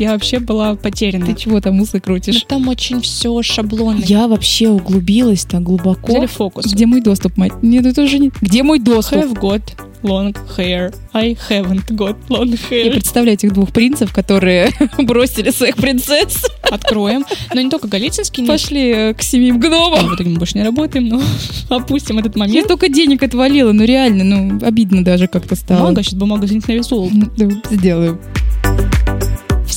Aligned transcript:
я 0.00 0.12
вообще 0.12 0.38
была 0.38 0.74
потеряна. 0.74 1.26
Ты 1.26 1.34
чего 1.34 1.60
там 1.60 1.80
усы 1.80 2.00
крутишь? 2.00 2.34
Ну, 2.34 2.40
там 2.48 2.68
очень 2.68 3.00
все 3.00 3.42
шаблонно. 3.42 4.02
Я 4.04 4.28
вообще 4.28 4.70
углубилась 4.70 5.44
так 5.44 5.62
глубоко. 5.62 6.12
Взяли 6.12 6.26
фокус. 6.26 6.66
Где 6.66 6.86
мой 6.86 7.00
доступ, 7.00 7.36
мать? 7.36 7.52
Нет, 7.62 7.86
это 7.86 8.02
уже 8.02 8.18
не... 8.18 8.30
Где 8.40 8.62
мой 8.62 8.78
доступ? 8.78 9.18
Have 9.18 9.38
got 9.38 9.62
long 10.02 10.34
hair. 10.56 10.94
I 11.12 11.36
haven't 11.48 11.86
got 11.90 12.16
long 12.28 12.58
hair. 12.70 12.86
Я 12.86 12.92
представляю 12.92 13.34
этих 13.34 13.52
двух 13.52 13.72
принцев, 13.72 14.12
которые 14.12 14.70
бросили 14.98 15.50
своих 15.50 15.76
принцесс. 15.76 16.46
Откроем. 16.62 17.24
Но 17.52 17.60
не 17.60 17.70
только 17.70 17.88
Голицынский. 17.88 18.46
Пошли 18.46 18.90
э, 18.90 19.14
к 19.14 19.22
семьим 19.22 19.58
гномам. 19.60 20.08
В 20.08 20.14
итоге 20.14 20.30
мы 20.30 20.38
больше 20.38 20.56
не 20.56 20.64
работаем, 20.64 21.08
но 21.08 21.22
опустим 21.68 22.18
этот 22.18 22.36
момент. 22.36 22.56
Я 22.56 22.64
столько 22.64 22.88
денег 22.88 23.22
отвалила, 23.22 23.72
ну 23.72 23.84
реально, 23.84 24.24
ну 24.24 24.66
обидно 24.66 25.04
даже 25.04 25.26
как-то 25.26 25.56
стало. 25.56 25.80
Много, 25.80 26.02
сейчас 26.02 26.14
бумага 26.14 26.46
на 26.46 26.72
вес 26.72 26.88
Да, 27.36 27.48
сделаю. 27.70 28.20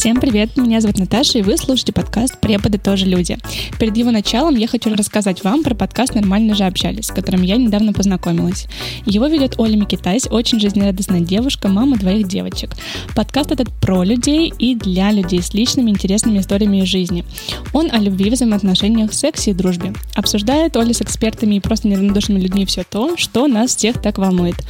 Всем 0.04 0.20
привет, 0.20 0.58
меня 0.58 0.82
зовут 0.82 1.00
Наташа, 1.00 1.40
и 1.40 1.42
вы 1.44 1.56
слушаете 1.56 1.94
подкаст 1.94 2.38
«Преподы 2.42 2.78
тоже 2.78 3.06
люди». 3.06 3.38
Перед 3.80 3.96
его 3.96 4.12
началом 4.12 4.58
я 4.58 4.68
хочу 4.68 4.94
рассказать 4.94 5.46
вам 5.46 5.64
про 5.64 5.76
подкаст 5.76 6.14
«Нормально 6.14 6.56
же 6.56 6.66
общались», 6.66 7.06
с 7.06 7.12
которым 7.14 7.42
я 7.42 7.56
недавно 7.56 7.94
познакомилась. 7.94 8.68
Его 9.06 9.28
ведет 9.28 9.58
Оля 9.62 9.78
Микитась, 9.78 10.28
очень 10.30 10.60
жизнерадостная 10.60 11.22
девушка, 11.22 11.70
мама 11.70 11.96
двоих 11.96 12.28
девочек. 12.28 12.72
Подкаст 13.16 13.54
этот 13.54 13.70
про 13.80 14.04
людей 14.04 14.52
и 14.60 14.76
для 14.76 15.10
людей 15.14 15.42
с 15.42 15.54
личными 15.54 15.92
интересными 15.92 16.40
историями 16.40 16.82
из 16.82 16.90
жизни. 16.90 17.24
Он 17.72 17.90
о 17.90 17.98
любви, 17.98 18.30
взаимоотношениях, 18.30 19.14
сексе 19.14 19.52
и 19.52 19.54
дружбе. 19.54 19.94
Обсуждает 20.16 20.76
Оля 20.76 20.94
с 20.94 21.02
экспертами 21.02 21.56
и 21.56 21.60
просто 21.62 21.88
неравнодушными 21.88 22.42
людьми 22.42 22.66
все 22.66 22.84
то, 22.84 23.16
что 23.16 23.48
нас 23.48 23.74
всех 23.74 24.02
так 24.02 24.18
волнует. 24.18 24.66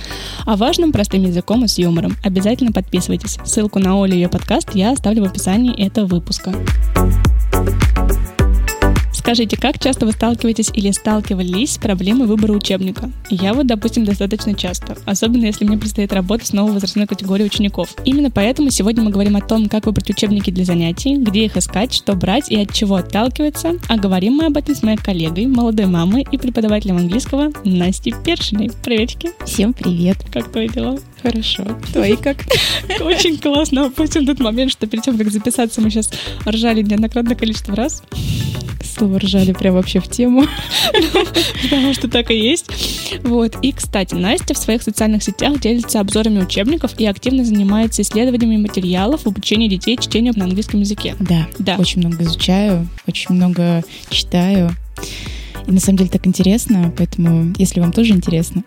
О 0.46 0.58
важном 0.58 0.92
простым 0.92 1.24
языком 1.24 1.66
и 1.66 1.68
с 1.68 1.80
юмором. 1.80 2.18
Обязательно 2.24 2.72
подписывайтесь. 2.72 3.40
Ссылку 3.44 3.80
на 3.80 4.00
Олю 4.00 4.14
и 4.14 4.18
ее 4.18 4.30
подкаст 4.30 4.76
я 4.76 4.92
оставлю 4.92 5.23
в 5.24 5.32
описании 5.32 5.76
этого 5.84 6.06
выпуска. 6.06 6.54
Скажите, 9.24 9.56
как 9.56 9.80
часто 9.80 10.06
вы 10.06 10.12
сталкиваетесь 10.12 10.70
или 10.74 10.92
сталкивались 10.92 11.76
с 11.76 11.78
проблемой 11.78 12.28
выбора 12.28 12.52
учебника? 12.52 13.10
Я 13.30 13.54
вот, 13.54 13.68
допустим, 13.68 14.04
достаточно 14.04 14.54
часто, 14.54 14.98
особенно 15.06 15.46
если 15.46 15.64
мне 15.64 15.78
предстоит 15.78 16.12
работать 16.12 16.48
с 16.48 16.52
новой 16.54 16.74
возрастной 16.74 17.08
категорией 17.08 17.48
учеников. 17.48 17.96
Именно 18.04 18.32
поэтому 18.32 18.70
сегодня 18.70 19.02
мы 19.02 19.12
говорим 19.12 19.38
о 19.38 19.42
том, 19.42 19.70
как 19.70 19.86
выбрать 19.86 20.10
учебники 20.10 20.50
для 20.50 20.66
занятий, 20.66 21.16
где 21.16 21.46
их 21.46 21.56
искать, 21.56 21.94
что 21.94 22.16
брать 22.16 22.52
и 22.52 22.62
от 22.62 22.74
чего 22.74 22.96
отталкиваться. 22.96 23.80
А 23.88 23.96
говорим 23.96 24.34
мы 24.34 24.48
об 24.48 24.58
этом 24.58 24.76
с 24.76 24.84
моей 24.84 24.98
коллегой, 24.98 25.46
молодой 25.46 25.86
мамой 25.86 26.28
и 26.30 26.38
преподавателем 26.38 26.98
английского 26.98 27.54
Настей 27.64 28.14
Першиной. 28.26 28.72
Приветики. 28.84 29.30
Всем 29.46 29.72
привет. 29.72 30.18
Как 30.34 30.52
твои 30.52 30.68
дела? 30.68 31.00
Хорошо. 31.24 31.64
Твои 31.94 32.18
как? 32.18 32.38
Очень 33.00 33.38
классно. 33.40 33.86
Опустим 33.86 34.26
тот 34.26 34.40
момент, 34.40 34.72
что 34.72 34.86
перед 34.88 35.04
тем, 35.04 35.18
как 35.18 35.32
записаться, 35.32 35.80
мы 35.80 35.90
сейчас 35.90 36.12
ржали 36.46 36.82
неоднократное 36.82 37.36
количество 37.36 37.76
раз. 37.76 38.04
Слово 38.84 39.20
ржали 39.20 39.54
прям 39.54 39.76
вообще 39.76 40.02
в 40.02 40.10
тему. 40.10 40.46
Потому 41.64 41.94
что 41.94 42.10
так 42.10 42.30
и 42.30 42.36
есть. 42.36 42.68
Вот. 43.24 43.56
И, 43.62 43.72
кстати, 43.72 44.14
Настя 44.14 44.54
в 44.54 44.58
своих 44.58 44.84
социальных 44.84 45.24
сетях 45.24 45.60
делится 45.62 46.02
обзорами 46.02 46.44
учебников 46.44 47.00
и 47.00 47.06
активно 47.06 47.46
занимается 47.46 48.02
исследованиями 48.02 48.58
материалов 48.58 49.24
в 49.24 49.28
обучении 49.28 49.70
детей 49.70 49.98
чтению 49.98 50.34
на 50.36 50.44
английском 50.44 50.82
языке. 50.82 51.16
Да, 51.22 51.48
да. 51.58 51.78
Очень 51.78 52.02
много 52.02 52.24
изучаю, 52.24 52.88
очень 53.08 53.34
много 53.36 53.84
читаю. 54.10 54.76
И 55.68 55.72
на 55.72 55.80
самом 55.80 55.98
деле 55.98 56.10
так 56.10 56.28
интересно, 56.28 56.94
поэтому, 56.98 57.54
если 57.58 57.80
вам 57.80 57.92
тоже 57.92 58.14
интересно. 58.14 58.64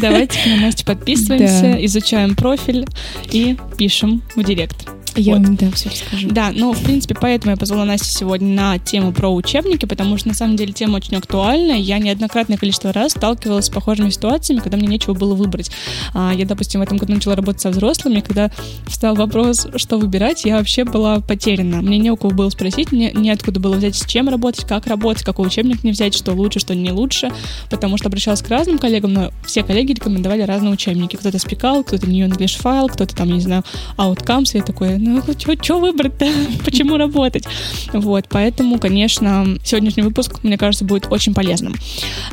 Давайте 0.00 0.38
на 0.46 0.62
Настю 0.62 0.84
подписываемся, 0.86 1.62
да. 1.62 1.84
изучаем 1.84 2.34
профиль 2.34 2.86
и 3.30 3.56
пишем 3.76 4.22
в 4.34 4.42
директ. 4.44 4.88
Я 5.16 5.36
вот. 5.36 5.46
вам, 5.46 5.56
да, 5.56 5.70
все 5.72 5.90
расскажу. 5.90 6.28
Да, 6.30 6.50
ну, 6.54 6.72
в 6.72 6.82
принципе, 6.82 7.14
поэтому 7.20 7.52
я 7.52 7.56
позвала 7.56 7.84
Настю 7.84 8.06
сегодня 8.06 8.48
на 8.48 8.78
тему 8.78 9.12
про 9.12 9.28
учебники, 9.28 9.86
потому 9.86 10.18
что, 10.18 10.28
на 10.28 10.34
самом 10.34 10.56
деле, 10.56 10.72
тема 10.72 10.96
очень 10.96 11.16
актуальна. 11.16 11.72
Я 11.72 11.98
неоднократное 11.98 12.56
количество 12.56 12.92
раз 12.92 13.12
сталкивалась 13.12 13.66
с 13.66 13.70
похожими 13.70 14.10
ситуациями, 14.10 14.60
когда 14.60 14.76
мне 14.76 14.86
нечего 14.86 15.14
было 15.14 15.34
выбрать. 15.34 15.70
А, 16.14 16.32
я, 16.34 16.44
допустим, 16.44 16.80
в 16.80 16.82
этом 16.82 16.98
году 16.98 17.14
начала 17.14 17.36
работать 17.36 17.62
со 17.62 17.70
взрослыми, 17.70 18.20
когда 18.20 18.50
встал 18.86 19.14
вопрос, 19.14 19.66
что 19.76 19.98
выбирать, 19.98 20.44
я 20.44 20.56
вообще 20.58 20.84
была 20.84 21.20
потеряна. 21.20 21.82
Мне 21.82 21.98
не 21.98 22.10
у 22.10 22.16
кого 22.16 22.32
было 22.32 22.50
спросить, 22.50 22.92
мне 22.92 23.12
неоткуда 23.12 23.60
было 23.60 23.74
взять, 23.74 23.96
с 23.96 24.06
чем 24.06 24.28
работать, 24.28 24.66
как 24.66 24.86
работать, 24.86 25.24
какой 25.24 25.46
учебник 25.46 25.82
мне 25.82 25.92
взять, 25.92 26.14
что 26.14 26.32
лучше, 26.32 26.60
что 26.60 26.74
не 26.74 26.92
лучше, 26.92 27.30
потому 27.70 27.96
что 27.96 28.08
обращалась 28.08 28.42
к 28.42 28.48
разным 28.48 28.78
коллегам, 28.78 29.12
но 29.12 29.32
все 29.44 29.62
коллеги 29.62 29.92
рекомендовали 29.92 30.42
разные 30.42 30.72
учебники. 30.72 31.16
Кто-то 31.16 31.38
спекал, 31.38 31.84
кто-то 31.84 32.08
New 32.08 32.26
English 32.26 32.60
File, 32.62 32.88
кто-то 32.88 33.14
там, 33.14 33.30
не 33.30 33.40
знаю, 33.40 33.64
Outcomes, 33.96 34.54
и 34.54 34.58
я 34.58 34.64
такой, 34.98 35.54
ну, 35.56 35.62
что 35.62 35.78
выбрать-то? 35.78 36.26
Почему 36.64 36.96
работать? 36.96 37.44
Вот, 37.92 38.26
поэтому, 38.28 38.78
конечно, 38.78 39.58
сегодняшний 39.64 40.02
выпуск, 40.02 40.40
мне 40.42 40.58
кажется, 40.58 40.84
будет 40.84 41.06
очень 41.10 41.34
полезным. 41.34 41.74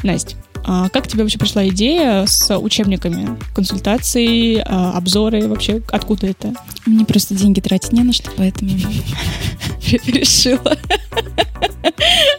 Настя, 0.03 0.35
а 0.67 0.89
как 0.89 1.07
тебе 1.07 1.23
вообще 1.23 1.37
пришла 1.37 1.67
идея 1.67 2.25
с 2.25 2.57
учебниками, 2.57 3.37
консультации, 3.53 4.63
а, 4.65 4.97
обзоры 4.97 5.47
вообще? 5.47 5.81
Откуда 5.91 6.27
это? 6.27 6.53
Мне 6.85 7.05
просто 7.05 7.35
деньги 7.35 7.59
тратить 7.59 7.93
не 7.93 8.01
на 8.01 8.13
что, 8.13 8.31
поэтому 8.35 8.71
решила 10.07 10.77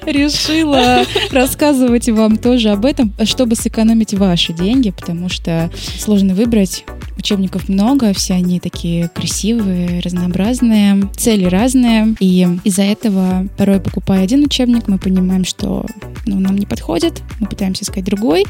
решила 0.05 1.05
рассказывать 1.31 2.09
вам 2.09 2.37
тоже 2.37 2.71
об 2.71 2.85
этом, 2.85 3.13
чтобы 3.25 3.57
сэкономить 3.57 4.15
ваши 4.15 4.53
деньги, 4.53 4.91
потому 4.91 5.29
что 5.29 5.71
сложно 5.99 6.35
выбрать 6.35 6.85
Учебников 7.17 7.69
много, 7.69 8.13
все 8.13 8.35
они 8.35 8.61
такие 8.61 9.09
красивые, 9.09 10.01
разнообразные, 10.01 11.09
цели 11.17 11.47
разные. 11.47 12.15
И 12.21 12.47
из-за 12.65 12.83
этого, 12.83 13.47
порой 13.57 13.81
покупая 13.81 14.23
один 14.23 14.45
учебник, 14.45 14.87
мы 14.89 14.99
понимаем, 14.99 15.45
что 15.45 15.87
ну, 16.27 16.39
нам 16.39 16.57
не 16.57 16.67
подходит, 16.67 17.23
мы 17.41 17.47
пытаемся 17.47 17.85
искать 17.85 18.05
другой 18.05 18.45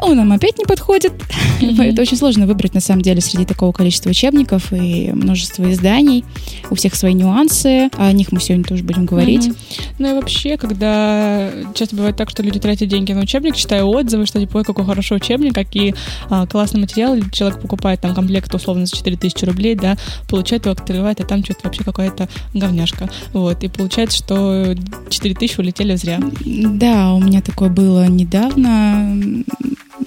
он 0.00 0.16
нам 0.16 0.32
опять 0.32 0.58
не 0.58 0.64
подходит. 0.64 1.12
Mm-hmm. 1.60 1.92
Это 1.92 2.02
очень 2.02 2.16
сложно 2.16 2.46
выбрать, 2.46 2.74
на 2.74 2.80
самом 2.80 3.02
деле, 3.02 3.20
среди 3.20 3.44
такого 3.46 3.72
количества 3.72 4.10
учебников 4.10 4.72
и 4.72 5.12
множества 5.12 5.70
изданий. 5.72 6.24
У 6.68 6.74
всех 6.74 6.94
свои 6.94 7.14
нюансы, 7.14 7.88
о 7.96 8.12
них 8.12 8.32
мы 8.32 8.40
сегодня 8.40 8.64
тоже 8.64 8.82
будем 8.82 9.06
говорить. 9.06 9.46
Mm-hmm. 9.46 9.94
Ну 10.00 10.10
и 10.10 10.14
вообще, 10.14 10.56
когда 10.56 11.50
часто 11.74 11.96
бывает 11.96 12.16
так, 12.16 12.28
что 12.28 12.42
люди 12.42 12.58
тратят 12.58 12.88
деньги 12.88 13.12
на 13.12 13.20
учебник, 13.20 13.56
читая 13.56 13.84
отзывы, 13.84 14.26
что 14.26 14.40
типа, 14.40 14.58
ой, 14.58 14.64
какой 14.64 14.84
хороший 14.84 15.16
учебник, 15.16 15.54
какие 15.54 15.94
а, 16.28 16.46
классные 16.46 16.82
материалы, 16.82 17.22
человек 17.32 17.60
покупает 17.60 18.00
там 18.00 18.14
комплект 18.14 18.52
условно 18.54 18.84
за 18.86 18.96
4000 18.96 19.44
рублей, 19.44 19.74
да, 19.74 19.96
получает 20.28 20.66
его, 20.66 20.72
открывает, 20.72 21.20
а 21.20 21.24
там 21.24 21.44
что-то 21.44 21.60
вообще 21.64 21.84
какая-то 21.84 22.28
говняшка. 22.52 23.08
Вот, 23.32 23.62
и 23.62 23.68
получается, 23.68 24.18
что 24.18 24.74
4000 25.08 25.60
улетели 25.60 25.94
зря. 25.94 26.20
Да, 26.44 27.14
у 27.14 27.20
меня 27.20 27.40
такое 27.40 27.70
было 27.70 28.06
недавно 28.06 29.44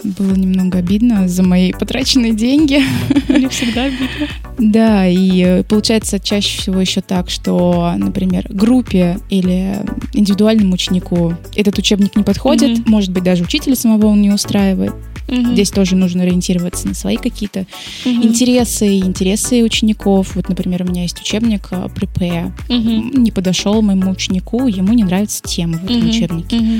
было 0.03 0.33
немного 0.33 0.79
обидно 0.79 1.27
за 1.27 1.43
мои 1.43 1.71
потраченные 1.71 2.33
деньги. 2.33 2.81
Мне 3.29 3.49
всегда 3.49 3.85
обидно. 3.85 4.27
Да, 4.57 5.07
и 5.07 5.41
э, 5.41 5.63
получается 5.63 6.19
чаще 6.19 6.59
всего 6.59 6.81
еще 6.81 7.01
так, 7.01 7.29
что, 7.29 7.93
например, 7.97 8.47
группе 8.49 9.19
или 9.29 9.79
индивидуальному 10.13 10.73
ученику 10.73 11.33
этот 11.55 11.77
учебник 11.77 12.15
не 12.15 12.23
подходит, 12.23 12.79
mm-hmm. 12.79 12.89
может 12.89 13.11
быть, 13.11 13.23
даже 13.23 13.43
учителя 13.43 13.75
самого 13.75 14.07
он 14.07 14.21
не 14.21 14.31
устраивает. 14.31 14.93
Угу. 15.27 15.53
Здесь 15.53 15.71
тоже 15.71 15.95
нужно 15.95 16.23
ориентироваться 16.23 16.87
на 16.87 16.93
свои 16.93 17.17
какие-то 17.17 17.65
угу. 18.05 18.23
интересы, 18.23 18.99
интересы 18.99 19.63
учеников. 19.63 20.35
Вот, 20.35 20.47
например, 20.47 20.83
у 20.83 20.85
меня 20.85 21.01
есть 21.01 21.19
учебник 21.19 21.69
Prepare. 21.71 22.53
Угу. 22.69 23.19
Не 23.19 23.31
подошел 23.31 23.81
моему 23.81 24.11
ученику, 24.11 24.67
ему 24.67 24.93
не 24.93 25.03
нравится 25.03 25.43
тема 25.43 25.77
в 25.79 25.85
этом 25.85 25.97
угу. 25.97 26.09
учебнике. 26.09 26.57
Угу. 26.57 26.73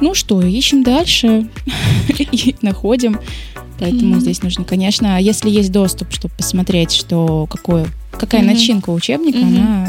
Ну 0.00 0.14
что, 0.14 0.42
ищем 0.42 0.82
дальше 0.82 1.48
и 2.36 2.56
находим. 2.62 3.18
Поэтому 3.78 4.16
mm-hmm. 4.16 4.20
здесь 4.20 4.42
нужно, 4.42 4.64
конечно, 4.64 5.20
если 5.20 5.50
есть 5.50 5.70
доступ, 5.70 6.12
чтобы 6.12 6.34
посмотреть, 6.34 6.92
что 6.92 7.46
какое, 7.46 7.86
какая 8.12 8.42
mm-hmm. 8.42 8.44
начинка 8.44 8.90
учебника, 8.90 9.38
mm-hmm. 9.38 9.58
она 9.58 9.88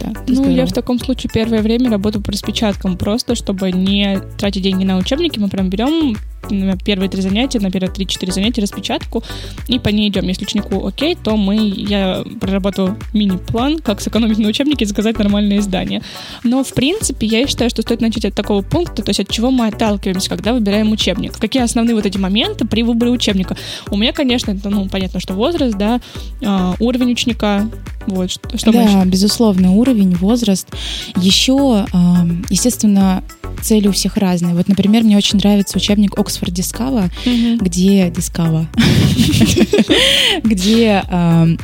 да, 0.00 0.12
ну, 0.26 0.34
здорово. 0.34 0.52
я 0.52 0.66
в 0.66 0.72
таком 0.72 0.98
случае 0.98 1.30
первое 1.32 1.62
время 1.62 1.90
работаю 1.90 2.22
по 2.22 2.32
распечаткам, 2.32 2.96
просто 2.96 3.34
чтобы 3.34 3.70
не 3.72 4.20
тратить 4.38 4.62
деньги 4.62 4.84
на 4.84 4.96
учебники, 4.98 5.38
мы 5.38 5.48
прям 5.48 5.70
берем 5.70 6.16
на 6.50 6.76
первые 6.76 7.08
три 7.08 7.22
занятия, 7.22 7.60
на 7.60 7.70
первые 7.70 7.92
три-четыре 7.92 8.32
занятия 8.32 8.62
распечатку, 8.62 9.22
и 9.68 9.78
по 9.78 9.88
ней 9.88 10.08
идем. 10.08 10.26
Если 10.28 10.44
ученику 10.44 10.86
окей, 10.86 11.16
то 11.16 11.36
мы, 11.36 11.56
я 11.68 12.24
проработаю 12.40 12.98
мини-план, 13.12 13.78
как 13.78 14.00
сэкономить 14.00 14.38
на 14.38 14.48
учебнике 14.48 14.84
и 14.84 14.88
заказать 14.88 15.18
нормальное 15.18 15.58
издание. 15.58 16.02
Но, 16.44 16.64
в 16.64 16.72
принципе, 16.74 17.26
я 17.26 17.46
считаю, 17.46 17.70
что 17.70 17.82
стоит 17.82 18.00
начать 18.00 18.24
от 18.24 18.34
такого 18.34 18.62
пункта, 18.62 19.02
то 19.02 19.10
есть 19.10 19.20
от 19.20 19.28
чего 19.28 19.50
мы 19.50 19.68
отталкиваемся, 19.68 20.28
когда 20.28 20.52
выбираем 20.52 20.90
учебник. 20.92 21.36
Какие 21.38 21.62
основные 21.62 21.94
вот 21.94 22.06
эти 22.06 22.18
моменты 22.18 22.66
при 22.66 22.82
выборе 22.82 23.10
учебника? 23.10 23.56
У 23.90 23.96
меня, 23.96 24.12
конечно, 24.12 24.52
это, 24.52 24.70
ну, 24.70 24.88
понятно, 24.88 25.20
что 25.20 25.34
возраст, 25.34 25.76
да, 25.76 26.00
а, 26.44 26.74
уровень 26.78 27.12
ученика, 27.12 27.68
вот, 28.06 28.30
что, 28.30 28.58
что 28.58 28.72
Да, 28.72 29.04
безусловно, 29.04 29.72
уровень, 29.72 30.14
возраст. 30.16 30.68
Еще, 31.16 31.86
естественно, 32.48 33.22
цели 33.62 33.88
у 33.88 33.92
всех 33.92 34.16
разные. 34.16 34.54
Вот, 34.54 34.68
например, 34.68 35.04
мне 35.04 35.16
очень 35.16 35.38
нравится 35.38 35.76
учебник 35.76 36.18
Oxford 36.32 36.52
Discover, 36.52 37.10
где 37.60 38.08
Discover, 38.08 38.66
где, 40.44 41.02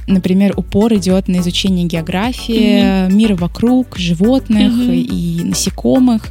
например, 0.06 0.54
упор 0.56 0.94
идет 0.94 1.28
на 1.28 1.38
изучение 1.38 1.86
географии, 1.86 3.10
мира 3.12 3.36
вокруг, 3.36 3.96
животных 3.96 4.72
и 4.88 5.40
насекомых. 5.44 6.28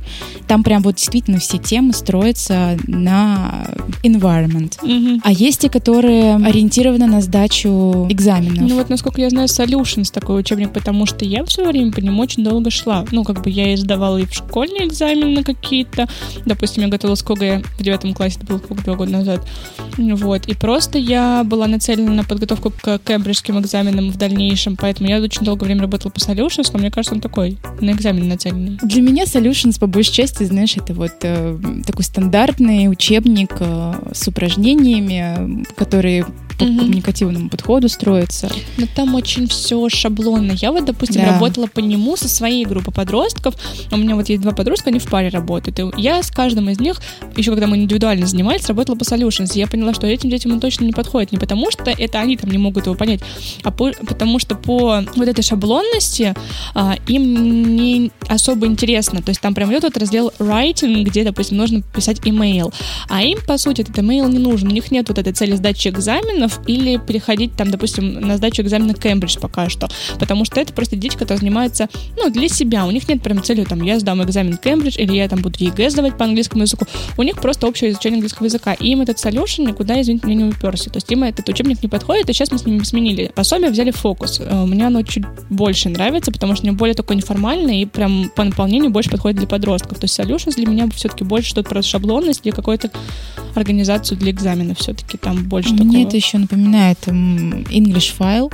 Там 0.48 0.64
прям 0.64 0.82
вот 0.82 0.96
действительно 0.96 1.40
все 1.40 1.58
темы 1.58 1.94
строятся 1.94 2.78
на 2.88 3.68
environment. 4.04 4.78
А 5.24 5.32
есть 5.32 5.62
те, 5.62 5.70
которые 5.70 6.36
ориентированы 6.36 7.08
на 7.08 7.22
сдачу 7.22 8.08
экзаменов. 8.10 8.70
Ну 8.70 8.76
вот, 8.76 8.90
насколько 8.90 9.22
я 9.22 9.30
знаю, 9.30 9.48
Solutions 9.48 10.12
такой 10.14 10.40
учебник, 10.42 10.72
потому 10.74 11.06
что 11.06 11.26
я 11.26 11.44
в 11.44 11.52
свое 11.52 11.70
время 11.70 11.92
по 11.92 12.00
нему 12.00 12.22
очень 12.22 12.44
долго 12.44 12.70
шла. 12.70 13.06
Ну, 13.12 13.24
как 13.24 13.42
бы 13.42 13.50
я 13.50 13.74
и 13.74 13.76
сдавала 13.78 14.18
и 14.18 14.26
в 14.26 14.34
школьные 14.34 14.88
экзамены 14.88 15.44
какие-то. 15.44 16.08
Допустим, 16.46 16.84
я 16.84 16.90
готовилась 16.90 17.24
к 17.24 17.30
ОГЭ 17.30 17.64
в 17.80 17.84
девятом 17.84 18.14
классе, 18.14 18.27
это 18.36 18.46
было 18.46 18.60
как 18.60 18.84
два 18.84 18.96
года 18.96 19.12
назад. 19.12 19.48
Вот. 19.98 20.46
И 20.48 20.54
просто 20.54 20.98
я 20.98 21.44
была 21.44 21.68
нацелена 21.68 22.12
на 22.12 22.24
подготовку 22.24 22.72
к 22.72 23.00
кембриджским 23.00 23.60
экзаменам 23.60 24.12
в 24.12 24.18
дальнейшем, 24.18 24.76
поэтому 24.76 25.10
я 25.10 25.20
очень 25.20 25.44
долгое 25.44 25.66
время 25.66 25.82
работала 25.82 26.12
по 26.12 26.18
Solutions, 26.18 26.70
но 26.74 26.80
мне 26.80 26.92
кажется, 26.92 27.16
он 27.16 27.22
такой, 27.22 27.58
на 27.80 27.92
экзамен 27.92 28.28
нацеленный. 28.28 28.78
Для 28.82 29.02
меня 29.02 29.24
Solutions, 29.24 29.80
по 29.80 29.88
большей 29.88 30.14
части, 30.14 30.44
знаешь, 30.44 30.76
это 30.78 30.94
вот 30.94 31.14
э, 31.22 31.58
такой 31.86 32.04
стандартный 32.04 32.90
учебник 32.90 33.56
э, 33.60 33.94
с 34.14 34.28
упражнениями, 34.28 35.66
которые 35.76 36.26
по 36.58 36.64
угу. 36.64 36.78
коммуникативному 36.78 37.50
подходу 37.50 37.88
строится. 37.90 38.50
Но 38.78 38.88
там 38.96 39.14
очень 39.16 39.48
все 39.48 39.88
шаблонно. 39.90 40.54
Я 40.54 40.72
вот, 40.72 40.86
допустим, 40.86 41.22
да. 41.22 41.34
работала 41.34 41.68
по 41.68 41.80
нему 41.80 42.18
со 42.18 42.28
своей 42.28 42.66
группой 42.66 42.92
подростков. 42.92 43.56
У 43.92 43.98
меня 43.98 44.16
вот 44.16 44.28
есть 44.30 44.42
два 44.42 44.52
подростка, 44.52 44.90
они 44.90 45.00
в 45.00 45.06
паре 45.06 45.30
работают. 45.30 45.80
И 45.80 46.02
я 46.02 46.22
с 46.24 46.32
каждым 46.32 46.70
из 46.70 46.80
них, 46.80 47.02
еще 47.36 47.52
когда 47.52 47.68
мы 47.68 47.78
индивидуально 47.78 48.26
занимались, 48.26 48.68
работала 48.68 48.96
по 48.96 49.04
Solutions. 49.04 49.52
Я 49.54 49.68
поняла, 49.68 49.94
что 49.94 50.08
этим 50.08 50.30
детям 50.30 50.52
он 50.52 50.60
точно 50.60 50.86
не 50.86 50.94
подходит. 50.94 51.32
Не 51.32 51.38
потому, 51.38 51.72
что 51.72 51.92
это 51.92 52.20
они 52.20 52.38
там 52.38 52.50
не 52.50 52.58
могут 52.58 52.86
его 52.86 52.96
понять, 52.96 53.22
а 53.64 53.72
по, 53.72 53.92
потому 53.92 54.40
что 54.40 54.56
по 54.56 55.04
вот 55.16 55.28
этой 55.28 55.44
шаблонности 55.44 56.34
а, 56.74 56.96
им 57.08 57.76
не 57.76 58.12
особо 58.28 58.66
интересно. 58.66 59.22
То 59.22 59.30
есть 59.30 59.42
там 59.42 59.54
прям 59.54 59.72
идет 59.72 59.84
вот 59.84 59.98
раздел 59.98 60.32
writing, 60.40 61.04
где, 61.04 61.24
допустим, 61.24 61.58
нужно 61.58 61.82
писать 61.82 62.20
email. 62.20 62.74
А 63.10 63.22
им, 63.22 63.40
по 63.46 63.58
сути, 63.58 63.82
этот 63.82 63.98
email 63.98 64.30
не 64.30 64.40
нужен. 64.40 64.70
У 64.70 64.72
них 64.72 64.92
нет 64.92 65.08
вот 65.10 65.18
этой 65.18 65.34
цели 65.34 65.56
сдачи 65.56 65.90
экзамена, 65.90 66.47
экзаменов 66.48 66.60
или 66.68 66.98
переходить 66.98 67.56
там, 67.56 67.72
допустим, 67.72 68.14
на 68.20 68.38
сдачу 68.38 68.62
экзамена 68.62 68.94
Кембридж 68.94 69.38
пока 69.40 69.70
что, 69.70 69.88
потому 70.20 70.46
что 70.46 70.60
это 70.60 70.74
просто 70.74 70.96
дети, 70.96 71.16
которые 71.16 71.40
занимаются, 71.40 71.90
ну, 72.18 72.30
для 72.30 72.48
себя, 72.50 72.86
у 72.86 72.92
них 72.92 73.08
нет 73.08 73.22
прям 73.22 73.44
цели, 73.44 73.64
там, 73.64 73.82
я 73.84 74.00
сдам 74.00 74.24
экзамен 74.24 74.58
Кембридж 74.58 74.98
или 74.98 75.16
я 75.16 75.28
там 75.28 75.42
буду 75.42 75.56
ЕГЭ 75.60 75.90
сдавать 75.90 76.18
по 76.18 76.26
английскому 76.26 76.64
языку, 76.64 76.86
у 77.18 77.24
них 77.24 77.40
просто 77.40 77.68
общее 77.68 77.92
изучение 77.92 78.18
английского 78.18 78.46
языка, 78.46 78.74
и 78.74 78.90
им 78.90 79.02
этот 79.02 79.18
solution 79.18 79.68
никуда, 79.68 80.02
извините, 80.02 80.28
меня 80.28 80.46
не 80.46 80.50
уперся, 80.50 80.90
то 80.90 80.98
есть 80.98 81.12
им 81.12 81.24
этот 81.24 81.48
учебник 81.50 81.82
не 81.84 81.90
подходит, 81.90 82.30
и 82.30 82.34
сейчас 82.34 82.52
мы 82.52 82.58
с 82.58 82.66
ними 82.66 82.84
сменили. 82.84 83.32
Пособие 83.36 83.70
взяли 83.70 83.92
фокус, 83.92 84.40
э, 84.40 84.66
мне 84.66 84.88
оно 84.88 85.02
чуть 85.04 85.26
больше 85.50 85.90
нравится, 85.90 86.32
потому 86.32 86.56
что 86.56 86.66
мне 86.66 86.74
более 86.74 86.96
такое 86.96 87.18
неформальное 87.18 87.82
и 87.82 87.86
прям 87.86 88.32
по 88.36 88.44
наполнению 88.44 88.92
больше 88.92 89.10
подходит 89.10 89.38
для 89.38 89.48
подростков, 89.48 90.00
то 90.00 90.06
есть 90.06 90.20
solutions 90.20 90.56
для 90.56 90.68
меня 90.68 90.90
все-таки 90.94 91.24
больше 91.24 91.50
что-то 91.50 91.70
про 91.70 91.82
шаблонность 91.82 92.42
или 92.46 92.54
какую-то 92.54 92.92
организацию 93.56 94.18
для 94.18 94.32
экзамена 94.32 94.76
все-таки 94.76 95.18
там 95.18 95.44
больше 95.44 95.72
Мне 95.74 95.80
такого. 95.80 96.08
это 96.08 96.16
еще 96.16 96.37
напоминает 96.38 97.08
English 97.08 98.14
File. 98.18 98.50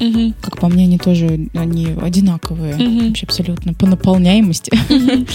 Угу. 0.00 0.34
Как 0.40 0.58
по 0.58 0.68
мне, 0.68 0.84
они 0.84 0.98
тоже 0.98 1.48
они 1.54 1.88
одинаковые, 2.00 2.74
угу. 2.74 3.08
вообще 3.08 3.26
абсолютно 3.26 3.74
по 3.74 3.86
наполняемости. 3.86 4.72
Угу. 4.90 5.26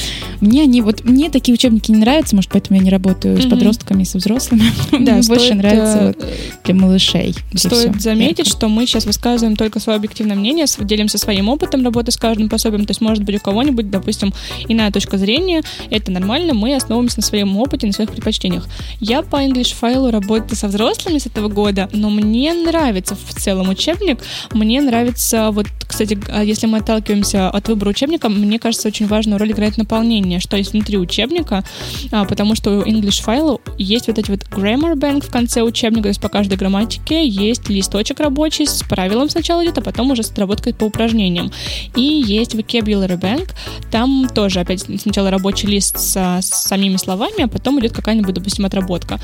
мне 0.41 0.63
они 0.63 0.81
вот 0.81 1.03
мне 1.03 1.29
такие 1.29 1.53
учебники 1.53 1.91
не 1.91 1.97
нравятся, 1.97 2.35
может, 2.35 2.51
поэтому 2.51 2.79
я 2.79 2.83
не 2.83 2.89
работаю 2.89 3.35
угу. 3.35 3.43
с 3.43 3.45
подростками 3.45 4.03
и 4.03 4.05
со 4.05 4.17
взрослыми. 4.17 4.63
Да, 4.99 5.15
мне 5.15 5.27
больше 5.27 5.53
нравится 5.53 6.07
вот 6.07 6.25
для 6.63 6.73
малышей. 6.73 7.35
Стоит 7.55 8.01
заметить, 8.01 8.47
что 8.47 8.67
мы 8.67 8.85
сейчас 8.85 9.05
высказываем 9.05 9.55
только 9.55 9.79
свое 9.79 9.97
объективное 9.97 10.35
мнение, 10.35 10.65
делимся 10.79 11.17
своим 11.17 11.49
опытом 11.49 11.83
работы 11.83 12.11
с 12.11 12.17
каждым 12.17 12.49
пособием. 12.49 12.85
То 12.85 12.91
есть, 12.91 13.01
может 13.01 13.23
быть, 13.23 13.35
у 13.35 13.39
кого-нибудь, 13.39 13.89
допустим, 13.89 14.33
иная 14.67 14.91
точка 14.91 15.17
зрения, 15.17 15.61
это 15.89 16.11
нормально, 16.11 16.53
мы 16.53 16.75
основываемся 16.75 17.19
на 17.19 17.23
своем 17.23 17.57
опыте, 17.57 17.87
на 17.87 17.93
своих 17.93 18.11
предпочтениях. 18.11 18.67
Я 18.99 19.21
по 19.21 19.37
English 19.37 19.73
файлу 19.73 20.11
работаю 20.11 20.55
со 20.55 20.67
взрослыми 20.67 21.17
с 21.17 21.25
этого 21.25 21.47
года, 21.47 21.89
но 21.93 22.09
мне 22.09 22.53
нравится 22.53 23.15
в 23.15 23.33
целом 23.35 23.69
учебник. 23.69 24.19
Мне 24.51 24.81
нравится, 24.81 25.51
вот, 25.51 25.67
кстати, 25.87 26.17
а 26.29 26.43
если 26.43 26.67
мы 26.67 26.79
отталкиваемся 26.79 27.49
от 27.49 27.67
выбора 27.67 27.89
учебника, 27.89 28.29
мне 28.29 28.59
кажется, 28.59 28.87
очень 28.87 29.07
важную 29.07 29.39
роль 29.39 29.51
играет 29.51 29.77
наполнение, 29.77 30.39
что 30.39 30.57
есть 30.57 30.73
внутри 30.73 30.97
учебника, 30.97 31.63
а, 32.11 32.25
потому 32.25 32.55
что 32.55 32.79
у 32.79 32.83
English 32.83 33.21
файла 33.21 33.59
есть 33.77 34.07
вот 34.07 34.17
эти 34.17 34.29
вот 34.31 34.41
grammar 34.45 34.95
bank 34.95 35.25
в 35.25 35.31
конце 35.31 35.61
учебника, 35.61 36.03
то 36.03 36.09
есть 36.09 36.21
по 36.21 36.29
каждой 36.29 36.57
грамматике 36.57 37.27
есть 37.27 37.69
листочек 37.69 38.19
рабочий 38.19 38.65
с 38.65 38.83
правилом 38.83 39.29
сначала 39.29 39.63
идет, 39.63 39.77
а 39.77 39.81
потом 39.81 40.11
уже 40.11 40.23
с 40.23 40.31
отработкой 40.31 40.73
по 40.73 40.85
упражнениям. 40.85 41.51
И 41.95 42.01
есть 42.01 42.55
vocabulary 42.55 43.19
bank, 43.19 43.49
там 43.91 44.27
тоже 44.33 44.59
опять 44.59 44.81
сначала 45.01 45.29
рабочий 45.31 45.67
лист 45.67 45.99
со, 45.99 46.39
с 46.41 46.67
самими 46.67 46.97
словами, 46.97 47.43
а 47.43 47.47
потом 47.47 47.79
идет 47.79 47.93
какая-нибудь, 47.93 48.33
допустим, 48.33 48.65
отработка. 48.65 49.19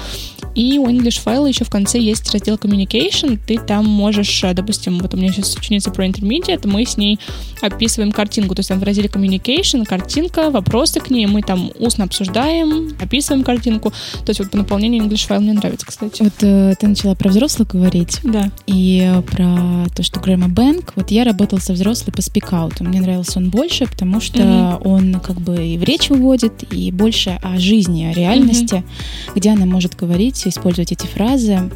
И 0.56 0.78
у 0.78 0.88
English 0.88 1.20
файла 1.20 1.48
еще 1.48 1.66
в 1.66 1.70
конце 1.70 2.00
есть 2.00 2.32
раздел 2.32 2.56
communication, 2.56 3.38
ты 3.46 3.58
там 3.58 3.86
можешь, 3.86 4.44
допустим, 4.54 4.95
вот 5.00 5.14
у 5.14 5.18
меня 5.18 5.32
сейчас 5.32 5.56
ученица 5.56 5.92
про 5.92 6.06
intermediate, 6.06 6.68
мы 6.68 6.86
с 6.86 6.98
ней 6.98 7.20
описываем 7.62 8.12
картинку, 8.12 8.56
то 8.56 8.60
есть 8.60 8.70
там 8.70 8.80
в 8.80 8.84
разделе 8.84 9.10
communication, 9.10 9.86
картинка, 9.86 10.50
вопросы 10.50 11.00
к 11.00 11.10
ней, 11.10 11.26
мы 11.26 11.42
там 11.42 11.72
устно 11.80 12.06
обсуждаем, 12.06 12.96
описываем 13.00 13.44
картинку, 13.44 13.92
то 13.92 14.30
есть 14.30 14.40
вот 14.40 14.52
по 14.52 14.58
наполнению 14.58 15.04
English 15.04 15.28
файл 15.28 15.42
мне 15.42 15.54
нравится, 15.54 15.86
кстати. 15.86 16.22
Вот 16.24 16.34
э, 16.42 16.76
ты 16.80 16.88
начала 16.88 17.16
про 17.16 17.30
взрослых 17.30 17.70
говорить. 17.70 18.20
Да. 18.24 18.52
И 18.68 19.22
про 19.32 19.88
то, 19.96 20.04
что 20.04 20.20
Грэма 20.20 20.50
Бэнк, 20.50 20.94
вот 20.96 21.12
я 21.12 21.24
работала 21.24 21.60
со 21.60 21.74
взрослой 21.74 22.12
по 22.12 22.22
спикауту, 22.22 22.84
мне 22.84 23.02
нравился 23.02 23.40
он 23.40 23.50
больше, 23.50 23.88
потому 23.88 24.22
что 24.22 24.40
mm-hmm. 24.40 24.82
он 24.84 25.20
как 25.20 25.40
бы 25.42 25.66
и 25.66 25.78
в 25.78 25.84
речь 25.84 26.10
выводит, 26.10 26.64
и 26.72 26.92
больше 26.92 27.40
о 27.42 27.58
жизни, 27.58 28.06
о 28.06 28.14
реальности, 28.14 28.76
mm-hmm. 28.76 29.32
где 29.36 29.50
она 29.52 29.66
может 29.66 29.96
говорить, 29.96 30.48
использовать 30.48 30.92
эти 30.92 31.08
фразы. 31.08 31.70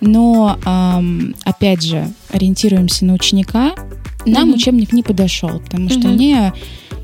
Но, 0.00 0.58
эм, 0.64 1.34
опять 1.44 1.82
же, 1.82 2.08
ориентируемся 2.30 3.04
на 3.04 3.14
ученика. 3.14 3.74
Нам 4.26 4.50
mm-hmm. 4.50 4.54
учебник 4.54 4.92
не 4.92 5.02
подошел, 5.02 5.60
потому 5.60 5.88
что 5.88 6.00
mm-hmm. 6.00 6.12
мне 6.12 6.52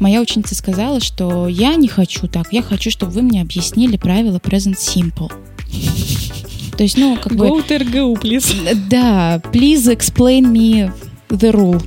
моя 0.01 0.21
ученица 0.21 0.55
сказала, 0.55 1.01
что 1.01 1.49
я 1.49 1.75
не 1.77 1.89
хочу 1.89 2.29
так, 2.29 2.53
я 2.53 2.63
хочу, 2.63 2.91
чтобы 2.91 3.13
вы 3.13 3.23
мне 3.23 3.41
объяснили 3.41 3.97
правила 3.97 4.39
present 4.39 4.77
simple. 4.77 5.33
То 6.77 6.83
есть, 6.83 6.97
ну, 6.97 7.17
как 7.23 7.35
бы... 7.35 7.47
Go 7.47 7.67
to 7.67 7.79
RGU, 7.79 8.21
please. 8.21 8.75
Да, 8.89 9.41
please 9.53 9.87
explain 9.87 10.53
me 10.53 10.93
the 11.29 11.53
rule. 11.53 11.83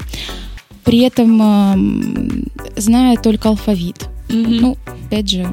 При 0.84 1.00
этом 1.00 1.42
э, 1.42 2.80
зная 2.80 3.18
только 3.18 3.50
алфавит. 3.50 4.08
Mm-hmm. 4.30 4.60
Ну, 4.62 4.78
опять 5.08 5.30
же, 5.30 5.48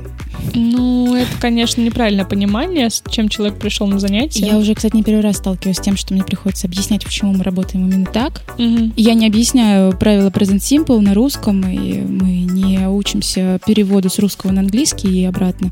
ну, 0.55 1.15
это, 1.15 1.31
конечно, 1.41 1.81
неправильное 1.81 2.25
понимание, 2.25 2.91
с 2.91 3.03
чем 3.09 3.29
человек 3.29 3.59
пришел 3.59 3.87
на 3.87 3.99
занятие. 3.99 4.47
Я 4.47 4.59
уже, 4.59 4.75
кстати, 4.75 4.95
не 4.95 5.03
первый 5.03 5.23
раз 5.23 5.37
сталкиваюсь 5.37 5.79
с 5.79 5.81
тем, 5.81 5.97
что 5.97 6.15
мне 6.15 6.23
приходится 6.23 6.67
объяснять, 6.67 7.05
почему 7.05 7.33
мы 7.33 7.43
работаем 7.43 7.89
именно 7.89 8.07
так. 8.07 8.43
Угу. 8.59 8.93
Я 8.97 9.15
не 9.15 9.27
объясняю 9.27 9.97
правила 9.97 10.31
Present 10.31 10.59
Simple 10.59 11.01
на 11.01 11.15
русском, 11.15 11.67
и 11.69 12.01
мы 12.01 12.45
не 12.45 12.87
учимся 12.89 13.59
переводу 13.67 14.11
с 14.11 14.19
русского 14.19 14.53
на 14.53 14.61
английский 14.61 15.23
и 15.23 15.25
обратно. 15.25 15.71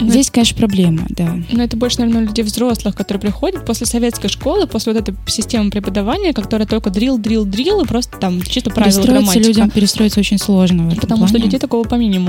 Но 0.00 0.08
Здесь, 0.10 0.30
конечно, 0.30 0.56
проблема, 0.56 1.06
да. 1.10 1.38
Но 1.52 1.62
это 1.62 1.76
больше, 1.76 2.00
наверное, 2.00 2.26
людей 2.26 2.44
взрослых, 2.44 2.96
которые 2.96 3.20
приходят 3.20 3.64
после 3.64 3.86
советской 3.86 4.28
школы, 4.28 4.66
после 4.66 4.92
вот 4.92 5.02
этой 5.02 5.14
системы 5.26 5.70
преподавания, 5.70 6.32
которая 6.32 6.66
только 6.66 6.90
дрил, 6.90 7.18
дрил, 7.18 7.44
дрил, 7.44 7.82
и 7.82 7.86
просто 7.86 8.18
там 8.18 8.42
чисто 8.42 8.70
правила 8.70 9.02
грамматика. 9.02 9.46
людям 9.46 9.70
перестроиться 9.70 10.20
очень 10.20 10.38
сложно. 10.38 10.90
Потому 11.00 11.26
плане. 11.26 11.28
что 11.28 11.38
детей 11.38 11.58
такого 11.58 11.84
по 11.84 11.94
минимуму. 11.94 12.27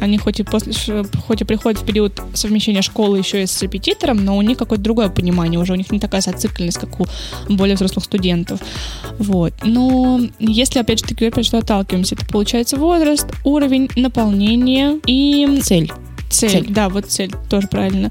Они 0.00 0.18
хоть 0.18 0.40
и 0.40 0.42
после 0.42 0.72
хоть 1.26 1.40
и 1.40 1.44
приходят 1.44 1.80
в 1.80 1.84
период 1.84 2.20
совмещения 2.34 2.82
школы 2.82 3.18
еще 3.18 3.42
и 3.42 3.46
с 3.46 3.62
репетитором, 3.62 4.24
но 4.24 4.36
у 4.36 4.42
них 4.42 4.58
какое-то 4.58 4.82
другое 4.82 5.08
понимание, 5.08 5.60
уже 5.60 5.72
у 5.72 5.76
них 5.76 5.90
не 5.90 6.00
такая 6.00 6.20
зацикленность, 6.20 6.78
как 6.78 7.00
у 7.00 7.06
более 7.48 7.76
взрослых 7.76 8.04
студентов. 8.04 8.60
Вот. 9.18 9.52
Но 9.64 10.20
если, 10.38 10.80
опять 10.80 11.00
же 11.00 11.04
таки, 11.04 11.26
опять 11.26 11.46
что 11.46 11.58
отталкиваемся, 11.58 12.14
это 12.14 12.26
получается 12.26 12.76
возраст, 12.76 13.26
уровень, 13.44 13.88
наполнение 13.96 14.98
и... 15.06 15.60
Цель. 15.62 15.90
Цель, 16.30 16.50
цель, 16.50 16.66
да, 16.68 16.88
вот 16.88 17.06
цель, 17.06 17.32
тоже 17.48 17.68
правильно. 17.68 18.10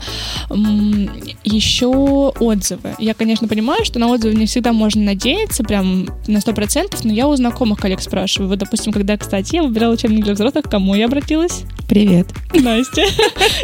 Еще 1.44 1.88
отзывы. 1.88 2.96
Я, 3.00 3.14
конечно, 3.14 3.48
понимаю, 3.48 3.86
что 3.86 4.00
на 4.00 4.08
отзывы 4.08 4.36
не 4.36 4.46
всегда 4.46 4.74
можно 4.74 5.02
надеяться 5.04 5.64
прям 5.64 6.08
на 6.28 6.42
сто 6.42 6.54
процентов, 6.54 7.06
но 7.06 7.14
я 7.14 7.28
у 7.28 7.36
знакомых 7.36 7.80
коллег 7.80 8.02
спрашиваю. 8.02 8.50
Вот, 8.50 8.60
допустим, 8.60 8.92
когда, 8.92 9.18
кстати, 9.18 9.56
я 9.56 9.64
выбирала 9.64 9.94
учебник 9.94 10.24
для 10.24 10.34
взрослых, 10.34 10.66
к 10.66 10.70
кому 10.70 10.96
я 10.96 11.06
обратилась? 11.06 11.64
Привет. 11.88 12.28
Настя. 12.54 13.04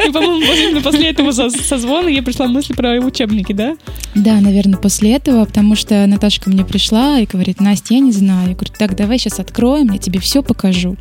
И, 0.06 0.10
по-моему, 0.10 0.80
после, 0.80 1.10
этого 1.10 1.30
созвона 1.32 2.08
я 2.08 2.22
пришла 2.22 2.46
мысль 2.46 2.74
про 2.74 2.98
учебники, 2.98 3.52
да? 3.52 3.76
Да, 4.14 4.40
наверное, 4.40 4.78
после 4.78 5.14
этого, 5.14 5.44
потому 5.44 5.76
что 5.76 6.06
Наташа 6.06 6.40
ко 6.40 6.48
мне 6.48 6.64
пришла 6.64 7.18
и 7.18 7.26
говорит, 7.26 7.60
Настя, 7.60 7.94
я 7.94 8.00
не 8.00 8.12
знаю. 8.12 8.48
Я 8.48 8.54
говорю, 8.54 8.72
так, 8.78 8.96
давай 8.96 9.18
сейчас 9.18 9.40
откроем, 9.40 9.92
я 9.92 9.98
тебе 9.98 10.20
все 10.20 10.42
покажу. 10.42 10.96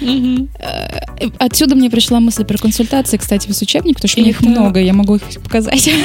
Угу. 0.00 0.48
Отсюда 1.38 1.74
мне 1.74 1.90
пришла 1.90 2.20
мысль 2.20 2.44
про 2.44 2.56
консультации, 2.56 3.16
кстати, 3.16 3.50
с 3.50 3.60
учебник, 3.60 3.96
потому 3.96 4.08
что 4.08 4.20
у 4.20 4.24
них 4.24 4.40
много, 4.40 4.80
я 4.80 4.92
могу 4.92 5.16
их 5.16 5.22
показать. 5.42 5.90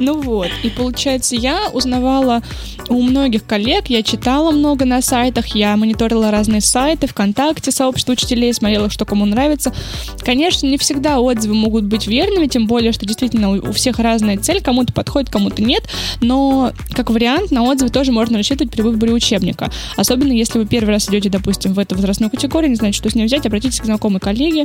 Ну 0.00 0.20
вот, 0.20 0.48
и 0.62 0.68
получается, 0.68 1.36
я 1.36 1.68
узнавала 1.72 2.42
у 2.88 3.00
многих 3.02 3.44
коллег, 3.44 3.88
я 3.88 4.02
читала 4.02 4.50
много 4.50 4.84
на 4.84 5.00
сайтах, 5.02 5.54
я 5.54 5.76
мониторила 5.76 6.30
разные 6.30 6.60
сайты, 6.60 7.06
ВКонтакте, 7.06 7.70
сообщество 7.70 8.12
учителей, 8.12 8.52
смотрела, 8.52 8.90
что 8.90 9.04
кому 9.04 9.24
нравится. 9.24 9.71
Конечно, 10.20 10.66
не 10.66 10.78
всегда 10.78 11.18
отзывы 11.20 11.54
могут 11.54 11.84
быть 11.84 12.06
верными, 12.06 12.46
тем 12.46 12.66
более, 12.66 12.92
что 12.92 13.06
действительно 13.06 13.50
у 13.50 13.72
всех 13.72 13.98
разная 13.98 14.38
цель, 14.38 14.62
кому-то 14.62 14.92
подходит, 14.92 15.30
кому-то 15.30 15.62
нет, 15.62 15.84
но 16.20 16.72
как 16.92 17.10
вариант 17.10 17.50
на 17.50 17.62
отзывы 17.64 17.90
тоже 17.90 18.12
можно 18.12 18.38
рассчитывать 18.38 18.72
при 18.72 18.82
выборе 18.82 19.12
учебника. 19.12 19.70
Особенно 19.96 20.32
если 20.32 20.58
вы 20.58 20.66
первый 20.66 20.90
раз 20.90 21.08
идете, 21.08 21.28
допустим, 21.28 21.74
в 21.74 21.78
эту 21.78 21.94
возрастную 21.94 22.30
категорию, 22.30 22.70
не 22.70 22.76
знаете, 22.76 22.98
что 22.98 23.10
с 23.10 23.14
ней 23.14 23.24
взять, 23.24 23.46
обратитесь 23.46 23.80
к 23.80 23.84
знакомой 23.84 24.20
коллеге, 24.20 24.64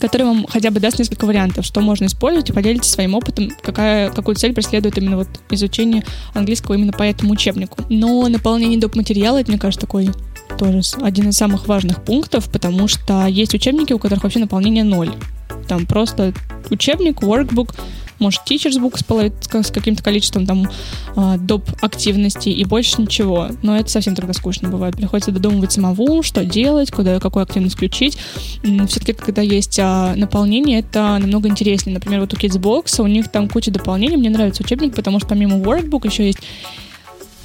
который 0.00 0.24
вам 0.24 0.46
хотя 0.48 0.70
бы 0.70 0.80
даст 0.80 0.98
несколько 0.98 1.24
вариантов, 1.24 1.64
что 1.64 1.80
можно 1.80 2.06
использовать, 2.06 2.50
и 2.50 2.52
поделитесь 2.52 2.90
своим 2.90 3.14
опытом, 3.14 3.50
какая, 3.62 4.10
какую 4.10 4.34
цель 4.36 4.52
преследует 4.52 4.98
именно 4.98 5.16
вот 5.16 5.28
изучение 5.50 6.04
английского 6.34 6.74
именно 6.74 6.92
по 6.92 7.02
этому 7.02 7.32
учебнику. 7.32 7.78
Но 7.88 8.28
наполнение 8.28 8.78
доп. 8.78 8.96
материала, 8.96 9.40
это, 9.40 9.50
мне 9.50 9.60
кажется, 9.60 9.86
такой 9.86 10.10
тоже 10.56 10.80
один 11.00 11.28
из 11.30 11.36
самых 11.36 11.68
важных 11.68 12.02
пунктов, 12.04 12.48
потому 12.50 12.88
что 12.88 13.26
есть 13.26 13.54
учебники, 13.54 13.92
у 13.92 13.98
которых 13.98 14.24
вообще 14.24 14.38
наполнение 14.38 14.84
ноль. 14.84 15.14
Там 15.68 15.86
просто 15.86 16.32
учебник, 16.70 17.22
workbook, 17.22 17.74
может, 18.18 18.42
teacher's 18.48 18.80
book 18.80 19.62
с, 19.62 19.70
каким-то 19.70 20.02
количеством 20.02 20.46
там 20.46 20.68
а, 21.16 21.36
доп. 21.36 21.68
активностей 21.82 22.52
и 22.52 22.64
больше 22.64 23.02
ничего. 23.02 23.48
Но 23.62 23.76
это 23.76 23.90
совсем 23.90 24.14
тогда 24.14 24.32
скучно 24.32 24.68
бывает. 24.68 24.96
Приходится 24.96 25.32
додумывать 25.32 25.72
самому, 25.72 26.22
что 26.22 26.44
делать, 26.44 26.90
куда, 26.90 27.18
какую 27.18 27.42
активность 27.42 27.74
включить. 27.74 28.18
Все-таки, 28.62 29.12
когда 29.12 29.42
есть 29.42 29.78
а, 29.80 30.14
наполнение, 30.16 30.80
это 30.80 31.18
намного 31.20 31.48
интереснее. 31.48 31.94
Например, 31.94 32.20
вот 32.20 32.32
у 32.32 32.36
Kidsbox 32.36 33.02
у 33.02 33.06
них 33.06 33.30
там 33.30 33.48
куча 33.48 33.70
дополнений. 33.70 34.16
Мне 34.16 34.30
нравится 34.30 34.62
учебник, 34.62 34.94
потому 34.94 35.18
что 35.18 35.28
помимо 35.28 35.56
workbook 35.56 36.06
еще 36.06 36.26
есть 36.26 36.38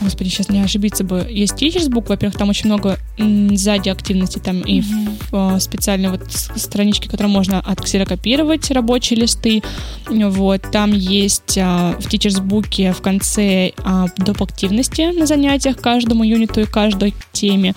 Господи, 0.02 0.30
сейчас 0.30 0.50
не 0.50 0.62
ошибиться 0.62 1.04
бы. 1.04 1.26
Есть 1.30 1.62
Teachers 1.62 1.90
Book, 1.90 2.06
во-первых, 2.08 2.38
там 2.38 2.50
очень 2.50 2.68
много 2.68 2.98
м, 3.18 3.56
сзади 3.56 3.90
активности, 3.90 4.40
там 4.40 4.62
и 4.62 4.80
mm-hmm. 4.80 5.56
э, 5.56 5.60
специальные 5.60 6.12
вот 6.12 6.22
странички, 6.32 7.08
которые 7.08 7.32
можно 7.32 7.60
отксерокопировать, 7.60 8.72
рабочие 8.72 9.20
листы. 9.20 9.62
Вот, 10.10 10.62
там 10.72 10.92
есть 10.94 11.58
э, 11.58 11.62
в 12.00 12.08
Teachers 12.08 12.42
Book 12.42 12.94
в 12.94 13.02
конце 13.02 13.70
э, 13.70 14.06
доп. 14.18 14.42
активности 14.42 15.12
на 15.18 15.26
занятиях 15.26 15.78
каждому 15.78 16.24
юниту 16.24 16.62
и 16.62 16.66
каждой 16.66 17.14
теме. 17.32 17.74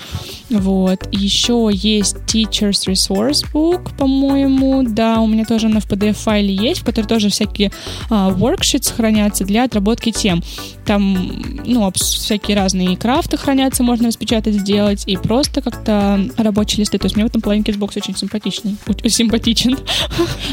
Вот. 0.50 1.08
Еще 1.12 1.70
есть 1.72 2.16
Teachers 2.26 2.88
Resource 2.88 3.44
Book, 3.52 3.96
по-моему. 3.96 4.82
Да, 4.82 5.20
у 5.20 5.26
меня 5.26 5.44
тоже 5.44 5.66
она 5.66 5.80
в 5.80 5.86
PDF-файле 5.86 6.54
есть, 6.54 6.82
в 6.82 6.84
которой 6.84 7.06
тоже 7.06 7.30
всякие 7.30 7.68
э, 7.68 8.14
worksheets 8.14 8.94
хранятся 8.94 9.44
для 9.44 9.64
отработки 9.64 10.12
тем. 10.12 10.42
Там, 10.84 11.42
ну, 11.64 11.84
всякие 12.14 12.56
разные 12.56 12.96
крафты 12.96 13.36
хранятся, 13.36 13.82
можно 13.82 14.08
распечатать, 14.08 14.54
сделать, 14.54 15.04
и 15.06 15.16
просто 15.16 15.60
как-то 15.62 16.20
рабочие 16.36 16.80
листы. 16.80 16.98
То 16.98 17.06
есть 17.06 17.16
мне 17.16 17.24
в 17.24 17.28
этом 17.28 17.40
плане 17.40 17.62
Kidsbox 17.62 17.92
очень 17.96 18.16
симпатичный. 18.16 18.76
Симпатичен. 19.08 19.78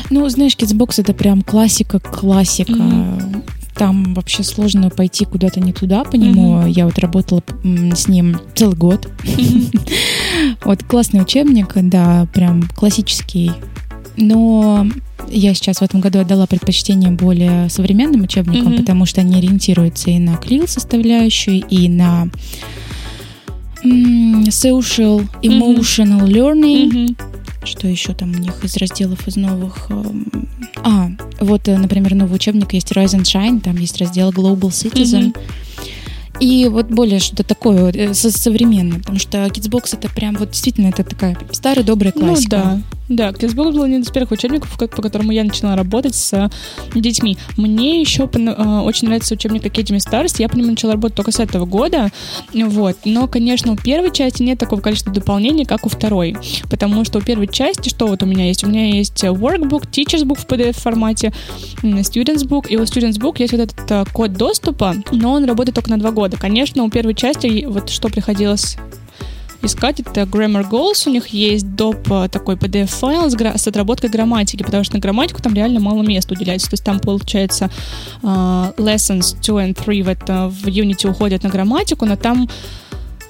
Ну, 0.09 0.27
знаешь, 0.29 0.55
Kidsbox 0.55 1.01
это 1.01 1.13
прям 1.13 1.41
классика, 1.41 1.99
классика. 1.99 2.71
Mm-hmm. 2.71 3.49
Там 3.75 4.13
вообще 4.13 4.43
сложно 4.43 4.89
пойти 4.89 5.25
куда-то 5.25 5.61
не 5.61 5.71
туда 5.71 6.03
по 6.03 6.15
нему. 6.15 6.61
Mm-hmm. 6.61 6.69
Я 6.71 6.85
вот 6.85 6.99
работала 6.99 7.41
с 7.63 8.07
ним 8.07 8.39
целый 8.55 8.75
год. 8.75 9.07
Mm-hmm. 9.23 10.57
вот 10.65 10.83
классный 10.83 11.21
учебник, 11.21 11.71
да, 11.75 12.27
прям 12.33 12.63
классический. 12.75 13.51
Но 14.19 14.85
я 15.29 15.53
сейчас 15.53 15.77
в 15.77 15.81
этом 15.81 16.01
году 16.01 16.19
отдала 16.19 16.45
предпочтение 16.45 17.11
более 17.11 17.69
современным 17.69 18.23
учебникам, 18.23 18.73
mm-hmm. 18.73 18.79
потому 18.79 19.05
что 19.05 19.21
они 19.21 19.38
ориентируются 19.38 20.09
и 20.09 20.19
на 20.19 20.35
клил 20.38 20.67
составляющую, 20.67 21.65
и 21.67 21.88
на 21.88 22.29
social, 23.83 25.27
emotional 25.41 26.21
mm-hmm. 26.21 26.31
learning. 26.31 26.91
Mm-hmm. 26.91 27.65
Что 27.65 27.88
еще 27.88 28.13
там 28.13 28.31
у 28.31 28.38
них 28.38 28.63
из 28.63 28.77
разделов 28.77 29.27
из 29.27 29.35
новых? 29.35 29.88
Эм, 29.89 30.47
а, 30.83 31.09
вот, 31.39 31.67
э, 31.67 31.77
например, 31.77 32.15
новый 32.15 32.35
учебник 32.35 32.73
есть 32.73 32.91
Rise 32.91 33.19
and 33.19 33.23
Shine, 33.23 33.59
там 33.59 33.75
есть 33.77 33.97
раздел 33.99 34.31
Global 34.31 34.69
Citizen. 34.69 35.33
Mm-hmm. 35.33 35.38
И 36.39 36.67
вот 36.69 36.88
более 36.88 37.19
что-то 37.19 37.43
такое 37.43 37.91
э, 37.91 38.13
современное, 38.13 39.00
потому 39.00 39.19
что 39.19 39.46
Kidsbox 39.46 39.98
это 39.98 40.10
прям 40.10 40.36
вот 40.36 40.51
действительно 40.51 40.88
это 40.88 41.03
такая 41.03 41.38
старая 41.51 41.84
добрая 41.84 42.13
ну 42.15 42.22
классика. 42.22 42.58
Ну 42.58 42.84
да, 43.10 43.31
да, 43.31 43.31
Kidsbox 43.31 43.74
был 43.74 43.84
один 43.84 44.01
из 44.01 44.10
первых 44.10 44.31
учебников, 44.31 44.77
по 44.77 45.01
которому 45.01 45.31
я 45.31 45.43
начала 45.43 45.75
работать 45.75 46.15
с 46.15 46.31
э, 46.31 46.50
детьми. 46.93 47.38
Мне 47.58 48.00
еще 48.00 48.29
э, 48.31 48.79
очень 48.81 49.08
нравится 49.08 49.34
учебник 49.34 49.65
Academy 49.65 49.98
Stars, 49.98 50.36
я 50.38 50.48
по 50.48 50.55
нему 50.55 50.69
начала 50.69 50.93
работать 50.93 51.17
только 51.17 51.31
с 51.31 51.39
этого 51.39 51.65
года, 51.65 52.12
вот. 52.53 52.98
Но, 53.05 53.27
конечно, 53.27 53.74
у 53.74 53.75
первой 53.75 54.12
части 54.12 54.43
нет 54.43 54.60
такого 54.60 54.79
количества 54.79 55.12
дополнений, 55.12 55.65
как 55.65 55.86
у 55.86 55.89
второй, 55.89 56.38
потому 56.69 57.03
что 57.03 57.19
у 57.19 57.22
первой 57.22 57.48
части, 57.48 57.89
что 57.89 58.08
вот 58.08 58.24
у 58.24 58.25
меня 58.25 58.46
есть? 58.46 58.63
У 58.63 58.67
меня 58.67 58.86
есть 58.86 59.24
workbook, 59.24 59.89
teacher's 59.91 60.24
book 60.24 60.39
в 60.39 60.46
PDF 60.46 60.79
формате, 60.79 61.34
student's 61.81 62.48
book, 62.48 62.67
и 62.69 62.77
у 62.77 62.84
student's 62.84 63.19
book 63.19 63.36
есть 63.39 63.53
вот 63.53 63.62
этот 63.62 64.10
код 64.13 64.34
доступа, 64.34 64.96
но 65.12 65.34
он 65.34 65.46
работает 65.46 65.75
только 65.75 65.89
на 65.89 65.98
два 65.98 66.12
года 66.12 66.28
года. 66.29 66.38
Конечно, 66.39 66.83
у 66.83 66.89
первой 66.89 67.15
части 67.15 67.65
вот 67.65 67.89
что 67.89 68.09
приходилось 68.09 68.77
искать, 69.62 70.00
это 70.00 70.21
Grammar 70.21 70.69
Goals. 70.69 71.07
У 71.07 71.09
них 71.09 71.27
есть 71.27 71.75
доп. 71.75 72.09
Э, 72.12 72.29
такой 72.29 72.55
PDF-файл 72.55 73.29
с, 73.29 73.36
с 73.36 73.67
отработкой 73.67 74.09
грамматики, 74.09 74.63
потому 74.63 74.83
что 74.83 74.95
на 74.95 75.00
грамматику 75.01 75.41
там 75.41 75.53
реально 75.53 75.79
мало 75.79 76.01
места 76.01 76.33
уделяется. 76.33 76.69
То 76.69 76.75
есть 76.75 76.83
там, 76.83 77.00
получается, 77.00 77.69
uh, 78.21 78.74
lessons 78.77 79.36
2 79.41 79.63
and 79.65 79.74
3 79.74 80.03
в, 80.03 80.07
это, 80.07 80.50
в 80.50 80.67
Unity 80.67 81.09
уходят 81.09 81.43
на 81.43 81.50
грамматику, 81.50 82.05
но 82.05 82.15
там 82.15 82.48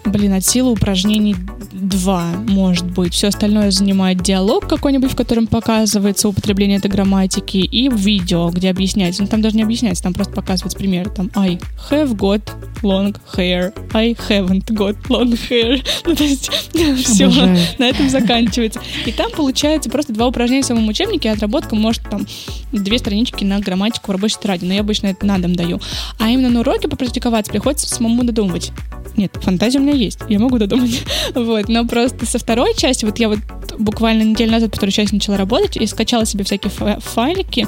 блин, 0.05 0.33
от 0.33 0.45
силы 0.45 0.71
упражнений 0.71 1.35
два, 1.71 2.25
может 2.47 2.85
быть. 2.85 3.13
Все 3.13 3.27
остальное 3.27 3.71
занимает 3.71 4.21
диалог 4.21 4.67
какой-нибудь, 4.67 5.11
в 5.11 5.15
котором 5.15 5.47
показывается 5.47 6.29
употребление 6.29 6.77
этой 6.77 6.89
грамматики, 6.89 7.57
и 7.57 7.89
видео, 7.89 8.49
где 8.49 8.69
объясняется. 8.69 9.21
Ну, 9.21 9.27
там 9.27 9.41
даже 9.41 9.55
не 9.55 9.63
объясняется, 9.63 10.03
там 10.03 10.13
просто 10.13 10.33
показывается 10.33 10.77
пример. 10.77 11.09
Там 11.09 11.29
I 11.35 11.59
have 11.89 12.15
got 12.15 12.41
long 12.81 13.15
hair. 13.35 13.73
I 13.93 14.13
haven't 14.13 14.65
got 14.67 14.97
long 15.09 15.37
hair. 15.49 15.83
Ну, 16.05 16.15
то 16.15 16.23
есть 16.23 16.49
все 17.03 17.27
на 17.77 17.85
этом 17.85 18.09
заканчивается. 18.09 18.81
И 19.05 19.11
там 19.11 19.31
получается 19.31 19.89
просто 19.89 20.13
два 20.13 20.27
упражнения 20.27 20.63
в 20.63 20.65
самом 20.65 20.87
учебнике, 20.87 21.29
а 21.29 21.33
отработка 21.33 21.75
может 21.75 22.01
там 22.09 22.25
две 22.71 22.97
странички 22.97 23.43
на 23.43 23.59
грамматику 23.59 24.07
в 24.07 24.11
рабочей 24.11 24.35
тетради. 24.35 24.65
Но 24.65 24.73
я 24.73 24.81
обычно 24.81 25.07
это 25.07 25.25
на 25.25 25.37
дом 25.37 25.55
даю. 25.55 25.79
А 26.17 26.29
именно 26.29 26.49
на 26.49 26.59
уроке 26.61 26.87
попрактиковаться 26.87 27.51
приходится 27.51 27.87
самому 27.87 28.23
додумывать. 28.23 28.71
Нет, 29.19 29.37
фантазия 29.41 29.79
у 29.79 29.81
меня 29.81 29.95
есть, 29.95 30.19
я 30.29 30.39
могу 30.39 30.57
додумать. 30.57 31.03
вот, 31.35 31.67
но 31.67 31.85
просто 31.85 32.25
со 32.25 32.39
второй 32.39 32.73
части, 32.73 33.03
вот 33.03 33.19
я 33.19 33.27
вот 33.27 33.39
буквально 33.77 34.23
неделю 34.23 34.53
назад 34.53 34.71
по 34.71 34.77
второй 34.77 34.93
части 34.93 35.13
начала 35.13 35.35
работать 35.35 35.75
и 35.75 35.85
скачала 35.87 36.25
себе 36.25 36.45
всякие 36.45 36.71
файлики, 36.71 37.67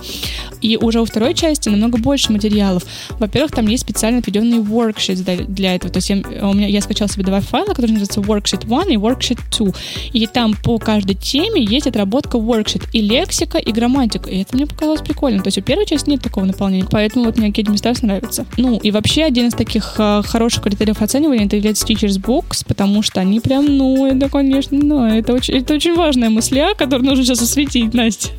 и 0.61 0.77
уже 0.77 1.01
у 1.01 1.05
второй 1.05 1.33
части 1.33 1.67
намного 1.67 1.97
больше 1.97 2.31
материалов. 2.31 2.83
Во-первых, 3.19 3.51
там 3.51 3.67
есть 3.67 3.83
специально 3.83 4.19
отведенные 4.19 4.61
worksheets 4.61 5.23
для, 5.23 5.43
для 5.43 5.75
этого. 5.75 5.91
То 5.91 5.97
есть 5.97 6.09
я, 6.09 6.21
у 6.47 6.53
меня, 6.53 6.67
я 6.67 6.79
скачала 6.79 7.09
себе 7.09 7.25
два 7.25 7.41
файла, 7.41 7.73
которые 7.73 7.97
называются 7.97 8.21
worksheet 8.21 8.63
1 8.65 8.93
и 8.93 8.95
worksheet 8.95 9.39
2. 9.57 9.73
И 10.13 10.27
там 10.27 10.55
по 10.55 10.77
каждой 10.77 11.15
теме 11.15 11.61
есть 11.61 11.85
отработка 11.85 12.37
worksheet 12.37 12.87
и 12.93 13.01
лексика, 13.01 13.57
и 13.57 13.73
грамматика. 13.73 14.29
И 14.29 14.41
это 14.41 14.55
мне 14.55 14.67
показалось 14.67 15.01
прикольно. 15.01 15.43
То 15.43 15.47
есть 15.47 15.57
у 15.57 15.61
первой 15.61 15.85
части 15.85 16.09
нет 16.09 16.21
такого 16.21 16.45
наполнения. 16.45 16.87
Поэтому 16.89 17.25
вот 17.25 17.37
мне 17.37 17.49
Academy 17.49 17.75
Stars 17.75 18.05
нравится. 18.05 18.45
Ну, 18.55 18.77
и 18.77 18.91
вообще 18.91 19.23
один 19.23 19.47
из 19.47 19.53
таких 19.53 19.95
э, 19.97 20.21
хороших 20.23 20.63
критериев 20.63 21.01
оценивания 21.01 21.40
это 21.45 21.55
является 21.55 21.85
Teachers 21.85 22.21
Books, 22.21 22.65
потому 22.67 23.01
что 23.01 23.21
они 23.21 23.39
прям, 23.39 23.65
ну, 23.65 24.05
это, 24.05 24.29
конечно, 24.29 24.77
ну, 24.77 25.05
это 25.05 25.33
очень, 25.33 25.55
это 25.55 25.73
очень 25.73 25.95
важная 25.95 26.29
мысля, 26.29 26.73
которую 26.77 27.09
нужно 27.09 27.23
сейчас 27.23 27.41
осветить, 27.41 27.93
Настя. 27.93 28.29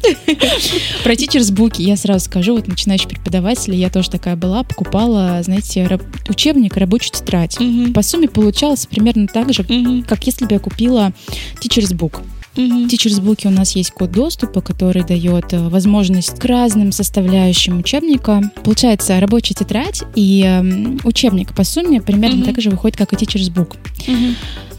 Про 1.04 1.12
Teachers 1.14 1.52
Book 1.52 1.75
я 1.78 1.97
сразу 1.97 2.25
скажу, 2.25 2.54
вот 2.54 2.68
начинающий 2.68 3.09
преподаватель, 3.09 3.75
я 3.75 3.90
тоже 3.90 4.11
такая 4.11 4.37
была, 4.37 4.62
покупала, 4.62 5.42
знаете, 5.42 5.99
учебник, 6.28 6.76
рабочую 6.76 7.12
тетрадь. 7.14 7.59
По 7.94 8.02
сумме 8.02 8.28
получалось 8.28 8.87
примерно 8.87 9.26
так 9.26 9.52
же, 9.52 9.64
как 10.06 10.26
если 10.26 10.47
бы 10.47 10.54
я 10.54 10.59
купила 10.59 11.12
Teachers 11.61 11.94
Book. 11.97 12.21
Mm-hmm. 12.54 12.88
В 12.88 12.92
Teachers 12.92 13.47
у 13.47 13.50
нас 13.50 13.75
есть 13.76 13.92
код 13.92 14.12
доступа, 14.12 14.61
который 14.61 15.04
дает 15.04 15.52
э, 15.52 15.68
возможность 15.68 16.38
к 16.38 16.44
разным 16.44 16.92
составляющим 16.92 17.78
учебника. 17.78 18.42
Получается, 18.62 19.18
рабочая 19.21 19.54
тетрадь 19.54 20.02
и 20.14 20.44
э, 20.44 20.99
учебник 21.04 21.54
по 21.54 21.64
сумме 21.64 22.00
примерно 22.00 22.42
mm-hmm. 22.42 22.44
так 22.44 22.61
же 22.61 22.71
выходит, 22.71 22.97
как 22.97 23.12
и 23.12 23.16
Teachers 23.16 23.52
Book. 23.52 23.76
Mm-hmm. 24.06 24.35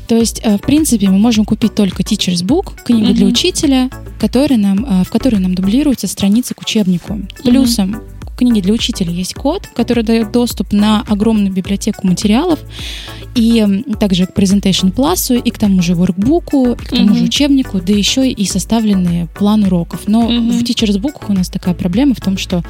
То 0.07 0.17
есть, 0.17 0.41
э, 0.43 0.57
в 0.57 0.61
принципе, 0.61 1.09
мы 1.09 1.17
можем 1.17 1.45
купить 1.45 1.75
только 1.75 2.03
Teacher's 2.03 2.43
Book, 2.45 2.83
книгу 2.83 3.07
Мгм. 3.07 3.15
для 3.15 3.25
учителя, 3.25 3.89
который 4.19 4.57
нам, 4.57 4.85
э, 4.85 5.03
в 5.03 5.09
которой 5.09 5.39
нам 5.39 5.55
дублируются 5.55 6.07
страницы 6.07 6.53
к 6.53 6.61
учебнику. 6.61 7.21
Плюсом 7.43 8.01
в 8.21 8.35
книге 8.35 8.61
для 8.61 8.73
учителя 8.73 9.11
есть 9.11 9.33
код, 9.33 9.67
который 9.75 10.03
дает 10.03 10.31
доступ 10.31 10.73
на 10.73 11.01
огромную 11.01 11.51
библиотеку 11.51 12.05
материалов, 12.07 12.59
и 13.35 13.83
также 13.99 14.25
к 14.27 14.31
Presentation 14.37 14.93
Plus, 14.93 15.39
и 15.39 15.49
к 15.49 15.57
тому 15.57 15.81
же 15.81 15.95
воркбуку, 15.95 16.71
и 16.73 16.75
к 16.75 16.89
тому 16.89 17.05
Мгм. 17.05 17.15
же 17.15 17.23
учебнику, 17.25 17.79
да 17.81 17.93
еще 17.93 18.29
и 18.29 18.45
составленный 18.45 19.27
план 19.33 19.63
уроков. 19.63 20.01
Но 20.07 20.29
Мгм. 20.29 20.51
в 20.51 20.63
Teacher's 20.63 20.99
Book 20.99 21.25
у 21.29 21.33
нас 21.33 21.49
такая 21.49 21.73
проблема 21.73 22.13
в 22.13 22.21
том, 22.21 22.37
что 22.37 22.63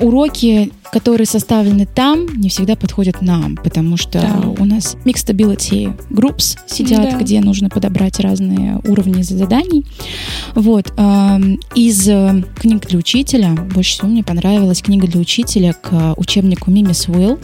уроки, 0.00 0.70
которые 0.92 1.26
составлены 1.26 1.86
там, 1.86 2.26
не 2.40 2.48
всегда 2.48 2.76
подходят 2.76 3.20
нам, 3.20 3.56
потому 3.56 3.96
что 3.96 4.20
Да. 4.20 4.48
у 4.58 4.64
нас 4.64 4.96
Mixed 5.04 5.26
Ability 5.34 5.94
Groups 6.10 6.56
сидят, 6.66 7.10
Да. 7.12 7.18
где 7.18 7.40
нужно 7.40 7.68
подобрать 7.68 8.20
разные 8.20 8.80
уровни 8.86 9.22
заданий. 9.22 9.84
Вот. 10.54 10.92
эм, 10.96 11.58
Из 11.74 12.08
э, 12.08 12.42
книг 12.56 12.86
для 12.86 12.98
учителя 12.98 13.50
больше 13.74 13.92
всего 13.92 14.08
мне 14.08 14.24
понравилась 14.24 14.80
книга 14.82 15.06
для 15.06 15.20
учителя 15.20 15.72
к 15.74 16.14
учебнику 16.16 16.70
Мимис 16.70 17.08
Уилл. 17.08 17.38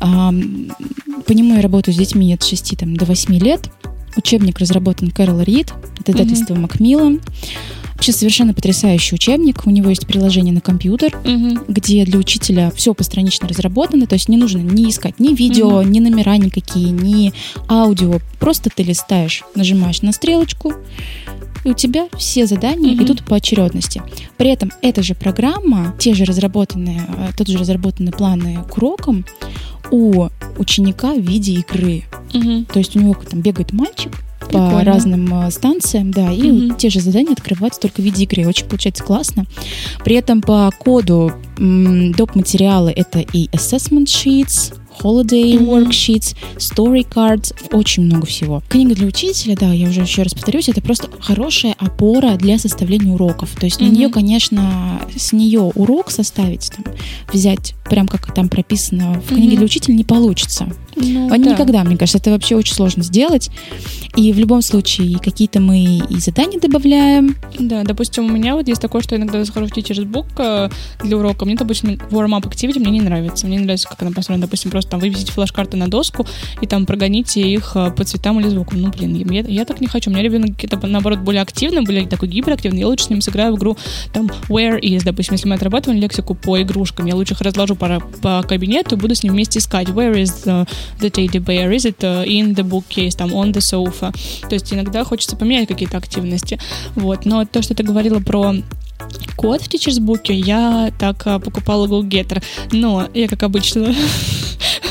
Ам, 0.00 0.68
По 1.26 1.32
нему 1.32 1.54
я 1.56 1.62
работаю 1.62 1.94
с 1.94 1.98
детьми 1.98 2.32
от 2.34 2.42
6 2.42 2.76
там, 2.76 2.96
до 2.96 3.04
8 3.06 3.34
лет. 3.38 3.70
Учебник 4.16 4.58
разработан 4.58 5.10
Кэрол 5.10 5.40
Рид, 5.40 5.72
издательство 6.06 6.54
Макмиллан. 6.54 7.20
Вообще 7.94 8.12
совершенно 8.12 8.52
потрясающий 8.54 9.14
учебник. 9.14 9.66
У 9.66 9.70
него 9.70 9.88
есть 9.88 10.06
приложение 10.06 10.52
на 10.52 10.60
компьютер, 10.60 11.16
Мгм. 11.24 11.64
где 11.68 12.04
для 12.04 12.18
учителя 12.18 12.70
все 12.74 12.92
постранично 12.92 13.48
разработано, 13.48 14.06
то 14.06 14.14
есть 14.14 14.28
не 14.28 14.36
нужно 14.36 14.58
ни 14.58 14.90
искать 14.90 15.20
ни 15.20 15.34
видео, 15.34 15.82
ни 15.82 16.00
номера 16.00 16.36
никакие, 16.36 16.90
ни 16.90 17.32
аудио. 17.68 18.18
Просто 18.40 18.68
ты 18.74 18.82
листаешь, 18.82 19.42
нажимаешь 19.54 20.02
на 20.02 20.12
стрелочку, 20.12 20.72
и 21.64 21.70
у 21.70 21.74
тебя 21.74 22.08
все 22.18 22.46
задания 22.46 22.92
Мгм. 22.94 23.04
идут 23.04 23.24
по 23.24 23.36
очередности. 23.36 24.02
При 24.36 24.50
этом 24.50 24.70
эта 24.82 25.02
же 25.02 25.14
программа, 25.14 25.94
те 25.98 26.12
же 26.14 26.24
разработанные, 26.24 27.00
э, 27.08 27.28
тот 27.36 27.48
же 27.48 27.56
разработанные 27.58 28.12
планы 28.12 28.58
к 28.70 28.76
урокам 28.76 29.24
у 29.90 30.26
ученика 30.58 31.14
в 31.14 31.20
виде 31.20 31.52
игры. 31.54 32.04
Мгм. 32.34 32.64
То 32.66 32.80
есть 32.80 32.96
у 32.96 32.98
него 33.00 33.14
там 33.30 33.40
бегает 33.40 33.72
мальчик 33.72 34.12
по 34.44 34.48
Прикольно. 34.50 34.84
разным 34.84 35.34
э, 35.46 35.50
станциям, 35.50 36.10
да, 36.10 36.30
и 36.32 36.50
Мгм. 36.50 36.76
те 36.76 36.90
же 36.90 37.00
задания 37.00 37.32
открываются 37.32 37.80
только 37.80 38.00
в 38.00 38.04
виде 38.04 38.24
игры. 38.24 38.46
Очень 38.46 38.66
получается 38.66 39.02
классно. 39.04 39.44
При 40.04 40.16
этом 40.16 40.40
по 40.42 40.70
коду 40.78 41.32
м, 41.58 42.12
доп. 42.12 42.34
материалы 42.34 42.90
это 42.94 43.20
и 43.20 43.46
assessment 43.52 44.06
sheets, 44.06 44.74
holiday 45.00 45.54
Мгм. 45.58 45.68
worksheets, 45.88 46.36
story 46.56 47.06
cards, 47.08 47.52
очень 47.72 48.04
много 48.04 48.26
всего. 48.26 48.62
Книга 48.68 48.94
для 48.94 49.06
учителя, 49.06 49.56
да, 49.58 49.72
я 49.72 49.88
уже 49.88 50.00
еще 50.02 50.22
раз 50.22 50.34
повторюсь, 50.34 50.68
это 50.68 50.80
просто 50.80 51.08
хорошая 51.20 51.74
опора 51.78 52.36
для 52.36 52.58
составления 52.58 53.12
уроков. 53.12 53.50
То 53.58 53.66
есть 53.66 53.80
на 53.80 53.86
Мгм. 53.86 53.94
нее, 53.94 54.08
конечно, 54.08 55.00
с 55.16 55.32
нее 55.32 55.60
урок 55.60 56.10
составить, 56.10 56.70
там, 56.74 56.84
взять 57.32 57.74
прям 57.88 58.06
как 58.08 58.32
там 58.34 58.48
прописано 58.48 59.20
в 59.20 59.28
книге 59.28 59.48
Мгм. 59.48 59.56
для 59.56 59.64
учителя 59.66 59.94
не 59.94 60.04
получится. 60.04 60.68
Ну, 60.96 61.28
да. 61.28 61.36
Никогда, 61.36 61.84
мне 61.84 61.96
кажется, 61.96 62.18
это 62.18 62.30
вообще 62.30 62.56
очень 62.56 62.74
сложно 62.74 63.02
сделать. 63.02 63.50
И 64.16 64.32
в 64.32 64.38
любом 64.38 64.62
случае 64.62 65.18
какие-то 65.18 65.60
мы 65.60 66.02
и 66.08 66.18
задания 66.18 66.60
добавляем. 66.60 67.36
Да, 67.58 67.82
допустим, 67.82 68.26
у 68.26 68.28
меня 68.28 68.54
вот 68.54 68.68
есть 68.68 68.80
такое, 68.80 69.02
что 69.02 69.16
иногда 69.16 69.38
я 69.38 69.44
захожу 69.44 69.66
в 69.66 69.76
Teacher's 69.76 70.04
Book 70.04 70.26
э, 70.38 70.68
для 71.04 71.16
урока, 71.16 71.44
мне, 71.44 71.56
допустим, 71.56 71.98
warm-up 72.10 72.42
activity 72.48 72.78
мне 72.78 72.92
не 72.92 73.00
нравится. 73.00 73.46
Мне 73.46 73.56
не 73.56 73.64
нравится, 73.64 73.88
как 73.88 74.02
она 74.02 74.12
построена. 74.12 74.42
Допустим, 74.42 74.70
просто 74.70 74.92
там 74.92 75.00
вывесить 75.00 75.30
флеш-карты 75.30 75.76
на 75.76 75.88
доску 75.88 76.26
и 76.60 76.66
там 76.66 76.86
прогоните 76.86 77.40
их 77.40 77.72
э, 77.74 77.90
по 77.90 78.04
цветам 78.04 78.38
или 78.40 78.48
звуку. 78.48 78.76
Ну, 78.76 78.90
блин, 78.90 79.30
я, 79.30 79.40
я 79.42 79.64
так 79.64 79.80
не 79.80 79.86
хочу. 79.86 80.10
У 80.10 80.12
меня 80.12 80.22
ребенок 80.22 80.50
какие-то, 80.50 80.86
наоборот, 80.86 81.18
более 81.20 81.42
активный, 81.42 81.82
более 81.82 82.06
такой 82.06 82.28
гиперактивный. 82.28 82.80
Я 82.80 82.86
лучше 82.86 83.06
с 83.06 83.10
ним 83.10 83.20
сыграю 83.20 83.54
в 83.54 83.58
игру 83.58 83.76
там 84.12 84.30
where 84.48 84.80
is, 84.80 85.02
допустим, 85.04 85.34
если 85.34 85.48
мы 85.48 85.56
отрабатываем 85.56 86.00
лексику 86.00 86.34
по 86.34 86.60
игрушкам, 86.60 87.06
я 87.06 87.14
лучше 87.14 87.34
их 87.34 87.40
разложу 87.40 87.74
по, 87.74 88.00
по 88.22 88.42
кабинету 88.42 88.96
и 88.96 88.98
буду 88.98 89.14
с 89.14 89.22
ним 89.22 89.32
вместе 89.32 89.58
искать 89.58 89.88
where 89.88 90.14
is 90.14 90.66
the, 90.98 91.10
teddy 91.10 91.38
bear, 91.38 91.72
is 91.72 91.84
it 91.84 92.02
uh, 92.04 92.24
in 92.26 92.54
the 92.54 92.62
bookcase, 92.62 93.16
там, 93.16 93.32
on 93.32 93.52
the 93.52 93.60
sofa. 93.60 94.12
То 94.48 94.54
есть 94.54 94.72
иногда 94.72 95.04
хочется 95.04 95.36
поменять 95.36 95.68
какие-то 95.68 95.96
активности. 95.96 96.58
Вот. 96.94 97.24
Но 97.24 97.44
то, 97.44 97.62
что 97.62 97.74
ты 97.74 97.82
говорила 97.82 98.20
про 98.20 98.54
код 99.36 99.62
в 99.62 99.68
Teacher's 99.68 100.00
Book, 100.00 100.32
я 100.32 100.92
так 100.98 101.22
а, 101.26 101.38
покупала 101.38 101.86
GoGetter. 101.86 102.42
Но 102.72 103.08
я, 103.14 103.28
как 103.28 103.42
обычно, 103.42 103.94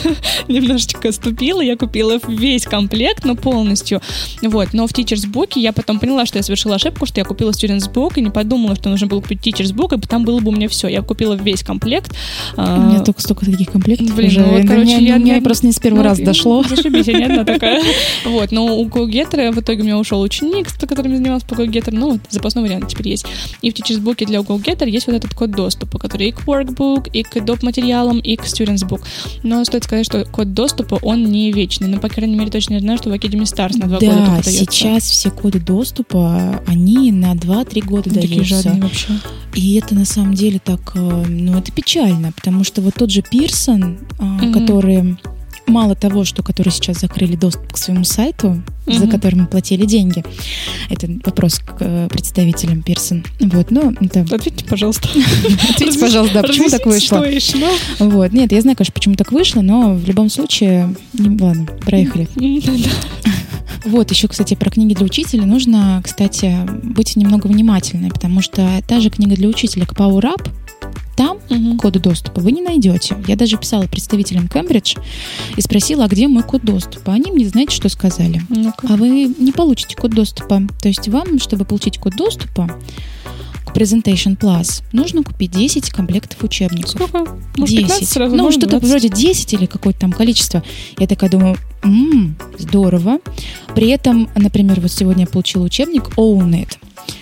немножечко 0.48 1.12
ступила, 1.12 1.62
я 1.62 1.76
купила 1.78 2.20
весь 2.28 2.66
комплект, 2.66 3.26
но 3.26 3.36
полностью. 3.36 4.02
Вот, 4.42 4.74
но 4.74 4.88
в 4.88 4.92
Teacher's 4.92 5.30
Book 5.30 5.52
я 5.56 5.74
потом 5.74 6.00
поняла, 6.00 6.26
что 6.26 6.38
я 6.38 6.44
совершила 6.44 6.76
ошибку, 6.76 7.06
что 7.06 7.20
я 7.20 7.26
купила 7.26 7.52
Student's 7.52 7.92
Book 7.92 8.14
и 8.18 8.22
не 8.22 8.30
подумала, 8.30 8.76
что 8.76 8.90
нужно 8.90 9.08
было 9.08 9.22
купить 9.22 9.46
Teacher's 9.46 9.74
Book, 9.74 9.98
и 9.98 10.02
там 10.02 10.24
было 10.26 10.40
бы 10.40 10.50
у 10.50 10.52
меня 10.52 10.68
все. 10.70 10.88
Я 10.88 11.02
купила 11.02 11.34
весь 11.34 11.64
комплект. 11.64 12.14
У 12.58 12.62
меня 12.62 13.00
А, 13.00 13.04
только 13.04 13.22
столько 13.22 13.46
таких 13.46 13.72
комплектов 13.72 14.16
блин, 14.16 14.28
уже. 14.30 14.40
ну 14.42 14.58
вот, 14.58 14.68
короче, 14.68 14.98
меня, 14.98 15.16
я- 15.16 15.20
мне 15.20 15.42
просто 15.42 15.66
не 15.66 15.72
с 15.74 15.80
первого 15.80 16.04
ну, 16.04 16.10
раза 16.10 16.22
и- 16.22 16.26
дошло. 16.26 16.64
Зашибись, 16.64 17.08
я 17.08 17.18
не 17.18 17.24
одна 17.26 17.44
такая. 17.44 17.82
Вот, 18.26 18.52
но 18.52 18.78
у 18.78 18.86
GoGetter 18.88 19.52
в 19.52 19.60
итоге 19.60 19.82
у 19.82 19.86
меня 19.86 19.98
ушел 19.98 20.22
ученик, 20.22 20.70
с 20.70 20.74
которым 20.74 21.12
я 21.12 21.18
занималась 21.18 21.44
по 21.44 21.54
GoGetter, 21.54 21.92
ну, 21.92 22.12
вот, 22.14 22.22
запасной 22.30 22.64
вариант 22.64 22.88
теперь 22.90 23.10
есть. 23.10 23.26
И 23.62 23.72
в 23.72 23.74
Teacher's 23.76 24.00
Book 24.02 24.24
для 24.26 24.40
GoGetter 24.40 24.90
есть 24.90 25.08
вот 25.08 25.16
этот 25.16 25.34
код 25.34 25.52
доступа, 25.52 26.00
который 26.00 26.28
и 26.30 26.32
к 26.32 26.42
Workbook, 26.42 27.10
и 27.12 27.24
к 27.24 27.40
доп. 27.44 27.64
материалам, 27.64 28.20
и 28.20 28.36
к 28.36 28.44
Students 28.44 28.88
Book. 28.88 29.02
Но 29.44 29.63
стоит 29.66 29.84
сказать, 29.84 30.06
что 30.06 30.26
код 30.26 30.54
доступа, 30.54 31.00
он 31.02 31.26
не 31.26 31.52
вечный. 31.52 31.88
Ну, 31.88 32.00
по 32.00 32.10
крайней 32.10 32.36
мере, 32.36 32.50
точно 32.52 32.74
не 32.76 32.80
знаю, 32.80 32.98
что 32.98 33.10
в 33.10 33.14
Academy 33.14 33.44
Stars 33.44 33.78
на 33.78 33.88
два 33.88 34.00
года 34.00 34.06
Да, 34.08 34.26
только 34.36 34.44
дается. 34.44 34.52
сейчас 34.52 35.04
все 35.04 35.32
коды 35.32 35.60
доступа, 35.60 36.62
они 36.68 37.12
на 37.12 37.34
2-3 37.34 37.82
года 37.86 38.10
Такие 38.10 38.28
даются. 38.42 38.56
жадные 38.64 38.82
вообще. 38.84 39.08
И 39.56 39.76
это 39.76 39.96
на 39.96 40.06
самом 40.06 40.34
деле 40.34 40.60
так, 40.64 40.80
э, 40.96 41.26
ну 41.28 41.58
это 41.58 41.72
печально, 41.72 42.32
потому 42.32 42.64
что 42.64 42.82
вот 42.82 42.96
тот 42.96 43.12
же 43.12 43.22
Пирсон, 43.22 44.00
а, 44.20 44.24
Мгм. 44.24 44.54
который 44.54 45.18
мало 45.68 45.96
того, 45.96 46.24
что 46.26 46.44
которые 46.44 46.74
сейчас 46.74 47.00
закрыли 47.00 47.36
доступ 47.36 47.74
к 47.74 47.78
своему 47.78 48.04
сайту, 48.04 48.62
за 48.86 49.04
Мгм. 49.06 49.12
который 49.12 49.36
мы 49.36 49.46
платили 49.48 49.86
деньги, 49.86 50.24
это 50.90 51.08
вопрос 51.26 51.60
к 51.60 51.78
э, 51.80 52.08
представителям 52.10 52.82
Пирсон. 52.84 53.24
Вот, 53.40 53.72
ну 53.72 53.94
это 54.02 54.22
Ответьте, 54.22 54.66
пожалуйста. 54.66 55.08
ответьте, 55.70 56.00
пожалуйста, 56.00 56.42
да, 56.42 56.48
почему 56.48 56.70
так 56.70 56.86
вышло? 56.86 57.26
Вот, 58.00 58.34
нет, 58.34 58.52
я 58.52 58.62
знаю, 58.62 58.76
конечно, 58.76 58.94
почему 58.94 59.16
так 59.16 59.32
вышло, 59.32 59.62
но 59.62 59.94
в 59.94 60.06
любом 60.06 60.30
случае, 60.30 60.94
ладно, 61.18 61.66
проехали. 61.86 62.28
Вот, 63.86 64.10
еще, 64.12 64.30
кстати, 64.30 64.54
про 64.54 64.70
книги 64.70 64.94
для 64.94 65.06
учителя 65.06 65.46
нужно, 65.46 66.02
кстати, 66.06 66.58
быть 66.84 67.18
немного 67.18 67.48
внимательной, 67.48 68.12
потому 68.12 68.42
что 68.42 68.82
та 68.88 69.02
же 69.02 69.10
книга 69.10 69.36
для 69.36 69.50
учителя 69.50 69.86
к 69.86 69.92
Power 69.94 70.22
Up, 70.22 70.48
там 71.16 71.38
Мгм. 71.50 71.78
кода 71.78 72.00
доступа 72.00 72.42
вы 72.42 72.52
не 72.52 72.62
найдете. 72.62 73.16
Я 73.28 73.36
даже 73.36 73.58
писала 73.58 73.84
представителям 73.88 74.48
Кембридж 74.48 74.96
и 75.56 75.62
спросила, 75.62 76.06
а 76.06 76.08
где 76.08 76.28
мой 76.28 76.44
код 76.44 76.64
доступа. 76.64 77.14
Они 77.14 77.32
мне, 77.32 77.48
знаете, 77.48 77.76
что 77.76 77.90
сказали? 77.90 78.42
Ну-ка. 78.50 78.88
А 78.90 78.96
вы 78.98 79.10
не 79.38 79.52
получите 79.52 79.96
код 79.96 80.12
доступа. 80.12 80.62
То 80.82 80.88
есть 80.88 81.08
вам, 81.10 81.40
чтобы 81.40 81.66
получить 81.66 81.98
код 81.98 82.16
доступа 82.16 82.70
к 83.66 83.76
Presentation 83.76 84.38
Plus, 84.38 84.84
нужно 84.92 85.24
купить 85.24 85.52
10 85.52 85.90
комплектов 85.90 86.44
учебников. 86.44 86.92
Сколько? 86.92 87.20
Может, 87.58 87.76
10. 87.76 87.88
15 87.88 88.10
сразу? 88.10 88.36
ну, 88.36 88.52
что-то 88.52 88.80
20? 88.80 88.90
вроде 88.90 89.10
10 89.10 89.54
или 89.54 89.66
какое-то 89.66 90.00
там 90.02 90.12
количество. 90.12 90.64
Я 91.00 91.08
такая 91.08 91.30
думаю, 91.30 91.58
«М, 91.84 92.36
здорово. 92.60 93.18
При 93.76 93.90
этом, 93.90 94.30
например, 94.36 94.80
вот 94.80 94.92
сегодня 94.92 95.22
я 95.22 95.28
получила 95.28 95.64
учебник 95.64 96.10
Own 96.18 96.52
It. 96.52 96.78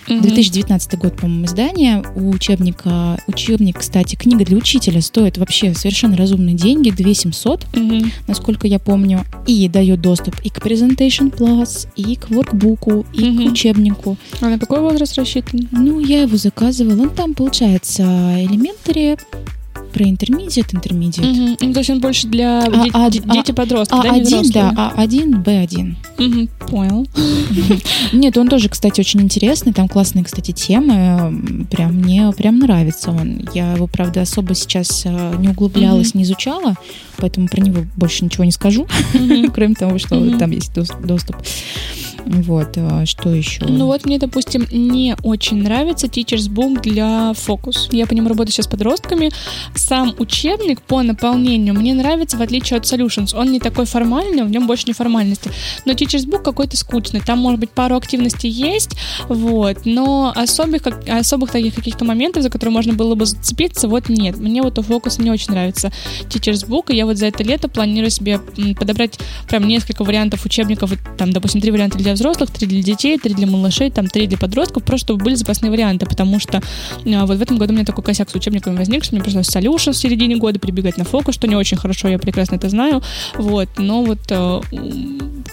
Мгм. 0.08 0.22
2019 0.22 0.98
год, 0.98 1.16
по-моему, 1.16 1.46
издание. 1.46 2.04
У 2.16 2.30
учебника, 2.32 3.18
учебник, 3.28 3.80
кстати, 3.80 4.16
книга 4.16 4.44
для 4.44 4.58
учителя 4.58 5.02
стоит 5.02 5.38
вообще 5.38 5.74
совершенно 5.74 6.18
разумные 6.18 6.56
деньги, 6.56 6.90
2700, 6.90 7.66
Мгм. 7.76 8.12
насколько 8.28 8.68
я 8.68 8.80
помню, 8.80 9.26
и 9.48 9.68
дает 9.70 10.02
доступ 10.02 10.36
и 10.44 10.50
к 10.50 10.58
Presentation 10.58 11.32
Plus, 11.36 11.88
и 11.96 12.16
к 12.16 12.30
воркбуку, 12.30 13.06
и 13.14 13.24
Мгм. 13.26 13.48
к 13.48 13.52
учебнику. 13.52 14.18
А 14.42 14.50
на 14.50 14.60
какой 14.60 14.82
возраст 14.82 15.18
рассчитан? 15.18 15.68
Ну, 15.72 16.00
я 16.00 16.24
его 16.24 16.36
заказывала. 16.38 16.96
Ну, 16.96 17.10
там, 17.10 17.34
получается, 17.34 18.04
элементари, 18.04 19.18
про 19.92 20.06
интермедиат, 20.10 20.74
интермедиат. 20.74 21.26
Мгм. 21.28 21.58
Ну, 21.60 21.74
то 21.74 21.80
есть 21.80 21.90
он 21.90 22.00
больше 22.00 22.28
для 22.28 22.60
А, 22.60 22.84
де- 22.84 22.92
а, 22.94 23.06
а, 23.06 23.10
дети-подростки, 23.36 23.96
да, 24.02 24.10
не 24.10 24.22
А1, 24.22 24.24
взрослые? 24.24 24.52
да, 24.76 24.94
А1, 24.98 25.44
Б1. 25.44 25.96
Мгм, 26.18 26.50
Понял. 26.70 27.08
Нет, 28.14 28.38
он 28.38 28.48
тоже, 28.48 28.70
кстати, 28.70 29.00
очень 29.02 29.22
интересный. 29.22 29.74
Там 29.74 29.88
классные, 29.88 30.24
кстати, 30.24 30.52
темы. 30.52 31.66
Прям 31.70 31.94
мне 31.96 32.32
прям 32.38 32.60
нравится 32.60 33.12
он. 33.12 33.48
Я 33.54 33.74
его, 33.74 33.88
правда, 33.88 34.22
особо 34.22 34.56
сейчас 34.56 35.04
э, 35.06 35.36
не 35.40 35.50
углублялась, 35.50 36.14
не 36.14 36.24
изучала, 36.24 36.76
поэтому 37.18 37.48
про 37.48 37.62
него 37.62 37.86
больше 37.96 38.24
ничего 38.26 38.44
не 38.44 38.52
скажу, 38.52 38.88
кроме 39.54 39.76
того, 39.76 39.98
что 39.98 40.38
там 40.38 40.52
есть 40.52 40.72
дос- 40.74 41.06
доступ. 41.06 41.36
Вот, 42.26 42.78
а 42.78 43.06
что 43.06 43.34
еще? 43.34 43.66
Ну 43.66 43.88
вот 43.88 44.06
мне, 44.06 44.18
допустим, 44.18 44.68
не 44.72 45.16
очень 45.24 45.64
нравится 45.64 46.08
Teacher's 46.08 46.50
Book 46.50 46.82
для 46.82 47.34
фокус. 47.34 47.90
Я 47.92 48.06
по 48.06 48.14
нему 48.14 48.30
работаю 48.30 48.52
сейчас 48.54 48.66
с 48.66 48.70
подростками. 48.70 49.32
Сам 49.76 50.14
учебник 50.18 50.82
по 50.82 51.02
наполнению 51.02 51.74
мне 51.74 51.94
нравится, 51.94 52.38
в 52.38 52.42
отличие 52.42 52.78
от 52.78 52.86
Solutions. 52.86 53.36
Он 53.36 53.52
не 53.52 53.60
такой 53.60 53.86
формальный, 53.86 54.44
в 54.44 54.50
нем 54.50 54.68
больше 54.68 54.86
неформальности. 54.88 55.52
Но 55.86 55.94
Teacher's 55.94 56.28
Book 56.28 56.44
какой-то 56.44 56.78
скучный. 56.78 57.22
Там, 57.22 57.40
может 57.40 57.60
быть, 57.60 57.72
пару 57.72 57.96
активностей 57.96 58.50
есть, 58.50 58.92
вот, 59.28 59.80
но 59.86 60.32
особых, 60.36 60.84
как, 60.84 61.08
особых 61.10 61.52
таких 61.52 61.76
каких-то 61.76 62.06
моментов, 62.06 62.44
за 62.44 62.50
которые 62.50 62.74
можно 62.74 62.94
было 62.94 63.16
бы 63.16 63.26
зацепиться, 63.26 63.88
вот 63.88 64.10
нет. 64.10 64.38
Мне 64.38 64.62
вот 64.62 64.78
у 64.80 64.82
фокуса 64.82 65.22
не 65.22 65.32
очень 65.32 65.52
нравится 65.52 65.92
Teacher's 66.30 66.68
Book, 66.68 66.92
и 66.92 66.96
я 66.96 67.06
вот 67.06 67.18
за 67.18 67.28
это 67.28 67.44
лето 67.44 67.68
планирую 67.68 68.12
себе 68.12 68.40
подобрать 68.78 69.20
прям 69.48 69.68
несколько 69.68 70.04
вариантов 70.04 70.46
учебников, 70.46 70.92
там, 71.18 71.32
допустим, 71.32 71.62
три 71.62 71.72
варианта 71.72 71.98
для 71.98 72.11
взрослых, 72.14 72.52
три 72.52 72.68
для 72.68 72.82
детей, 72.82 73.18
три 73.18 73.34
для 73.34 73.48
малышей, 73.48 73.92
там, 73.92 74.08
три 74.08 74.28
для 74.28 74.38
подростков, 74.38 74.84
просто 74.84 75.08
чтобы 75.08 75.26
были 75.26 75.36
запасные 75.36 75.72
варианты, 75.72 76.06
потому 76.06 76.40
что 76.40 76.62
а, 77.06 77.26
вот 77.26 77.38
в 77.38 77.42
этом 77.42 77.58
году 77.58 77.74
у 77.74 77.76
меня 77.76 77.86
такой 77.86 78.04
косяк 78.04 78.30
с 78.30 78.36
учебниками 78.36 78.78
возник, 78.78 79.04
что 79.04 79.16
мне 79.16 79.24
пришлось 79.24 79.48
Solution 79.48 79.92
в 79.92 79.98
середине 79.98 80.38
года 80.38 80.60
прибегать 80.60 80.98
на 80.98 81.04
фокус, 81.04 81.36
что 81.36 81.48
не 81.48 81.56
очень 81.56 81.78
хорошо, 81.78 82.08
я 82.08 82.20
прекрасно 82.20 82.56
это 82.56 82.70
знаю, 82.70 83.02
вот, 83.36 83.70
но 83.78 84.04
вот 84.04 84.20
э, 84.30 84.62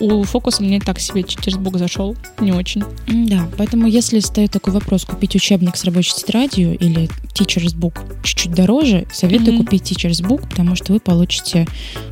у 0.01 0.23
фокуса 0.25 0.63
мне 0.63 0.81
так 0.81 0.99
себе 1.01 1.23
Teacher's 1.23 1.59
Book 1.59 1.79
зашел, 1.79 2.17
не 2.41 2.53
очень. 2.53 2.83
Да, 3.07 3.49
поэтому 3.57 3.87
если 3.87 4.21
стоит 4.21 4.53
такой 4.53 4.73
вопрос, 4.73 5.05
купить 5.05 5.35
учебник 5.35 5.77
с 5.77 5.85
рабочей 5.85 6.15
тетрадью 6.15 6.77
или 6.79 7.09
Teacher's 7.35 7.75
Book 7.77 8.23
чуть-чуть 8.23 8.53
дороже, 8.53 9.07
советую 9.13 9.55
mm-hmm. 9.55 9.65
купить 9.65 9.93
Teacher's 9.93 10.23
Book, 10.23 10.49
потому 10.49 10.77
что 10.77 10.93
вы 10.93 11.01
получите 11.01 11.67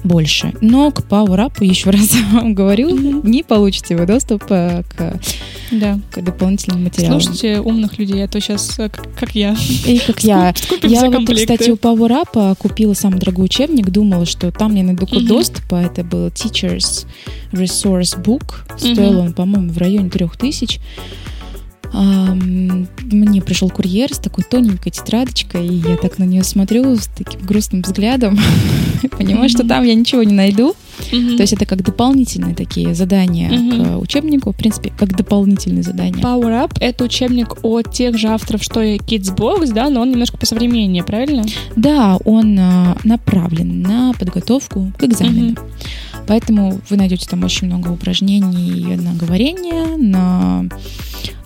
больше. 0.05 0.53
Но 0.61 0.91
к 0.91 1.01
Power 1.01 1.47
Up, 1.47 1.65
еще 1.65 1.91
раз 1.97 2.15
вам 2.33 2.55
говорю, 2.55 2.91
mm-hmm. 2.91 3.29
не 3.29 3.43
получите 3.43 3.97
вы 3.97 4.07
доступ 4.07 4.36
э, 4.49 4.83
к, 4.89 5.21
да. 5.73 5.99
к 6.11 6.23
дополнительным 6.23 6.85
материалам. 6.85 7.21
Слушайте 7.21 7.61
умных 7.61 7.99
людей, 7.99 8.25
а 8.25 8.29
то 8.29 8.41
сейчас 8.41 8.79
э, 8.79 8.89
как, 8.89 9.07
как 9.15 9.35
я. 9.35 9.57
И 9.87 9.99
как 9.99 10.23
я. 10.23 10.55
Я 10.83 11.11
вот, 11.11 11.29
кстати, 11.29 11.71
у 11.71 11.77
Power 11.77 12.25
Up 12.25 12.57
купила 12.59 12.95
самый 12.95 13.19
дорогой 13.19 13.47
учебник, 13.47 13.91
думала, 13.91 14.27
что 14.27 14.51
там 14.51 14.75
я 14.75 14.83
найду 14.83 15.07
код 15.07 15.23
mm-hmm. 15.23 15.27
доступа. 15.27 15.77
Это 15.77 16.05
был 16.05 16.29
Teacher's 16.29 17.07
Resource 17.53 18.21
Book. 18.23 18.55
Стоил 18.77 19.21
он, 19.21 19.33
по-моему, 19.33 19.73
в 19.73 19.79
районе 19.79 20.11
3000 20.11 20.81
мне 21.93 23.41
пришел 23.41 23.71
курьер 23.71 24.13
с 24.13 24.19
такой 24.19 24.45
тоненькой 24.45 24.93
тетрадочкой, 24.93 25.67
и 25.67 25.75
я 25.75 25.97
так 25.97 26.19
на 26.19 26.25
нее 26.25 26.45
смотрю 26.45 26.97
с 26.97 27.07
таким 27.07 27.41
грустным 27.41 27.83
взглядом, 27.83 28.39
понимаю, 29.19 29.49
что 29.49 29.67
там 29.67 29.85
я 29.85 29.95
ничего 29.95 30.23
не 30.23 30.35
найду. 30.35 30.75
То 31.11 31.43
есть 31.43 31.53
это 31.53 31.67
как 31.67 31.83
дополнительные 31.83 32.55
такие 32.55 32.95
задания 32.95 33.51
к 33.51 33.99
учебнику, 33.99 34.53
в 34.53 34.57
принципе, 34.57 34.93
как 34.97 35.15
дополнительные 35.15 35.83
задания. 35.83 36.23
Power 36.23 36.65
Up— 36.65 36.77
это 36.81 37.05
учебник 37.05 37.63
от 37.63 37.93
тех 37.93 38.17
же 38.19 38.29
авторов, 38.29 38.63
что 38.63 38.83
и 38.83 38.97
Kids 38.99 39.35
Box, 39.35 39.73
да, 39.73 39.91
но 39.91 40.01
он 40.01 40.11
немножко 40.11 40.39
посовременнее, 40.39 41.05
правильно? 41.05 41.45
Да, 41.77 42.17
он 42.25 42.59
а, 42.59 42.97
направлен 43.05 43.83
на 43.83 44.13
подготовку 44.15 44.93
к 44.99 45.05
экзамену. 45.05 45.57
Поэтому 46.27 46.81
вы 46.89 46.97
найдете 46.97 47.29
там 47.29 47.45
очень 47.45 47.69
много 47.69 47.91
упражнений 47.91 48.97
на 48.97 49.15
говорение, 49.15 49.97
на 49.97 50.65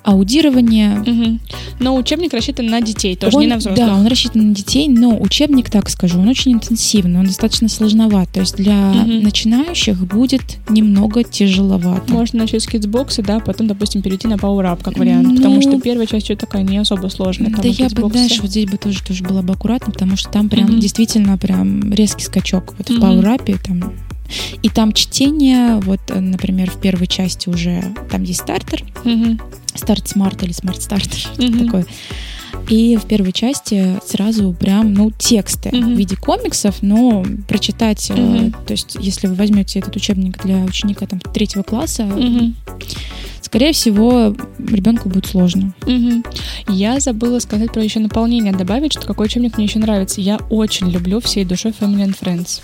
аудирование. 0.02 1.00
Угу. 1.00 1.38
Но 1.80 1.96
учебник 1.96 2.32
рассчитан 2.32 2.66
на 2.66 2.80
детей, 2.80 3.16
тоже 3.16 3.36
он, 3.36 3.42
не 3.42 3.48
на 3.48 3.56
взрослых. 3.56 3.86
Да, 3.86 3.94
он 3.94 4.06
рассчитан 4.06 4.48
на 4.48 4.54
детей, 4.54 4.88
но 4.88 5.18
учебник, 5.18 5.70
так 5.70 5.88
скажу, 5.90 6.18
он 6.20 6.28
очень 6.28 6.52
интенсивный, 6.52 7.20
он 7.20 7.26
достаточно 7.26 7.68
сложноват. 7.68 8.28
То 8.32 8.40
есть 8.40 8.56
для 8.56 8.90
угу. 8.90 9.10
начинающих 9.10 9.98
будет 10.06 10.58
немного 10.68 11.22
тяжеловато. 11.22 12.12
Можно 12.12 12.40
начать 12.40 12.62
с 12.62 12.66
кидсбокса, 12.66 13.22
да, 13.22 13.40
потом, 13.40 13.66
допустим, 13.66 14.02
перейти 14.02 14.28
на 14.28 14.34
Power 14.34 14.64
Up 14.64 14.82
как 14.82 14.98
вариант, 14.98 15.28
ну, 15.28 15.36
потому 15.36 15.62
что 15.62 15.80
первая 15.80 16.06
часть 16.06 16.28
еще 16.28 16.36
такая 16.36 16.62
не 16.62 16.78
особо 16.78 17.08
сложная. 17.08 17.50
Да 17.50 17.68
я 17.68 17.88
бы, 17.88 18.08
знаешь, 18.10 18.38
вот 18.40 18.50
здесь 18.50 18.70
бы 18.70 18.76
тоже, 18.76 19.02
тоже 19.02 19.24
была 19.24 19.42
бы 19.42 19.54
аккуратна, 19.54 19.92
потому 19.92 20.16
что 20.16 20.30
там 20.30 20.48
прям 20.48 20.70
угу. 20.70 20.78
действительно 20.78 21.36
прям 21.38 21.92
резкий 21.92 22.24
скачок. 22.24 22.74
Вот 22.78 22.90
угу. 22.90 22.98
в 22.98 23.02
Power 23.02 23.38
Up 23.38 23.58
там 23.62 23.92
и 24.62 24.68
там 24.68 24.92
чтение, 24.92 25.76
вот, 25.76 26.00
например, 26.08 26.70
в 26.70 26.80
первой 26.80 27.06
части 27.06 27.48
уже 27.48 27.82
там 28.10 28.22
есть 28.22 28.40
стартер, 28.40 28.84
угу. 29.04 29.38
Start 29.78 30.08
Smart 30.08 30.42
или 30.42 30.52
Smart 30.52 30.82
Starter, 30.82 31.28
угу. 31.38 31.58
такое. 31.64 31.86
И 32.68 32.96
в 32.96 33.06
первой 33.06 33.32
части 33.32 33.98
сразу 34.04 34.52
прям, 34.52 34.92
ну, 34.94 35.10
тексты 35.10 35.70
mm-hmm. 35.70 35.94
в 35.94 35.98
виде 35.98 36.16
комиксов, 36.16 36.82
но 36.82 37.24
прочитать, 37.48 38.10
mm-hmm. 38.10 38.48
э, 38.48 38.66
то 38.66 38.72
есть, 38.72 38.96
если 39.00 39.26
вы 39.26 39.34
возьмете 39.34 39.78
этот 39.78 39.96
учебник 39.96 40.42
для 40.42 40.58
ученика 40.58 41.06
там 41.06 41.20
третьего 41.20 41.62
класса, 41.62 42.02
mm-hmm 42.02 42.54
скорее 43.50 43.72
всего, 43.72 44.32
ребенку 44.58 45.08
будет 45.08 45.26
сложно. 45.26 45.74
Угу. 45.82 46.22
Я 46.68 47.00
забыла 47.00 47.40
сказать 47.40 47.72
про 47.72 47.82
еще 47.82 47.98
наполнение, 47.98 48.52
добавить, 48.52 48.92
что 48.92 49.04
какой 49.04 49.26
учебник 49.26 49.56
мне 49.56 49.66
еще 49.66 49.80
нравится. 49.80 50.20
Я 50.20 50.38
очень 50.50 50.88
люблю 50.88 51.18
всей 51.18 51.44
душой 51.44 51.72
Family 51.72 52.06
and 52.06 52.16
Friends. 52.16 52.62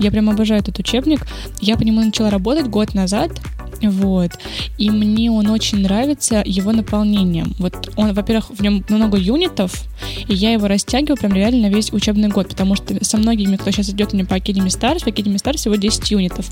Я 0.00 0.10
прям 0.10 0.28
обожаю 0.28 0.60
этот 0.60 0.80
учебник. 0.80 1.24
Я 1.60 1.76
по 1.76 1.82
нему 1.82 2.00
начала 2.00 2.28
работать 2.28 2.66
год 2.66 2.92
назад, 2.92 3.40
вот. 3.82 4.32
И 4.78 4.90
мне 4.90 5.30
он 5.30 5.48
очень 5.48 5.78
нравится 5.78 6.42
его 6.44 6.72
наполнением. 6.72 7.54
Вот 7.58 7.90
он, 7.96 8.12
во-первых, 8.12 8.50
в 8.50 8.62
нем 8.62 8.84
много 8.88 9.18
юнитов, 9.18 9.84
и 10.28 10.34
я 10.34 10.52
его 10.52 10.66
растягиваю 10.66 11.16
прям 11.16 11.32
реально 11.32 11.68
на 11.68 11.74
весь 11.74 11.92
учебный 11.92 12.28
год, 12.28 12.48
потому 12.48 12.74
что 12.74 13.02
со 13.04 13.16
многими, 13.16 13.56
кто 13.56 13.70
сейчас 13.70 13.90
идет 13.90 14.12
мне 14.12 14.24
по 14.24 14.34
Academy 14.34 14.66
Stars, 14.66 15.00
в 15.00 15.06
Academy 15.06 15.36
Stars 15.36 15.56
всего 15.56 15.76
10 15.76 16.10
юнитов. 16.10 16.46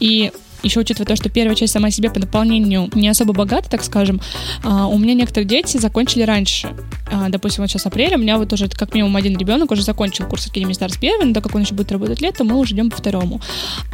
И 0.00 0.32
еще 0.66 0.80
учитывая 0.80 1.06
то, 1.06 1.16
что 1.16 1.28
первая 1.28 1.54
часть 1.54 1.72
сама 1.72 1.90
себе 1.90 2.10
по 2.10 2.20
наполнению 2.20 2.90
не 2.94 3.08
особо 3.08 3.32
богата, 3.32 3.68
так 3.68 3.82
скажем, 3.82 4.20
а, 4.62 4.86
у 4.86 4.98
меня 4.98 5.14
некоторые 5.14 5.48
дети 5.48 5.76
закончили 5.78 6.22
раньше. 6.22 6.74
А, 7.10 7.28
допустим, 7.28 7.62
вот 7.62 7.70
сейчас 7.70 7.86
апрель, 7.86 8.14
у 8.14 8.18
меня 8.18 8.38
вот 8.38 8.52
уже 8.52 8.68
как 8.68 8.94
минимум 8.94 9.16
один 9.16 9.36
ребенок 9.38 9.70
уже 9.70 9.82
закончил 9.82 10.26
курс 10.26 10.48
Academy 10.48 10.70
Stars 10.70 10.98
первый, 11.00 11.26
но 11.26 11.34
так 11.34 11.44
как 11.44 11.54
он 11.54 11.62
еще 11.62 11.74
будет 11.74 11.92
работать 11.92 12.20
летом, 12.20 12.48
мы 12.48 12.56
уже 12.56 12.74
идем 12.74 12.90
по 12.90 12.96
второму. 12.96 13.40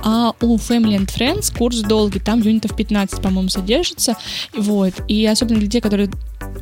А 0.02 0.32
у 0.40 0.56
Family 0.56 0.98
and 0.98 1.06
Friends 1.06 1.56
курс 1.56 1.80
долгий, 1.80 2.18
там 2.18 2.40
юнитов 2.40 2.74
15, 2.76 3.20
по-моему, 3.20 3.48
содержится. 3.48 4.16
Вот. 4.56 4.94
И 5.08 5.26
особенно 5.26 5.60
для 5.60 5.68
тех, 5.68 5.82
которые 5.82 6.10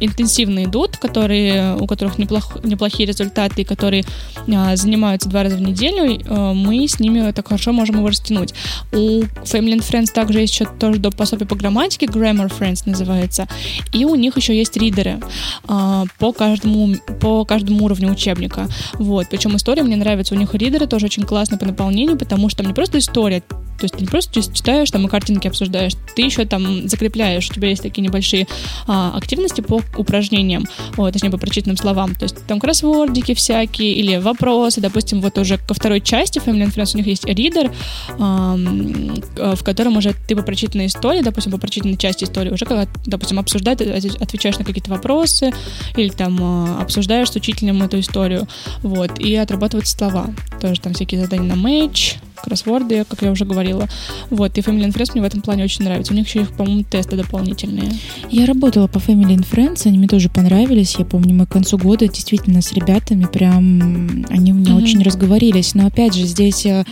интенсивно 0.00 0.64
идут, 0.64 0.96
которые, 0.96 1.76
у 1.76 1.86
которых 1.86 2.18
неплох, 2.18 2.62
неплохие 2.64 3.06
результаты, 3.06 3.62
и 3.62 3.64
которые 3.64 4.04
а, 4.52 4.76
занимаются 4.76 5.28
два 5.28 5.42
раза 5.42 5.56
в 5.56 5.60
неделю, 5.60 6.20
а, 6.26 6.54
мы 6.54 6.86
с 6.86 7.00
ними 7.00 7.30
так 7.32 7.48
хорошо 7.48 7.72
можем 7.72 7.96
его 7.96 8.08
растянуть. 8.08 8.54
У 8.92 9.22
Family 9.22 9.76
and 9.76 9.88
Friends 9.88 10.12
также 10.12 10.40
есть 10.40 10.54
еще 10.54 10.66
тоже 10.66 10.98
доп. 10.98 11.16
пособие 11.16 11.46
по 11.46 11.56
грамматике, 11.56 12.06
Grammar 12.06 12.52
Friends 12.56 12.82
называется, 12.86 13.46
и 13.92 14.04
у 14.04 14.14
них 14.14 14.36
еще 14.36 14.56
есть 14.56 14.76
ридеры 14.76 15.20
а, 15.66 16.04
по 16.18 16.32
каждому, 16.32 16.96
по 17.20 17.44
каждому 17.44 17.84
уровню 17.84 18.10
учебника. 18.10 18.68
Вот. 18.94 19.28
Причем 19.30 19.56
история 19.56 19.82
мне 19.82 19.96
нравится. 19.96 20.34
У 20.34 20.38
них 20.38 20.54
ридеры 20.54 20.86
тоже 20.86 21.06
очень 21.06 21.24
классно 21.24 21.58
по 21.58 21.66
наполнению, 21.66 22.16
потому 22.16 22.48
что 22.48 22.58
там 22.58 22.66
не 22.68 22.74
просто 22.74 22.98
история, 22.98 23.42
то 23.80 23.84
есть 23.84 23.94
ты 23.94 24.02
не 24.02 24.06
просто 24.06 24.42
читаешь 24.42 24.90
там 24.90 25.06
и 25.06 25.08
картинки 25.08 25.48
обсуждаешь, 25.48 25.94
ты 26.14 26.22
еще 26.22 26.44
там 26.44 26.86
закрепляешь, 26.86 27.48
у 27.48 27.54
тебя 27.54 27.68
есть 27.68 27.82
такие 27.82 28.02
небольшие 28.02 28.46
а, 28.86 29.16
активности 29.16 29.62
по 29.62 29.79
упражнениям, 29.96 30.66
вот, 30.96 31.12
точнее 31.12 31.30
по 31.30 31.38
прочитанным 31.38 31.76
словам. 31.76 32.14
То 32.14 32.24
есть 32.24 32.46
там 32.46 32.60
кроссвордики 32.60 33.34
всякие 33.34 33.94
или 33.94 34.16
вопросы, 34.16 34.80
допустим, 34.80 35.20
вот 35.20 35.38
уже 35.38 35.58
ко 35.58 35.74
второй 35.74 36.00
части 36.00 36.38
Family 36.38 36.66
and 36.66 36.74
Friends 36.74 36.94
у 36.94 36.98
них 36.98 37.06
есть 37.06 37.24
ридер, 37.26 37.72
в 38.16 39.64
котором 39.64 39.96
уже 39.96 40.14
ты 40.28 40.36
по 40.36 40.42
прочитанной 40.42 40.86
истории, 40.86 41.22
допустим, 41.22 41.52
по 41.52 41.58
прочитанной 41.58 41.96
части 41.96 42.24
истории 42.24 42.50
уже, 42.50 42.64
когда, 42.64 42.88
допустим, 43.06 43.38
обсуждать, 43.38 43.80
отвечаешь 43.80 44.58
на 44.58 44.64
какие-то 44.64 44.90
вопросы 44.90 45.52
или 45.96 46.08
там 46.08 46.38
а, 46.40 46.80
обсуждаешь 46.80 47.30
с 47.30 47.36
учителем 47.36 47.82
эту 47.82 48.00
историю, 48.00 48.48
вот, 48.82 49.18
и 49.18 49.34
отрабатывать 49.36 49.88
слова. 49.88 50.26
Тоже 50.60 50.80
там 50.80 50.94
всякие 50.94 51.20
задания 51.20 51.48
на 51.48 51.56
матч, 51.56 52.16
кроссворды, 52.40 53.04
как 53.08 53.22
я 53.22 53.30
уже 53.30 53.44
говорила. 53.44 53.88
Вот, 54.30 54.56
и 54.56 54.60
Family 54.60 54.86
and 54.86 54.94
Friends 54.94 55.12
мне 55.12 55.22
в 55.22 55.24
этом 55.24 55.40
плане 55.40 55.64
очень 55.64 55.84
нравится. 55.84 56.12
У 56.12 56.16
них 56.16 56.26
еще, 56.26 56.44
по-моему, 56.44 56.84
тесты 56.84 57.16
дополнительные. 57.16 57.92
Я 58.30 58.46
работала 58.46 58.86
по 58.86 58.98
Family 58.98 59.36
and 59.36 59.46
Friends, 59.50 59.86
они 59.86 59.98
мне 59.98 60.08
тоже 60.08 60.28
понравились. 60.28 60.96
Я 60.98 61.04
помню, 61.04 61.34
мы 61.34 61.46
к 61.46 61.50
концу 61.50 61.78
года 61.78 62.08
действительно 62.08 62.62
с 62.62 62.72
ребятами 62.72 63.26
прям, 63.26 64.24
они 64.28 64.52
у 64.52 64.56
меня 64.56 64.72
mm-hmm. 64.72 64.82
очень 64.82 65.02
разговорились. 65.02 65.74
Но 65.74 65.86
опять 65.86 66.14
же, 66.14 66.24
здесь 66.26 66.66
э, 66.66 66.84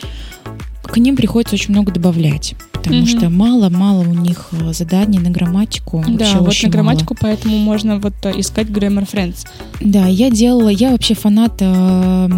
к 0.89 0.97
ним 0.97 1.17
приходится 1.17 1.55
очень 1.55 1.73
много 1.73 1.93
добавлять, 1.93 2.55
потому 2.73 3.03
mm-hmm. 3.03 3.19
что 3.19 3.31
мало-мало 3.31 4.01
у 4.01 4.15
них 4.15 4.49
э, 4.53 4.73
заданий 4.73 5.19
на 5.19 5.31
грамматику. 5.31 6.03
Да, 6.09 6.39
вот 6.39 6.55
на 6.63 6.69
грамматику, 6.69 7.15
мало. 7.15 7.35
поэтому 7.35 7.59
можно 7.59 7.99
вот 7.99 8.15
э, 8.25 8.41
искать 8.41 8.69
Grammar 8.69 9.09
Friends. 9.11 9.47
Да, 9.81 10.07
я 10.07 10.31
делала, 10.31 10.71
я 10.71 10.91
вообще 10.91 11.15
фанат 11.15 11.57
э, 11.61 12.29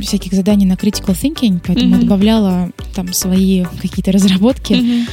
всяких 0.00 0.34
заданий 0.34 0.66
на 0.66 0.74
critical 0.74 1.16
thinking, 1.20 1.60
поэтому 1.66 1.96
mm-hmm. 1.96 2.00
добавляла 2.00 2.70
там 2.94 3.12
свои 3.12 3.64
какие-то 3.80 4.12
разработки 4.12 4.74
mm-hmm. 4.74 5.08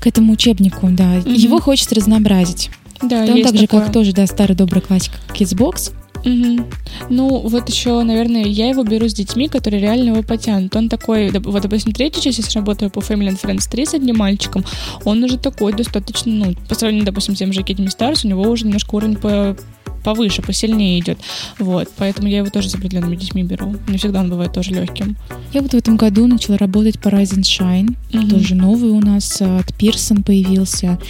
к 0.00 0.06
этому 0.06 0.32
учебнику, 0.32 0.88
да. 0.90 1.18
Mm-hmm. 1.18 1.36
Его 1.36 1.60
хочется 1.60 1.94
разнообразить. 1.94 2.70
Да, 3.00 3.24
Он 3.24 3.42
так 3.42 3.54
же, 3.54 3.66
такое. 3.66 3.82
как 3.82 3.92
тоже, 3.92 4.12
да, 4.12 4.26
старый 4.26 4.56
добрый 4.56 4.82
классик 4.82 5.12
Kidsbox 5.34 5.92
Угу. 6.26 6.66
Ну, 7.08 7.38
вот 7.48 7.68
еще, 7.68 8.02
наверное, 8.02 8.44
я 8.44 8.68
его 8.68 8.82
беру 8.82 9.08
с 9.08 9.14
детьми, 9.14 9.48
которые 9.48 9.80
реально 9.80 10.10
его 10.10 10.22
потянут. 10.22 10.74
Он 10.74 10.88
такой, 10.88 11.30
вот, 11.30 11.62
допустим, 11.62 11.92
третья 11.92 12.20
часть, 12.20 12.38
если 12.38 12.58
работаю 12.58 12.90
по 12.90 12.98
Family 12.98 13.28
and 13.28 13.40
Friends 13.40 13.70
3 13.70 13.86
с 13.86 13.94
одним 13.94 14.16
мальчиком, 14.16 14.64
он 15.04 15.22
уже 15.22 15.38
такой 15.38 15.72
достаточно, 15.72 16.32
ну, 16.32 16.54
по 16.68 16.74
сравнению, 16.74 17.06
допустим, 17.06 17.36
с 17.36 17.38
тем 17.38 17.52
же 17.52 17.62
Китти 17.62 17.86
Старс, 17.88 18.24
у 18.24 18.28
него 18.28 18.42
уже 18.42 18.64
немножко 18.64 18.96
уровень 18.96 19.16
по 19.16 19.56
повыше, 20.02 20.40
посильнее 20.40 21.00
идет. 21.00 21.18
Вот, 21.58 21.88
поэтому 21.96 22.28
я 22.28 22.38
его 22.38 22.48
тоже 22.48 22.70
с 22.70 22.74
определенными 22.76 23.16
детьми 23.16 23.42
беру. 23.42 23.74
Не 23.88 23.98
всегда 23.98 24.20
он 24.20 24.30
бывает 24.30 24.52
тоже 24.52 24.70
легким. 24.70 25.16
Я 25.52 25.62
вот 25.62 25.72
в 25.72 25.74
этом 25.74 25.96
году 25.96 26.28
начала 26.28 26.56
работать 26.56 27.00
по 27.00 27.08
Rise 27.08 27.36
and 27.36 27.42
Shine. 27.42 27.96
Mm-hmm. 28.12 28.30
Тоже 28.30 28.54
новый 28.54 28.90
у 28.90 29.00
нас 29.00 29.42
от 29.42 29.74
Пирсон 29.74 30.22
появился 30.22 31.00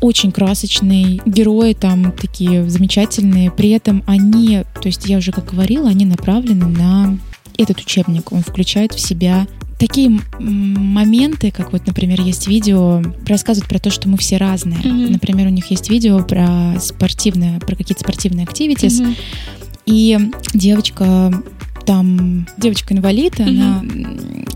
очень 0.00 0.32
красочный, 0.32 1.20
герои 1.24 1.72
там 1.72 2.12
такие 2.12 2.68
замечательные, 2.68 3.50
при 3.50 3.70
этом 3.70 4.02
они, 4.06 4.64
то 4.80 4.86
есть 4.86 5.06
я 5.06 5.18
уже 5.18 5.32
как 5.32 5.46
говорила, 5.46 5.88
они 5.88 6.04
направлены 6.04 6.66
на 6.66 7.18
этот 7.56 7.80
учебник, 7.80 8.32
он 8.32 8.42
включает 8.42 8.92
в 8.92 9.00
себя 9.00 9.46
такие 9.78 10.20
моменты, 10.38 11.50
как 11.50 11.72
вот, 11.72 11.86
например, 11.86 12.20
есть 12.20 12.48
видео, 12.48 13.02
рассказывают 13.26 13.68
про 13.68 13.78
то, 13.78 13.90
что 13.90 14.08
мы 14.08 14.16
все 14.16 14.36
разные. 14.36 14.80
Mm-hmm. 14.80 15.12
Например, 15.12 15.46
у 15.46 15.50
них 15.50 15.70
есть 15.70 15.88
видео 15.88 16.22
про 16.22 16.74
спортивные, 16.80 17.60
про 17.60 17.76
какие-то 17.76 18.00
спортивные 18.00 18.44
активитис, 18.44 19.00
mm-hmm. 19.00 19.16
и 19.86 20.18
девочка 20.52 21.32
там 21.88 22.46
девочка-инвалид, 22.58 23.40
mm-hmm. 23.40 23.48
она 23.48 23.82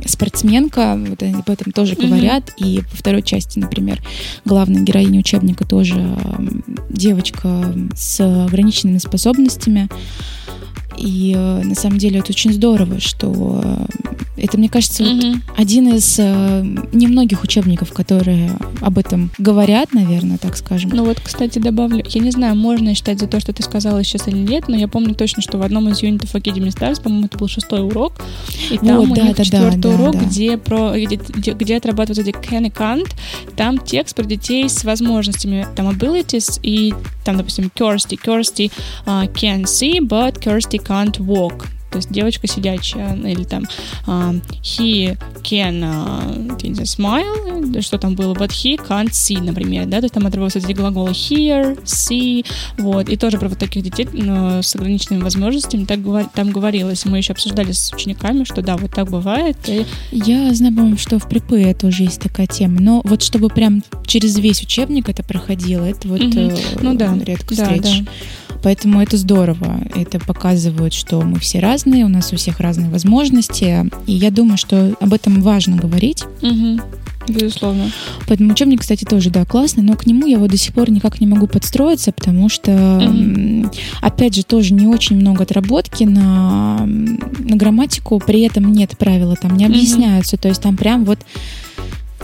спортсменка, 0.06 0.98
вот 0.98 1.22
об 1.22 1.48
этом 1.48 1.72
тоже 1.72 1.94
mm-hmm. 1.94 2.06
говорят, 2.06 2.52
и 2.58 2.80
во 2.90 2.96
второй 2.98 3.22
части, 3.22 3.58
например, 3.58 4.02
главная 4.44 4.82
героиня 4.82 5.20
учебника 5.20 5.66
тоже 5.66 6.14
девочка 6.90 7.74
с 7.96 8.20
ограниченными 8.20 8.98
способностями, 8.98 9.88
и 10.96 11.34
э, 11.36 11.62
на 11.64 11.74
самом 11.74 11.98
деле 11.98 12.20
это 12.20 12.30
очень 12.30 12.52
здорово, 12.52 13.00
что 13.00 13.60
э, 13.64 13.86
это, 14.36 14.58
мне 14.58 14.68
кажется, 14.68 15.02
mm-hmm. 15.02 15.32
вот 15.32 15.58
один 15.58 15.94
из 15.94 16.16
э, 16.18 16.64
немногих 16.92 17.42
учебников, 17.42 17.92
которые 17.92 18.52
об 18.80 18.98
этом 18.98 19.30
говорят, 19.38 19.94
наверное, 19.94 20.38
так 20.38 20.56
скажем. 20.56 20.90
Ну 20.92 21.04
вот, 21.04 21.20
кстати, 21.20 21.58
добавлю, 21.58 22.04
я 22.08 22.20
не 22.20 22.30
знаю, 22.30 22.56
можно 22.56 22.94
считать 22.94 23.20
за 23.20 23.26
то, 23.26 23.40
что 23.40 23.52
ты 23.52 23.62
сказала 23.62 24.02
сейчас 24.04 24.28
или 24.28 24.38
нет, 24.38 24.68
но 24.68 24.76
я 24.76 24.88
помню 24.88 25.14
точно, 25.14 25.42
что 25.42 25.58
в 25.58 25.62
одном 25.62 25.88
из 25.88 26.02
юнитов 26.02 26.34
Academy 26.34 26.68
Stars, 26.68 27.02
по-моему, 27.02 27.21
это 27.24 27.38
был 27.38 27.48
шестой 27.48 27.82
урок, 27.82 28.14
и 28.70 28.78
там 28.78 28.98
вот, 28.98 29.10
у 29.10 29.14
да, 29.14 29.22
них 29.22 29.36
да, 29.36 29.44
четвертый 29.44 29.80
да, 29.80 29.88
урок, 29.90 30.12
да. 30.12 30.24
Где, 30.24 30.56
про, 30.56 30.92
где, 30.94 31.16
где, 31.16 31.52
где 31.52 31.76
отрабатывают 31.76 32.26
эти 32.26 32.34
can 32.36 32.66
и 32.66 32.70
can't, 32.70 33.10
там 33.56 33.78
текст 33.78 34.16
про 34.16 34.24
детей 34.24 34.68
с 34.68 34.84
возможностями, 34.84 35.66
там 35.74 35.88
abilities, 35.88 36.58
и 36.62 36.94
там, 37.24 37.36
допустим, 37.36 37.70
Kirsty, 37.74 38.18
Kirsty 38.22 38.70
uh, 39.06 39.32
can 39.32 39.64
see, 39.64 40.00
but 40.00 40.40
Kirsty 40.40 40.78
can't 40.78 41.18
walk. 41.20 41.66
То 41.92 41.98
есть 41.98 42.10
девочка 42.10 42.46
сидячая, 42.46 43.14
или 43.14 43.44
там 43.44 43.64
uh, 44.06 44.42
he 44.62 45.16
can 45.42 45.80
uh, 45.82 46.82
smile, 46.84 47.80
что 47.82 47.98
там 47.98 48.14
было, 48.14 48.34
but 48.34 48.48
he 48.48 48.76
can't 48.76 49.10
see, 49.10 49.40
например, 49.40 49.86
да, 49.86 49.98
то 49.98 50.04
есть 50.04 50.14
там 50.14 50.26
отрываются 50.26 50.58
эти 50.58 50.72
глаголы 50.72 51.10
hear, 51.10 51.78
see, 51.84 52.44
вот, 52.78 53.08
и 53.08 53.16
тоже 53.16 53.38
про 53.38 53.48
вот 53.48 53.58
таких 53.58 53.82
детей 53.82 54.08
ну, 54.12 54.62
с 54.62 54.74
ограниченными 54.74 55.22
возможностями 55.22 55.84
так, 55.84 56.00
там 56.34 56.50
говорилось. 56.50 57.04
Мы 57.04 57.18
еще 57.18 57.32
обсуждали 57.32 57.72
с 57.72 57.92
учениками, 57.92 58.44
что 58.44 58.62
да, 58.62 58.76
вот 58.76 58.92
так 58.92 59.10
бывает. 59.10 59.56
И... 59.66 59.84
Я 60.10 60.52
знаю, 60.54 60.96
что 60.98 61.18
в 61.18 61.28
припы 61.28 61.74
тоже 61.78 62.04
есть 62.04 62.20
такая 62.20 62.46
тема, 62.46 62.80
но 62.80 63.00
вот 63.04 63.22
чтобы 63.22 63.48
прям 63.48 63.82
через 64.06 64.38
весь 64.38 64.62
учебник 64.62 65.08
это 65.08 65.22
проходило, 65.22 65.84
это 65.84 66.08
вот 66.08 66.20
mm-hmm. 66.20 66.76
э, 66.76 66.78
ну, 66.82 66.94
да, 66.94 67.16
редко 67.24 67.54
да, 67.54 67.64
встреч. 67.64 68.00
Да. 68.04 68.51
Поэтому 68.62 69.00
это 69.00 69.16
здорово. 69.16 69.80
Это 69.94 70.18
показывает, 70.20 70.92
что 70.92 71.20
мы 71.22 71.38
все 71.38 71.58
разные, 71.58 72.04
у 72.04 72.08
нас 72.08 72.32
у 72.32 72.36
всех 72.36 72.60
разные 72.60 72.90
возможности. 72.90 73.90
И 74.06 74.12
я 74.12 74.30
думаю, 74.30 74.56
что 74.56 74.94
об 75.00 75.12
этом 75.12 75.42
важно 75.42 75.76
говорить. 75.76 76.24
Угу. 76.42 76.80
Безусловно. 77.28 77.90
Поэтому 78.26 78.52
учебник, 78.52 78.80
кстати, 78.80 79.04
тоже, 79.04 79.30
да, 79.30 79.44
классный, 79.44 79.82
но 79.82 79.94
к 79.94 80.06
нему 80.06 80.26
я 80.26 80.38
вот 80.38 80.50
до 80.50 80.56
сих 80.56 80.74
пор 80.74 80.90
никак 80.90 81.20
не 81.20 81.26
могу 81.26 81.46
подстроиться, 81.46 82.12
потому 82.12 82.48
что, 82.48 82.72
mm 82.72 83.42
опять 84.00 84.34
же, 84.34 84.42
тоже 84.42 84.74
не 84.74 84.86
очень 84.86 85.16
много 85.16 85.44
отработки 85.44 86.04
на, 86.04 86.84
на 86.84 87.56
грамматику, 87.56 88.20
при 88.24 88.40
этом 88.42 88.72
нет 88.72 88.98
правила, 88.98 89.36
там 89.36 89.56
не 89.56 89.64
объясняются, 89.64 90.36
mm 90.36 90.40
то 90.40 90.48
есть 90.48 90.60
там 90.60 90.76
прям 90.76 91.04
вот 91.04 91.20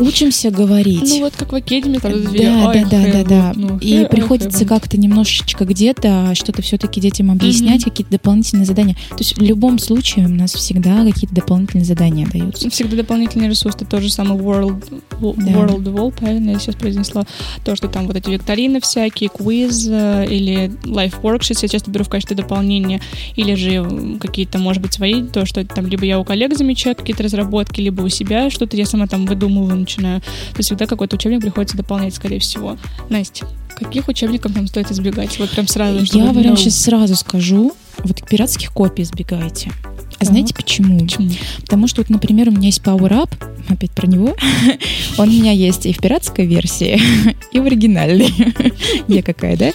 учимся 0.00 0.50
говорить. 0.50 1.08
Ну 1.08 1.20
вот 1.20 1.34
как 1.37 1.52
в 1.52 1.56
Академии, 1.56 1.98
там 1.98 2.12
да, 2.24 2.72
да, 2.72 2.84
да, 2.84 3.12
да, 3.12 3.24
да. 3.24 3.52
Ну, 3.54 3.78
и 3.78 4.06
приходится 4.06 4.64
как-то 4.64 4.98
немножечко 4.98 5.64
где-то 5.64 6.34
что-то 6.34 6.62
все-таки 6.62 7.00
детям 7.00 7.30
объяснять, 7.30 7.84
какие-то 7.84 8.12
дополнительные 8.12 8.66
задания. 8.66 8.94
То 9.11 9.18
есть 9.18 9.37
в 9.37 9.42
любом 9.42 9.78
случае 9.78 10.26
у 10.26 10.28
нас 10.28 10.54
всегда 10.54 11.04
какие-то 11.04 11.34
дополнительные 11.34 11.84
задания 11.84 12.26
даются. 12.26 12.70
Всегда 12.70 12.96
дополнительные 12.96 13.48
ресурсы. 13.48 13.78
Это 13.80 14.00
же 14.00 14.11
самый 14.11 14.38
World. 14.38 15.02
World 15.20 15.84
Wall, 15.84 16.12
правильно 16.12 16.50
я 16.50 16.58
сейчас 16.58 16.74
произнесла. 16.76 17.24
То, 17.64 17.76
что 17.76 17.88
там 17.88 18.06
вот 18.06 18.16
эти 18.16 18.30
викторины 18.30 18.80
всякие, 18.80 19.30
квиз 19.30 19.88
э, 19.88 20.26
или 20.28 20.70
life 20.84 21.20
worksheets 21.22 21.58
я 21.62 21.68
часто 21.68 21.90
беру 21.90 22.04
в 22.04 22.08
качестве 22.08 22.37
дополнения. 22.37 23.00
Или 23.37 23.54
же 23.54 24.18
какие-то, 24.20 24.58
может 24.58 24.82
быть, 24.82 24.92
свои, 24.92 25.22
то, 25.22 25.46
что 25.46 25.64
там 25.64 25.87
либо 25.87 26.04
я 26.04 26.18
у 26.18 26.24
коллег 26.24 26.56
замечаю 26.56 26.94
какие-то 26.94 27.22
разработки, 27.22 27.80
либо 27.80 28.02
у 28.02 28.08
себя 28.08 28.50
что-то 28.50 28.76
я 28.76 28.87
сама 28.87 29.06
там 29.06 29.26
выдумываю, 29.26 29.87
начинаю. 29.88 30.20
То 30.20 30.59
есть 30.59 30.68
всегда 30.68 30.87
какой-то 30.87 31.16
учебник 31.16 31.40
приходится 31.40 31.77
дополнять, 31.77 32.14
скорее 32.14 32.38
всего. 32.38 32.77
Настя, 33.09 33.46
каких 33.77 34.09
учебников 34.09 34.55
нам 34.55 34.66
стоит 34.66 34.90
избегать? 34.90 35.38
Вот 35.38 35.51
прям 35.51 35.66
сразу. 35.66 36.01
Я 36.16 36.33
прям 36.33 36.57
сейчас 36.57 36.81
сразу 36.81 37.16
скажу. 37.16 37.72
Вот 38.05 38.22
пиратских 38.29 38.72
копий 38.72 39.03
избегайте. 39.03 39.72
А 40.20 40.24
знаете 40.24 40.55
почему? 40.55 41.01
Почему? 41.01 41.31
Потому 41.62 41.87
что, 41.87 42.01
вот, 42.01 42.11
например, 42.11 42.48
у 42.48 42.53
меня 42.53 42.66
есть 42.66 42.81
Power 42.81 43.11
Up, 43.11 43.31
опять 43.68 43.90
про 43.92 44.07
него. 44.07 44.37
Он 45.18 45.29
у 45.29 45.33
меня 45.33 45.53
есть 45.53 45.87
и 45.87 45.92
в 45.92 45.98
пиратской 45.98 46.46
версии, 46.46 47.01
и 47.53 47.61
в 47.61 47.64
оригинальной. 47.64 48.33
Я 49.09 49.22
какая, 49.22 49.57
да? 49.57 49.72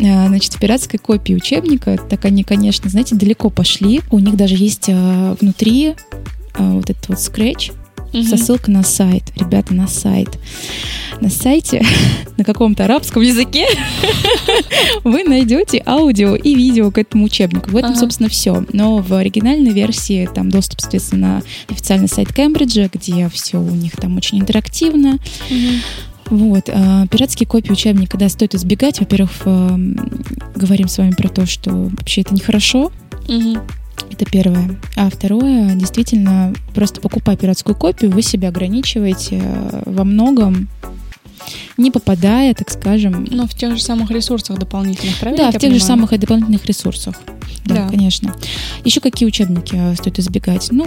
А, 0.00 0.28
значит, 0.28 0.54
в 0.54 0.58
пиратской 0.58 0.98
копии 0.98 1.34
учебника, 1.34 1.98
так 1.98 2.24
они, 2.24 2.42
конечно, 2.42 2.88
знаете, 2.88 3.16
далеко 3.16 3.50
пошли. 3.50 4.00
У 4.10 4.18
них 4.18 4.36
даже 4.36 4.54
есть 4.54 4.86
а, 4.88 5.36
внутри 5.40 5.94
а, 6.54 6.72
вот 6.72 6.88
этот 6.88 7.08
вот 7.08 7.18
scratch, 7.18 7.72
угу. 8.12 8.22
со 8.22 8.36
ссылкой 8.36 8.74
на 8.74 8.82
сайт. 8.82 9.24
Ребята, 9.36 9.74
на 9.74 9.86
сайт. 9.88 10.38
На 11.20 11.28
сайте 11.28 11.84
на 12.36 12.44
каком-то 12.44 12.84
арабском 12.84 13.22
языке 13.22 13.66
вы 15.04 15.24
найдете 15.24 15.82
аудио 15.86 16.34
и 16.34 16.54
видео 16.54 16.90
к 16.90 16.98
этому 16.98 17.24
учебнику. 17.24 17.70
В 17.70 17.76
этом, 17.76 17.90
ага. 17.90 18.00
собственно, 18.00 18.28
все. 18.28 18.64
Но 18.72 18.98
в 18.98 19.12
оригинальной 19.12 19.72
версии 19.72 20.28
там 20.34 20.50
доступ, 20.50 20.80
соответственно, 20.80 21.20
на 21.20 21.42
официальный 21.68 22.08
сайт 22.08 22.32
Кембриджа, 22.32 22.88
где 22.92 23.28
все 23.28 23.60
у 23.60 23.70
них 23.70 23.96
там 23.96 24.16
очень 24.16 24.40
интерактивно. 24.40 25.18
Угу. 25.50 26.36
Вот. 26.36 26.70
А, 26.72 27.06
пиратские 27.08 27.46
копии 27.46 27.72
учебника, 27.72 28.16
да, 28.16 28.28
стоит 28.28 28.54
избегать. 28.54 29.00
Во-первых, 29.00 29.30
э, 29.44 29.78
говорим 30.54 30.88
с 30.88 30.98
вами 30.98 31.10
про 31.10 31.28
то, 31.28 31.44
что 31.44 31.70
вообще 31.70 32.22
это 32.22 32.34
нехорошо. 32.34 32.92
Угу. 33.28 33.58
Это 34.10 34.24
первое. 34.24 34.78
А 34.96 35.08
второе, 35.08 35.74
действительно, 35.74 36.52
просто 36.74 37.00
покупая 37.00 37.36
пиратскую 37.36 37.74
копию, 37.74 38.10
вы 38.10 38.22
себя 38.22 38.48
ограничиваете 38.48 39.40
э, 39.42 39.82
во 39.86 40.04
многом, 40.04 40.68
не 41.76 41.90
попадая, 41.90 42.54
так 42.54 42.70
скажем... 42.70 43.26
Но 43.30 43.46
в 43.46 43.54
тех 43.54 43.76
же 43.76 43.82
самых 43.82 44.10
ресурсах 44.10 44.58
дополнительных, 44.58 45.18
правильно? 45.18 45.44
Да, 45.44 45.48
в 45.50 45.52
тех 45.52 45.62
понимаю? 45.62 45.80
же 45.80 45.86
самых 45.86 46.18
дополнительных 46.18 46.66
ресурсах. 46.66 47.14
Да, 47.64 47.74
да, 47.74 47.88
конечно. 47.88 48.34
Еще 48.84 49.00
какие 49.00 49.26
учебники 49.26 49.74
э, 49.74 49.94
стоит 49.96 50.18
избегать? 50.18 50.68
Ну, 50.70 50.86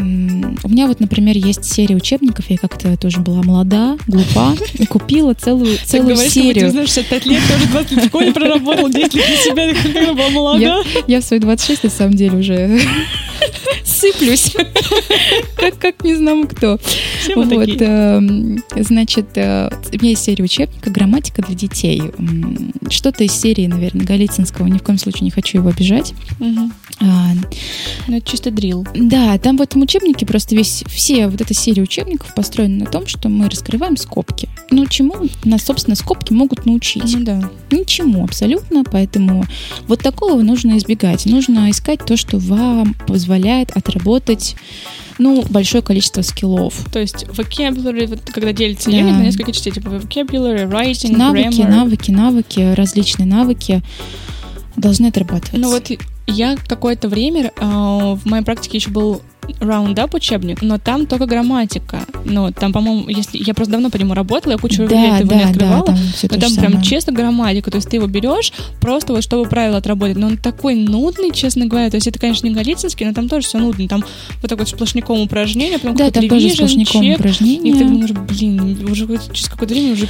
у 0.00 0.68
меня 0.68 0.86
вот, 0.86 1.00
например, 1.00 1.36
есть 1.36 1.64
серия 1.64 1.96
учебников, 1.96 2.48
я 2.48 2.56
как-то 2.56 2.96
тоже 2.96 3.20
была 3.20 3.42
молода, 3.42 3.96
глупа, 4.06 4.54
и 4.74 4.86
купила 4.86 5.34
целую, 5.34 5.76
целую 5.84 6.14
говоришь, 6.14 6.32
серию. 6.32 6.66
Ты 6.66 6.70
знаешь, 6.70 6.88
65 6.90 7.26
лет, 7.26 7.42
тоже 7.48 7.66
20 7.66 7.92
лет 7.92 8.04
в 8.04 8.06
школе 8.06 8.32
проработал, 8.32 8.88
10 8.88 9.14
лет 9.14 9.28
на 9.28 9.36
себя, 9.36 9.82
когда 9.82 10.14
была 10.14 10.30
молода. 10.30 10.60
Я, 10.60 10.82
я 11.06 11.20
в 11.20 11.24
свои 11.24 11.40
26, 11.40 11.84
на 11.84 11.90
самом 11.90 12.14
деле, 12.14 12.38
уже 12.38 12.80
сыплюсь, 13.84 14.52
как, 15.56 15.78
как 15.78 16.04
не 16.04 16.14
знаю 16.14 16.46
кто. 16.46 16.78
Все 17.18 17.34
вот, 17.34 17.48
такие. 17.48 17.76
Э, 17.80 18.82
значит, 18.82 19.26
э, 19.36 19.70
у 19.92 19.96
меня 19.96 20.10
есть 20.10 20.24
серия 20.24 20.44
учебника 20.44 20.90
«Грамматика 20.90 21.42
для 21.42 21.54
детей». 21.54 22.02
Что-то 22.90 23.24
из 23.24 23.32
серии, 23.32 23.66
наверное, 23.66 24.06
Голицынского, 24.06 24.66
ни 24.66 24.78
в 24.78 24.82
коем 24.82 24.98
случае 24.98 25.24
не 25.24 25.30
хочу 25.30 25.58
его 25.58 25.68
обижать. 25.68 26.14
Угу. 26.40 26.70
А, 27.00 27.32
ну, 28.08 28.16
это 28.16 28.28
чисто 28.28 28.50
дрил. 28.50 28.86
Да, 28.94 29.38
там 29.38 29.56
в 29.56 29.60
этом 29.60 29.82
учебнике 29.82 30.26
просто 30.26 30.56
весь, 30.56 30.82
все 30.88 31.28
вот 31.28 31.40
эта 31.40 31.54
серия 31.54 31.82
учебников 31.82 32.34
построена 32.34 32.84
на 32.84 32.90
том, 32.90 33.06
что 33.06 33.28
мы 33.28 33.48
раскрываем 33.48 33.96
скобки. 33.96 34.48
Ну, 34.70 34.86
чему 34.86 35.14
нас, 35.44 35.64
собственно, 35.64 35.94
скобки 35.94 36.32
могут 36.32 36.66
научить? 36.66 37.14
Ну, 37.16 37.24
да. 37.24 37.50
Ничему 37.70 38.24
абсолютно, 38.24 38.84
поэтому 38.84 39.44
вот 39.86 40.00
такого 40.02 40.42
нужно 40.42 40.76
избегать. 40.78 41.26
Нужно 41.26 41.70
искать 41.70 42.04
то, 42.04 42.16
что 42.16 42.38
вам 42.38 42.94
позволяет 43.06 43.70
отработать 43.76 44.56
ну, 45.18 45.44
большое 45.50 45.82
количество 45.82 46.22
скиллов. 46.22 46.84
То 46.92 46.98
есть 46.98 47.24
vocabulary, 47.24 48.06
вот, 48.06 48.20
когда 48.32 48.52
делится 48.52 48.90
да. 48.90 48.98
на 48.98 49.22
несколько 49.22 49.52
частей, 49.52 49.72
типа 49.72 49.88
vocabulary, 49.88 50.68
writing, 50.68 51.16
навыки, 51.16 51.60
grammar. 51.60 51.68
навыки, 51.68 52.10
навыки, 52.10 52.74
различные 52.74 53.26
навыки. 53.26 53.82
должны 54.76 55.06
отрабатывать. 55.08 55.60
Ну 55.60 55.70
вот 55.70 55.90
я 56.26 56.56
какое-то 56.56 57.08
время 57.08 57.52
э, 57.56 57.64
в 57.64 58.20
моей 58.24 58.44
практике 58.44 58.78
еще 58.78 58.90
был 58.90 59.22
Roundup 59.60 60.14
учебник, 60.16 60.62
но 60.62 60.78
там 60.78 61.06
только 61.06 61.26
грамматика. 61.26 62.00
Ну, 62.24 62.52
там, 62.52 62.72
по-моему, 62.72 63.08
если 63.08 63.38
я 63.42 63.54
просто 63.54 63.72
давно 63.72 63.90
по 63.90 63.96
нему 63.96 64.14
работала, 64.14 64.52
я 64.52 64.58
кучу 64.58 64.86
да, 64.88 65.16
его 65.18 65.28
да, 65.28 65.34
не 65.36 65.42
открывала, 65.44 65.86
да, 65.86 65.92
там 65.92 65.96
но 66.22 66.28
там 66.28 66.38
прям 66.38 66.70
самое. 66.72 66.82
честно 66.84 67.12
грамматика, 67.12 67.70
то 67.70 67.76
есть 67.76 67.88
ты 67.88 67.96
его 67.96 68.06
берешь 68.06 68.52
просто 68.80 69.12
вот 69.12 69.22
чтобы 69.22 69.48
правила 69.48 69.78
отработать, 69.78 70.16
но 70.16 70.28
он 70.28 70.36
такой 70.36 70.74
нудный, 70.74 71.32
честно 71.32 71.66
говоря, 71.66 71.90
то 71.90 71.96
есть 71.96 72.06
это, 72.06 72.18
конечно, 72.18 72.46
не 72.46 72.54
галицинский, 72.54 73.06
но 73.06 73.12
там 73.14 73.28
тоже 73.28 73.46
все 73.46 73.58
нудно, 73.58 73.88
там 73.88 74.04
вот 74.40 74.48
так 74.48 74.58
вот 74.58 74.68
сплошняком 74.68 75.20
упражнения, 75.20 75.78
потом 75.78 75.96
Да, 75.96 76.10
там 76.10 76.28
тоже 76.28 76.46
revision, 76.48 76.54
сплошняком 76.54 77.02
чек, 77.02 77.18
упражнения. 77.18 77.70
и 77.70 77.72
ты 77.74 77.84
думаешь, 77.84 78.10
блин, 78.10 78.88
уже 78.90 79.06
через 79.32 79.48
какое-то 79.48 79.74
время 79.74 79.92
уже 79.92 80.02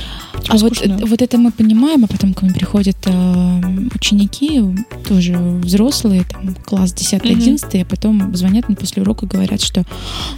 типа, 0.42 0.54
А 0.54 0.56
вот, 0.58 0.76
скучно. 0.76 0.98
вот 1.06 1.22
это 1.22 1.38
мы 1.38 1.50
понимаем, 1.52 2.04
а 2.04 2.06
потом 2.08 2.34
к 2.34 2.42
нам 2.42 2.52
приходят 2.52 2.96
э, 3.06 3.60
ученики, 3.94 4.62
тоже 5.06 5.34
взрослые, 5.36 6.24
там, 6.24 6.54
класс 6.64 6.94
10-11, 6.94 7.82
а 7.82 7.84
потом 7.84 8.34
звонят 8.34 8.68
мне 8.68 8.76
после 8.76 9.02
урока 9.02 9.26
говорят, 9.28 9.60
что 9.62 9.84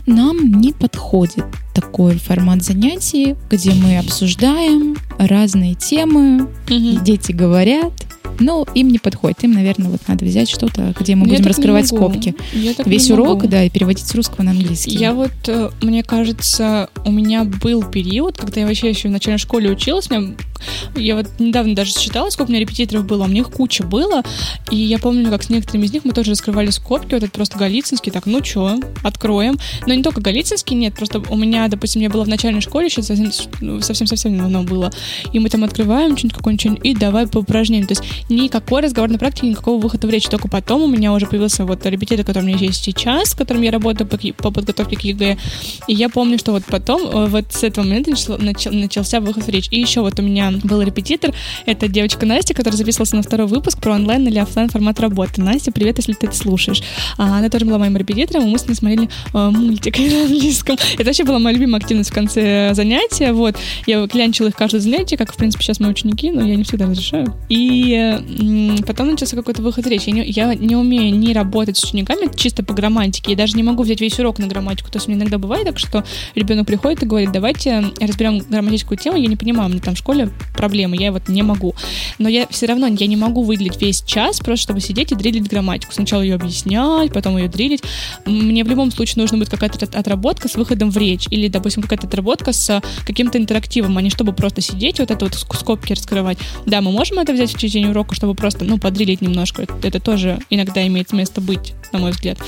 нам 0.07 0.61
не 0.61 0.72
подходит 0.72 1.44
такой 1.74 2.16
формат 2.18 2.62
занятий, 2.62 3.37
где 3.48 3.72
мы 3.72 3.98
обсуждаем 3.98 4.96
разные 5.18 5.74
темы, 5.74 6.48
Мгм. 6.68 7.05
дети 7.05 7.33
говорят, 7.33 7.92
но 8.38 8.66
им 8.74 8.88
не 8.88 8.98
подходит. 8.98 9.44
Им, 9.44 9.53
наверное, 9.53 9.90
вот 9.90 10.00
надо 10.09 10.24
взять 10.24 10.48
что-то, 10.48 10.94
где 10.98 11.14
мы 11.14 11.26
Я 11.26 11.35
будем 11.35 11.46
раскрывать 11.46 11.87
скобки. 11.88 12.35
Весь 12.87 13.11
урок, 13.11 13.46
да, 13.48 13.64
и 13.64 13.70
переводить 13.70 14.07
с 14.07 14.14
русского 14.14 14.42
на 14.44 14.53
английский. 14.53 14.96
Я 14.96 15.12
вот, 15.12 15.31
э, 15.46 15.70
мне 15.83 16.03
кажется, 16.03 16.88
у 17.05 17.12
меня 17.12 17.44
был 17.44 17.83
период, 17.83 18.38
когда 18.38 18.62
я 18.62 18.66
вообще 18.66 18.88
еще 18.90 19.09
в 19.09 19.12
начальной 19.12 19.38
школе 19.38 19.70
училась, 19.70 20.11
у 20.11 20.14
меня- 20.14 20.35
я 20.96 21.16
вот 21.16 21.27
недавно 21.38 21.75
даже 21.75 21.92
считала, 21.92 22.31
сколько 22.31 22.51
у 22.51 22.53
меня 22.53 22.61
репетиторов 22.61 23.05
было, 23.07 23.25
у 23.25 23.27
меня 23.27 23.42
их 23.42 23.51
куча 23.51 23.85
было, 23.85 24.23
и 24.70 24.77
я 24.77 24.99
помню, 24.99 25.31
как 25.31 25.42
с 25.42 25.51
некоторыми 25.51 25.87
из 25.87 25.92
них 25.92 26.05
мы 26.05 26.12
тоже 26.12 26.31
раскрывали 26.33 26.70
скобки, 26.70 27.14
вот 27.14 27.23
это 27.23 27.31
просто 27.31 27.59
Голицынский, 27.59 28.12
так, 28.12 28.27
ну 28.27 28.40
чё, 28.40 28.79
откроем. 29.03 29.59
Но 29.87 29.94
не 29.94 30.03
только 30.03 30.20
Голицынский, 30.20 30.77
нет, 30.77 30.94
просто 30.94 31.20
у 31.20 31.37
меня, 31.37 31.68
допустим, 31.68 32.03
я 32.03 32.11
была 32.11 32.25
в 32.25 32.29
начальной 32.29 32.61
школе, 32.61 32.90
совсем- 32.90 33.33
ну, 33.61 33.81
совсем-совсем 33.81 34.37
давно 34.38 34.62
было, 34.62 34.90
и 35.33 35.38
мы 35.38 35.49
там 35.49 35.64
открываем 35.64 36.16
что-нибудь 36.16 36.37
какое-нибудь, 36.37 36.81
и 36.85 36.94
давай 36.94 37.27
по 37.27 37.38
упражнениям. 37.38 37.87
То 37.87 37.92
есть 37.92 38.03
никакой 38.29 38.83
разговорной 38.83 39.18
практики, 39.18 39.46
никакого 39.46 39.81
выхода 39.81 40.07
в 40.07 40.11
речь. 40.11 40.27
Только 40.29 40.49
потом 40.49 40.83
у 40.83 40.87
меня 40.87 41.12
уже 41.12 41.27
появился 41.27 41.64
вот 41.64 41.85
репетитор, 41.87 42.25
который 42.25 42.44
у 42.44 42.46
меня 42.46 42.59
есть 42.59 42.83
сейчас, 42.83 43.31
с 43.31 43.35
которым 43.35 43.62
я 43.62 43.70
работаю 43.70 44.07
по, 44.07 44.16
по 44.16 44.51
подготовке 44.51 44.96
к 44.96 45.01
ЕГЭ. 45.03 45.37
И 45.87 45.94
я 45.94 46.09
помню, 46.09 46.38
что 46.38 46.53
вот 46.53 46.64
потом, 46.64 47.03
э, 47.03 47.27
вот 47.27 47.44
с 47.53 47.62
этого 47.62 47.85
момента 47.85 48.11
начал- 48.11 48.38
начал- 48.38 48.73
начался 48.73 49.20
выход 49.20 49.44
в 49.44 49.49
речь. 49.49 49.68
И 49.70 49.81
еще 49.81 50.01
вот 50.01 50.18
у 50.18 50.23
меня 50.23 50.49
был 50.58 50.82
репетитор, 50.82 51.32
это 51.66 51.88
девочка 51.88 52.26
Настя, 52.26 52.54
которая 52.54 52.76
записывалась 52.76 53.12
на 53.12 53.22
второй 53.22 53.46
выпуск 53.46 53.80
про 53.80 53.94
онлайн 53.94 54.26
или 54.26 54.38
оффлайн 54.38 54.68
формат 54.68 55.00
работы. 55.00 55.40
Настя, 55.40 55.72
привет, 55.72 55.98
если 55.98 56.12
ты 56.12 56.26
это 56.26 56.36
слушаешь. 56.36 56.82
А, 57.16 57.38
она 57.38 57.48
тоже 57.48 57.64
была 57.64 57.78
моим 57.78 57.96
репетитором, 57.96 58.46
и 58.46 58.50
мы 58.50 58.58
с 58.58 58.66
ней 58.66 58.74
смотрели 58.74 59.08
э, 59.32 59.50
мультик 59.50 59.98
на 59.98 60.22
английском. 60.22 60.76
Это 60.94 61.04
вообще 61.04 61.24
была 61.24 61.38
моя 61.38 61.56
любимая 61.56 61.80
активность 61.80 62.10
в 62.10 62.14
конце 62.14 62.72
занятия. 62.74 63.32
Вот. 63.32 63.56
Я 63.86 64.06
клянчила 64.06 64.48
их 64.48 64.56
каждое 64.56 64.80
занятие, 64.80 65.16
как, 65.16 65.32
в 65.32 65.36
принципе, 65.36 65.64
сейчас 65.64 65.80
мои 65.80 65.90
ученики, 65.90 66.30
но 66.30 66.46
я 66.46 66.56
не 66.56 66.64
всегда 66.64 66.86
разрешаю. 66.86 67.34
И 67.48 67.94
э, 67.94 68.82
потом 68.86 69.10
начался 69.10 69.36
какой-то 69.36 69.62
выход 69.62 69.84
в 69.84 69.88
речь. 69.88 70.04
Я 70.04 70.12
не, 70.12 70.24
я 70.24 70.54
не 70.54 70.76
умею 70.76 71.16
ни 71.18 71.32
работать 71.32 71.76
с 71.76 71.84
учениками 71.84 72.30
чисто 72.36 72.62
по 72.62 72.74
грамматике. 72.74 73.32
Я 73.32 73.36
даже 73.36 73.56
не 73.56 73.62
могу 73.62 73.82
взять 73.82 74.00
весь 74.00 74.18
урок 74.18 74.38
на 74.38 74.46
грамматику. 74.46 74.90
То 74.90 74.98
есть 74.98 75.08
меня 75.08 75.20
иногда 75.20 75.38
бывает 75.38 75.66
так, 75.66 75.78
что 75.78 76.04
ребенок 76.34 76.66
приходит 76.66 77.02
и 77.02 77.06
говорит, 77.06 77.32
давайте 77.32 77.84
разберем 78.00 78.38
грамматическую 78.38 78.98
тему. 78.98 79.16
Я 79.16 79.28
не 79.28 79.36
понимаю, 79.36 79.70
меня 79.70 79.80
там 79.80 79.94
в 79.94 79.98
школе 79.98 80.30
проблемы, 80.55 80.96
я 80.96 81.12
вот 81.12 81.29
не 81.29 81.42
могу. 81.42 81.74
Но 82.18 82.29
я 82.29 82.46
все 82.50 82.66
равно 82.66 82.87
я 82.87 83.07
не 83.07 83.16
могу 83.16 83.42
выделить 83.42 83.81
весь 83.81 84.03
час 84.03 84.38
просто, 84.38 84.62
чтобы 84.64 84.81
сидеть 84.81 85.12
и 85.12 85.14
дрелить 85.14 85.48
грамматику. 85.48 85.92
Сначала 85.92 86.22
ее 86.22 86.35
объяснять, 86.35 87.12
потом 87.12 87.37
ее 87.37 87.48
дрелить. 87.48 87.83
Мне 88.26 88.64
в 88.64 88.68
любом 88.68 88.90
случае 88.90 89.22
нужно 89.22 89.38
будет 89.38 89.50
какая-то 89.50 89.85
от- 89.85 89.94
отработка 89.94 90.48
с 90.48 90.57
выходом 90.57 90.90
в 90.90 90.96
речь. 90.96 91.26
Или, 91.31 91.48
допустим, 91.48 91.83
какая-то 91.83 92.07
отработка 92.07 92.53
с 92.53 92.83
каким-то 93.07 93.38
интерактивом, 93.38 93.96
а 93.96 94.03
не 94.03 94.11
чтобы 94.11 94.33
просто 94.33 94.61
сидеть, 94.61 94.98
вот 94.98 95.11
это 95.11 95.24
вот 95.24 95.35
ск- 95.35 95.59
скобки 95.59 95.92
раскрывать. 95.92 96.38
Да, 96.66 96.81
мы 96.81 96.90
можем 96.92 97.18
это 97.18 97.33
взять 97.33 97.53
в 97.53 97.59
течение 97.59 97.90
урока, 97.90 98.14
чтобы 98.14 98.35
просто, 98.35 98.64
ну, 98.64 98.79
подрелить 98.79 99.20
немножко. 99.20 99.66
Это, 99.83 100.00
тоже 100.00 100.38
иногда 100.50 100.87
имеет 100.87 101.12
место 101.12 101.40
быть, 101.40 101.74
на 101.92 101.98
мой 101.98 102.11
взгляд. 102.12 102.38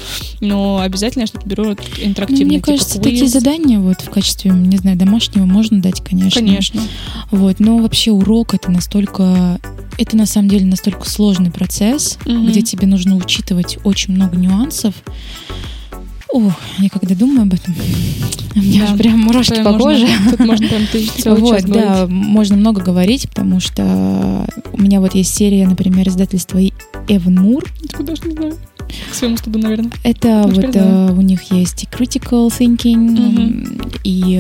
Но 0.41 0.81
обязательно 0.81 1.23
я 1.23 1.27
что-то 1.27 1.47
беру 1.47 1.65
вот 1.65 1.81
интерактивное, 1.99 2.47
мне 2.47 2.57
типа 2.57 2.67
кажется, 2.73 2.99
такие 2.99 3.21
квиз. 3.21 3.33
задания 3.33 3.79
вот 3.79 4.01
в 4.01 4.11
качестве, 4.11 4.51
не 4.51 4.77
знаю, 4.79 4.97
домашнего 4.97 5.45
можно 5.45 5.81
дать, 5.81 6.03
конечно. 6.03 6.41
Конечно. 6.41 6.81
Вот, 7.31 7.61
но 7.61 7.79
вообще 7.83 8.11
урок 8.11 8.55
это 8.55 8.71
настолько, 8.71 9.59
это 9.99 10.17
на 10.17 10.27
самом 10.27 10.49
деле 10.49 10.65
настолько 10.67 11.09
сложный 11.09 11.51
процесс, 11.51 12.19
Мгм. 12.25 12.47
где 12.49 12.63
тебе 12.63 12.87
нужно 12.87 13.17
учитывать 13.17 13.79
очень 13.85 14.15
много 14.15 14.37
нюансов. 14.37 14.95
Ох, 16.33 16.53
я 16.79 16.89
когда 16.89 17.15
думаю 17.15 17.43
об 17.43 17.53
этом, 17.53 17.75
у 18.57 18.59
меня 18.59 18.87
Да. 18.91 18.97
прям 18.97 19.21
мурашки 19.21 19.63
по 19.63 19.73
можно- 19.73 19.79
коже. 19.79 20.07
Тут 20.31 20.41
можно 20.41 20.67
прям 20.69 20.83
ты 20.91 21.07
Вот, 21.31 21.63
да, 21.67 22.07
можно 22.09 22.57
много 22.57 22.81
говорить, 22.83 23.29
потому 23.29 23.61
что 23.61 24.47
у 24.73 24.81
меня 24.81 25.01
вот 25.01 25.15
есть 25.15 25.35
серия, 25.35 25.67
например, 25.69 26.09
издательства 26.09 26.59
Эван 27.09 27.35
Мур. 27.35 27.65
Откуда 27.85 28.17
ж 28.17 28.21
не 28.25 28.33
знаю. 28.33 28.57
К 29.11 29.15
своему 29.15 29.37
стыду, 29.37 29.59
наверное. 29.59 29.91
Это 30.05 30.45
Ну, 30.47 30.55
вот 30.55 30.73
знаю. 30.73 31.09
э, 31.09 31.13
у 31.13 31.21
них 31.21 31.51
есть 31.53 31.85
и 31.85 31.87
critical 31.87 32.49
thinking, 32.49 33.17
м, 33.19 33.91
и 34.05 34.37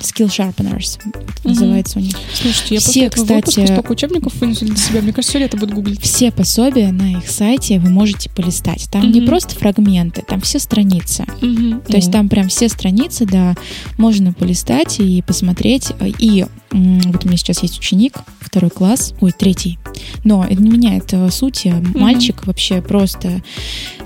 skill 0.00 0.26
sharpeners 0.28 0.98
Мгм. 1.04 1.12
называется 1.44 1.98
у 1.98 2.02
них. 2.02 2.14
Слушайте, 2.34 2.74
я 2.74 2.80
Все, 2.80 2.88
после 2.88 3.06
этого 3.06 3.24
кстати- 3.40 3.66
столько 3.66 3.92
учебников 3.92 4.34
вынесу 4.40 4.64
для 4.66 4.76
себя. 4.76 5.00
Мне 5.02 5.12
кажется, 5.12 5.30
все 5.32 5.38
лето 5.40 5.56
будет 5.56 5.72
гуглить. 5.74 6.00
Все 6.00 6.30
пособия 6.30 6.90
на 6.92 7.12
их 7.18 7.28
сайте 7.30 7.78
вы 7.78 7.90
можете 7.90 8.30
полистать. 8.30 8.88
Там 8.90 9.10
не 9.10 9.20
Мгм. 9.20 9.28
просто 9.28 9.54
фрагменты, 9.54 10.22
там 10.26 10.40
все 10.40 10.58
страницы. 10.58 11.24
Мгм. 11.40 11.80
То 11.82 11.96
есть 11.96 12.10
там 12.12 12.28
прям 12.28 12.48
все 12.48 12.68
страницы, 12.68 13.26
да, 13.26 13.54
можно 13.96 14.32
полистать 14.32 15.00
и 15.00 15.22
посмотреть. 15.22 15.88
И 16.18 16.46
вот 16.70 17.24
у 17.24 17.28
меня 17.28 17.36
сейчас 17.38 17.62
есть 17.62 17.78
ученик, 17.78 18.14
второй 18.40 18.70
класс, 18.70 19.14
ой, 19.20 19.32
третий. 19.32 19.78
Но 20.24 20.44
это 20.44 20.60
не 20.62 20.70
меняет 20.70 21.12
э, 21.12 21.30
сути. 21.30 21.74
Мальчик 21.94 22.46
вообще 22.46 22.82
просто... 22.82 23.42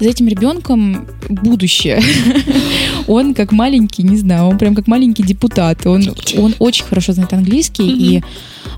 За 0.00 0.08
этим 0.08 0.28
ребенком 0.28 1.06
будущее. 1.28 2.00
Он 3.08 3.34
как 3.34 3.52
маленький, 3.52 4.02
не 4.04 4.16
знаю, 4.16 4.44
он 4.46 4.58
прям 4.58 4.74
как 4.74 4.86
маленький 4.86 5.22
депутат. 5.24 5.86
Он, 5.86 6.02
он 6.38 6.54
очень 6.60 6.84
хорошо 6.84 7.12
знает 7.12 7.32
английский, 7.32 7.82
Мгм. 7.82 8.00
и 8.00 8.22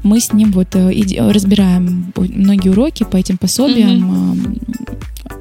мы 0.03 0.21
с 0.21 0.33
ним 0.33 0.51
вот 0.53 0.75
э, 0.77 0.93
разбираем 1.31 2.13
многие 2.17 2.71
уроки 2.71 3.05
по 3.05 3.17
этим 3.17 3.37
пособиям. 3.37 4.11
Ам, 4.11 4.57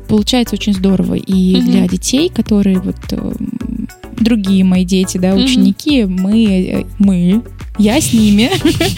Получается 0.08 0.56
очень 0.56 0.74
здорово. 0.74 1.16
И 1.16 1.56
Мгм. 1.56 1.72
для 1.72 1.88
детей, 1.88 2.30
которые 2.30 2.80
вот 2.80 2.96
м, 3.14 3.36
другие 4.24 4.64
мои 4.64 4.86
дети, 4.86 5.18
да, 5.18 5.34
ученики, 5.34 6.06
мы, 6.06 6.46
э, 6.46 6.86
мы, 7.00 7.44
я 7.78 8.00
с 8.00 8.14
ними 8.14 8.52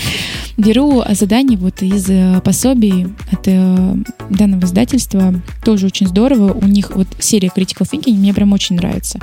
беру 0.58 1.04
задания 1.12 1.58
вот 1.58 1.82
из 1.82 2.10
э, 2.10 2.42
пособий 2.44 3.08
от 3.32 3.48
э, 3.48 3.96
данного 4.30 4.66
издательства. 4.66 5.34
Тоже 5.64 5.88
очень 5.88 6.08
здорово. 6.08 6.54
У 6.54 6.66
них 6.66 6.96
вот 6.96 7.08
серия 7.20 7.52
Critical 7.56 7.90
Thinking 7.90 8.14
мне 8.14 8.34
прям 8.34 8.54
очень 8.54 8.76
нравится. 8.76 9.20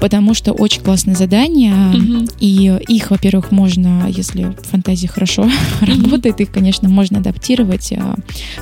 Потому 0.00 0.34
что 0.34 0.52
очень 0.52 0.82
классные 0.82 1.16
задания. 1.16 1.74
Мгм. 1.74 2.28
И 2.38 2.78
их, 2.88 3.10
во-первых, 3.10 3.50
можно, 3.50 4.06
если 4.08 4.56
фантазия 4.62 5.08
хорошо 5.08 5.48
работает, 5.80 6.40
их, 6.40 6.50
конечно, 6.50 6.88
можно 6.88 7.18
адаптировать 7.18 7.92
а, 7.92 8.16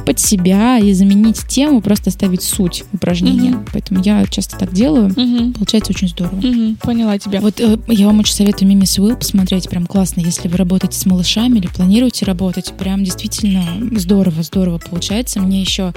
под 0.04 0.18
себя 0.18 0.78
и 0.78 0.92
заменить 0.92 1.46
тему, 1.46 1.80
просто 1.80 2.10
оставить 2.10 2.42
суть 2.42 2.84
упражнения. 2.92 3.64
Поэтому 3.72 4.02
я 4.02 4.24
часто 4.26 4.58
так 4.58 4.72
делаю. 4.72 5.14
Получается 5.54 5.92
очень 5.92 6.08
здорово. 6.08 6.40
Поняла 6.82 7.18
тебя. 7.18 7.40
Вот 7.40 7.60
э, 7.60 7.78
я 7.88 8.06
вам 8.06 8.20
очень 8.20 8.34
советую 8.34 8.68
Мимис 8.68 8.98
Уилл 8.98 9.16
посмотреть, 9.16 9.68
прям 9.68 9.86
классно, 9.86 10.20
если 10.20 10.48
вы 10.48 10.56
работаете 10.56 10.98
с 10.98 11.06
малышами 11.06 11.58
или 11.58 11.66
планируете 11.66 12.24
работать, 12.24 12.72
прям 12.78 13.04
действительно 13.04 13.64
здорово, 13.96 14.42
здорово 14.42 14.78
получается. 14.78 15.40
Мне 15.40 15.60
еще 15.60 15.92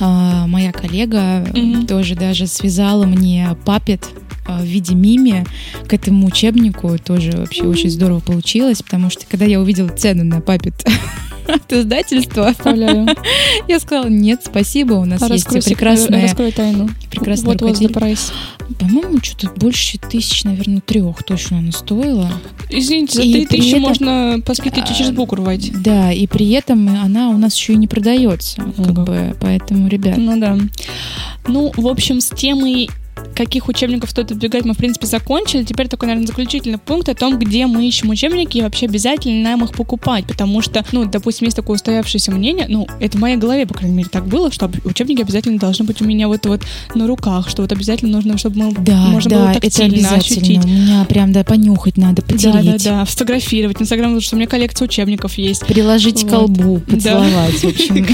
а, 0.00 0.46
моя 0.46 0.72
коллега 0.72 1.46
тоже 1.86 2.14
даже 2.14 2.46
связала 2.46 3.04
мне 3.04 3.56
папет 3.64 4.08
в 4.56 4.64
виде 4.64 4.94
мими 4.94 5.44
к 5.86 5.92
этому 5.92 6.26
учебнику, 6.26 6.96
тоже 6.98 7.32
вообще 7.32 7.64
очень 7.64 7.90
здорово 7.90 8.20
получилось, 8.20 8.82
потому 8.82 9.10
что 9.10 9.26
когда 9.26 9.44
я 9.44 9.60
увидела 9.60 9.88
цену 9.88 10.24
на 10.24 10.40
папет 10.40 10.74
от 11.46 11.72
издательства, 11.72 12.44
Представляю. 12.44 13.06
я 13.68 13.80
сказала, 13.80 14.08
нет, 14.08 14.40
спасибо, 14.44 14.94
у 14.94 15.04
нас 15.04 15.22
А 15.22 15.28
есть 15.32 15.48
прекрасная, 15.64 16.22
Раскрой 16.22 16.52
тайну. 16.52 16.88
прекрасная 17.10 17.56
Вот 17.58 17.62
price. 17.62 18.32
По-моему, 18.78 19.18
что-то 19.22 19.50
больше 19.58 19.98
тысяч, 19.98 20.44
наверное, 20.44 20.80
трех 20.80 21.22
точно 21.22 21.58
она 21.58 21.72
стоила. 21.72 22.30
Извините, 22.70 23.14
за 23.14 23.22
три 23.22 23.46
тысячи 23.46 23.70
этом- 23.70 23.82
можно 23.82 24.40
поспитить 24.44 24.84
А, 24.86 24.94
через 24.94 25.10
букву 25.10 25.36
рвать. 25.36 25.70
Да, 25.82 26.12
и 26.12 26.26
при 26.26 26.50
этом 26.50 26.86
она 26.88 27.30
у 27.30 27.38
нас 27.38 27.56
еще 27.56 27.72
и 27.72 27.76
не 27.76 27.86
продается, 27.88 28.62
как 28.76 28.92
бы, 29.04 29.34
поэтому, 29.40 29.88
ребят, 29.88 30.18
Ну 30.18 30.38
да. 30.38 30.58
Ну, 31.46 31.72
в 31.76 31.86
общем, 31.88 32.20
с 32.20 32.28
темой 32.28 32.90
каких 33.38 33.68
учебников 33.68 34.10
стоит 34.10 34.32
отбегать, 34.32 34.64
мы, 34.64 34.74
в 34.74 34.78
принципе, 34.78 35.06
закончили. 35.06 35.62
Теперь 35.62 35.88
такой, 35.88 36.08
наверное, 36.08 36.26
заключительный 36.26 36.78
пункт 36.78 37.08
о 37.08 37.14
том, 37.14 37.38
где 37.38 37.66
мы 37.66 37.86
ищем 37.86 38.10
учебники 38.10 38.58
и 38.58 38.62
вообще 38.62 38.86
обязательно 38.86 39.50
нам 39.50 39.64
их 39.64 39.72
покупать. 39.72 40.26
Потому 40.26 40.60
что, 40.60 40.84
ну, 40.92 41.04
допустим, 41.04 41.46
есть 41.46 41.56
такое 41.56 41.76
устоявшееся 41.76 42.32
мнение, 42.32 42.66
ну, 42.68 42.86
это 43.00 43.16
в 43.16 43.20
моей 43.20 43.36
голове, 43.36 43.66
по 43.66 43.74
крайней 43.74 43.96
мере, 43.96 44.08
так 44.10 44.26
было, 44.26 44.50
что 44.50 44.70
учебники 44.84 45.22
обязательно 45.22 45.58
должны 45.58 45.84
быть 45.84 46.02
у 46.02 46.04
меня 46.04 46.28
вот, 46.28 46.46
вот 46.46 46.62
на 46.94 47.06
руках, 47.06 47.48
что 47.48 47.62
вот 47.62 47.72
обязательно 47.72 48.12
нужно, 48.12 48.38
чтобы 48.38 48.58
мы 48.58 48.72
да, 48.72 48.96
можно 49.06 49.30
да, 49.30 49.36
было 49.38 49.54
тактильно 49.54 50.10
ощутить. 50.10 50.64
У 50.64 50.68
меня 50.68 51.04
прям, 51.08 51.32
да, 51.32 51.44
понюхать 51.44 51.96
надо, 51.96 52.22
потереть. 52.22 52.42
Да, 52.42 52.62
да, 52.62 52.78
да, 52.78 53.04
фотографировать. 53.04 53.80
Инстаграм, 53.80 54.20
что 54.20 54.36
у 54.36 54.38
меня 54.38 54.48
коллекция 54.48 54.86
учебников 54.86 55.38
есть. 55.38 55.66
Приложить 55.66 56.24
вот. 56.24 56.32
колбу, 56.32 56.80
поцеловать, 56.80 57.62
в 57.62 57.64
общем, 57.64 57.94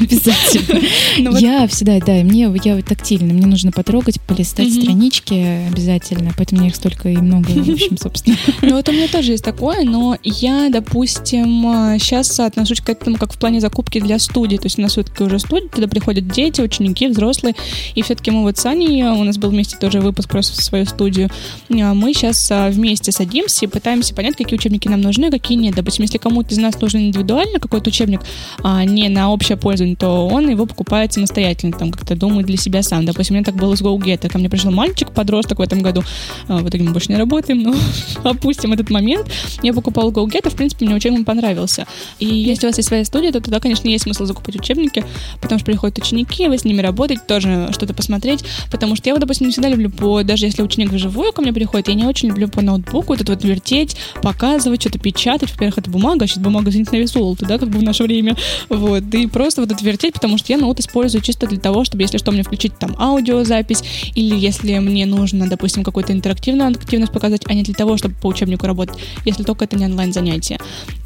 обязательно. 0.00 0.80
Ну 1.18 1.36
я 1.36 1.66
всегда, 1.66 1.98
да, 1.98 2.12
мне, 2.12 2.50
я 2.64 2.82
тактильно, 2.82 3.32
мне 3.32 3.46
нужно 3.46 3.72
потрогать, 3.72 4.20
полистать 4.20 4.47
странички 4.50 5.68
обязательно, 5.68 6.32
поэтому 6.36 6.60
у 6.60 6.62
меня 6.62 6.70
их 6.70 6.76
столько 6.76 7.08
и 7.08 7.16
много, 7.16 7.50
в 7.50 7.70
общем, 7.70 7.96
собственно. 7.96 8.36
Ну, 8.62 8.76
вот 8.76 8.88
у 8.88 8.92
меня 8.92 9.08
тоже 9.08 9.32
есть 9.32 9.44
такое, 9.44 9.84
но 9.84 10.16
я, 10.22 10.68
допустим, 10.70 11.98
сейчас 11.98 12.38
отношусь 12.40 12.80
к 12.80 12.88
этому 12.88 13.16
как 13.16 13.32
в 13.32 13.38
плане 13.38 13.60
закупки 13.60 14.00
для 14.00 14.18
студии, 14.18 14.56
то 14.56 14.66
есть 14.66 14.78
у 14.78 14.82
нас 14.82 14.92
все-таки 14.92 15.22
уже 15.22 15.38
студия, 15.38 15.68
туда 15.68 15.88
приходят 15.88 16.28
дети, 16.28 16.60
ученики, 16.60 17.08
взрослые, 17.08 17.54
и 17.94 18.02
все-таки 18.02 18.30
мы 18.30 18.42
вот 18.42 18.58
с 18.58 18.66
Аней, 18.66 19.02
у 19.04 19.24
нас 19.24 19.38
был 19.38 19.50
вместе 19.50 19.76
тоже 19.76 20.00
выпуск 20.00 20.28
просто 20.28 20.60
в 20.60 20.62
свою 20.62 20.86
студию, 20.86 21.30
а 21.70 21.94
мы 21.94 22.12
сейчас 22.12 22.50
вместе 22.70 23.12
садимся 23.12 23.64
и 23.64 23.68
пытаемся 23.68 24.14
понять, 24.14 24.36
какие 24.36 24.58
учебники 24.58 24.88
нам 24.88 25.00
нужны, 25.00 25.30
какие 25.30 25.56
нет. 25.56 25.74
Допустим, 25.74 26.04
если 26.04 26.18
кому-то 26.18 26.54
из 26.54 26.58
нас 26.58 26.80
нужен 26.80 27.00
индивидуально 27.00 27.60
какой-то 27.60 27.88
учебник, 27.88 28.20
а 28.62 28.84
не 28.84 29.08
на 29.08 29.32
общее 29.32 29.56
пользование, 29.56 29.96
то 29.96 30.26
он 30.26 30.48
его 30.48 30.66
покупает 30.66 31.12
самостоятельно, 31.12 31.76
там 31.76 31.92
как-то 31.92 32.16
думает 32.16 32.46
для 32.46 32.56
себя 32.56 32.82
сам. 32.82 33.04
Допустим, 33.04 33.34
у 33.34 33.36
меня 33.36 33.44
так 33.44 33.56
было 33.56 33.74
с 33.76 33.82
GoGet. 33.82 34.26
Ко 34.38 34.40
мне 34.40 34.48
пришел 34.48 34.70
мальчик, 34.70 35.10
подросток 35.10 35.58
в 35.58 35.62
этом 35.62 35.80
году. 35.80 36.04
А, 36.46 36.58
в 36.58 36.68
итоге 36.68 36.84
мы 36.84 36.92
больше 36.92 37.10
не 37.10 37.18
работаем, 37.18 37.60
но 37.60 37.74
опустим 38.22 38.72
этот 38.72 38.88
момент. 38.88 39.26
Я 39.64 39.72
покупала 39.72 40.12
GoGet, 40.12 40.46
и, 40.46 40.48
в 40.48 40.54
принципе, 40.54 40.86
мне 40.86 40.94
учебник 40.94 41.26
понравился. 41.26 41.88
И 42.20 42.26
если 42.26 42.66
у 42.66 42.68
вас 42.68 42.76
есть 42.76 42.86
своя 42.86 43.04
студия, 43.04 43.32
то 43.32 43.40
тогда, 43.40 43.58
конечно, 43.58 43.88
есть 43.88 44.04
смысл 44.04 44.26
закупать 44.26 44.54
учебники, 44.54 45.04
потому 45.40 45.58
что 45.58 45.66
приходят 45.66 45.98
ученики, 45.98 46.46
вы 46.46 46.56
с 46.56 46.64
ними 46.64 46.80
работаете, 46.80 47.20
тоже 47.26 47.70
что-то 47.72 47.94
посмотреть, 47.94 48.44
потому 48.70 48.94
что 48.94 49.08
я 49.08 49.14
вот, 49.14 49.20
допустим, 49.20 49.48
не 49.48 49.52
всегда 49.52 49.70
люблю 49.70 49.90
по, 49.90 50.22
даже 50.22 50.46
если 50.46 50.62
ученик 50.62 50.90
вживую 50.90 51.32
ко 51.32 51.42
мне 51.42 51.52
приходит, 51.52 51.88
я 51.88 51.94
не 51.94 52.04
очень 52.04 52.28
люблю 52.28 52.46
по 52.46 52.60
ноутбуку 52.60 53.14
вот 53.14 53.20
это 53.20 53.32
вот 53.32 53.42
вертеть, 53.42 53.96
показывать, 54.22 54.82
что-то 54.82 55.00
печатать. 55.00 55.50
Во-первых, 55.50 55.78
это 55.78 55.90
бумага, 55.90 56.26
а 56.26 56.28
сейчас 56.28 56.38
бумага, 56.38 56.70
извините, 56.70 56.92
на 56.92 56.98
вес 56.98 57.10
золото, 57.10 57.44
да, 57.44 57.58
как 57.58 57.70
бы 57.70 57.80
в 57.80 57.82
наше 57.82 58.04
время. 58.04 58.36
Вот, 58.68 59.02
и 59.12 59.26
просто 59.26 59.62
вот 59.62 59.72
это 59.72 59.84
вертеть, 59.84 60.14
потому 60.14 60.38
что 60.38 60.52
я 60.52 60.58
ноут 60.60 60.78
использую 60.78 61.22
чисто 61.22 61.48
для 61.48 61.58
того, 61.58 61.82
чтобы, 61.82 62.04
если 62.04 62.18
что, 62.18 62.30
мне 62.30 62.44
включить 62.44 62.78
там 62.78 62.94
аудиозапись, 63.00 63.82
или 64.14 64.27
если 64.34 64.78
мне 64.78 65.06
нужно, 65.06 65.48
допустим, 65.48 65.82
какую-то 65.82 66.12
интерактивную 66.12 66.70
активность 66.70 67.12
показать, 67.12 67.42
а 67.46 67.54
не 67.54 67.62
для 67.62 67.74
того, 67.74 67.96
чтобы 67.96 68.14
по 68.14 68.26
учебнику 68.26 68.66
работать, 68.66 68.98
если 69.24 69.42
только 69.42 69.64
это 69.64 69.76
не 69.76 69.86
онлайн-занятие. 69.86 70.58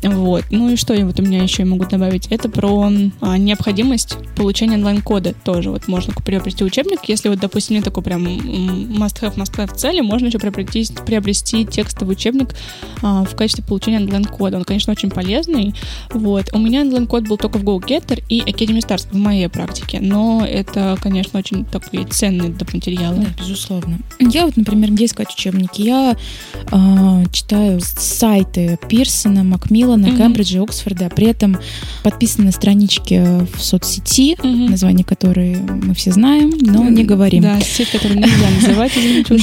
Вот. 0.03 0.45
Ну 0.51 0.70
и 0.70 0.77
что 0.77 0.95
я 0.95 1.07
вот 1.07 1.20
у 1.20 1.23
меня 1.23 1.43
еще 1.43 1.64
могу 1.64 1.85
добавить? 1.85 2.27
Это 2.29 2.49
про 2.49 2.91
а, 3.20 3.39
необходимость 3.39 4.16
получения 4.37 4.75
онлайн-кода 4.75 5.35
тоже. 5.45 5.70
Вот 5.70 5.87
можно 5.87 6.12
приобрести 6.12 6.64
учебник, 6.64 7.01
если 7.07 7.29
вот, 7.29 7.39
допустим, 7.39 7.77
не 7.77 7.83
такой 7.83 8.03
прям 8.03 8.27
must-have, 8.27 9.37
must-have 9.37 9.75
цели, 9.77 10.01
можно 10.01 10.27
еще 10.27 10.39
приобрести, 10.39 10.93
приобрести 11.07 11.64
текстовый 11.64 12.14
учебник 12.14 12.55
а, 13.03 13.25
в 13.25 13.37
качестве 13.37 13.64
получения 13.64 13.99
онлайн-кода. 13.99 14.57
Он, 14.57 14.64
конечно, 14.64 14.93
очень 14.93 15.11
полезный. 15.11 15.75
Вот. 16.12 16.47
У 16.53 16.59
меня 16.59 16.81
онлайн-код 16.81 17.29
был 17.29 17.37
только 17.37 17.59
в 17.59 17.64
GoGetter 17.64 18.23
и 18.29 18.41
Academy 18.41 18.79
Stars 18.79 19.07
в 19.11 19.16
моей 19.16 19.49
практике, 19.49 20.01
но 20.01 20.45
это, 20.45 20.97
конечно, 21.01 21.39
очень 21.39 21.64
такие 21.64 22.07
ценные 22.07 22.51
доп. 22.51 22.73
Материалы. 23.12 23.34
Да, 23.36 23.42
безусловно. 23.42 23.98
Я 24.18 24.46
вот, 24.46 24.56
например, 24.56 24.90
где 24.90 25.06
искать 25.06 25.32
учебники? 25.32 25.82
Я 25.82 26.16
э, 26.54 27.24
читаю 27.32 27.80
сайты 27.80 28.78
Пирсона, 28.88 29.42
Макмиллана, 29.44 30.06
mm-hmm. 30.06 30.16
Кембриджа, 30.16 30.62
Оксфорда, 30.62 31.08
при 31.08 31.26
этом 31.28 31.58
подписаны 32.02 32.46
на 32.46 32.52
странички 32.52 33.46
в 33.54 33.60
соцсети, 33.60 34.34
mm-hmm. 34.34 34.70
название 34.70 35.04
которой 35.04 35.56
мы 35.56 35.94
все 35.94 36.12
знаем, 36.12 36.52
но 36.60 36.88
не 36.88 37.04
говорим. 37.04 37.42
Да, 37.42 37.60
сеть, 37.60 37.90
которую 37.90 38.20
нельзя 38.20 38.50
называть. 38.60 38.92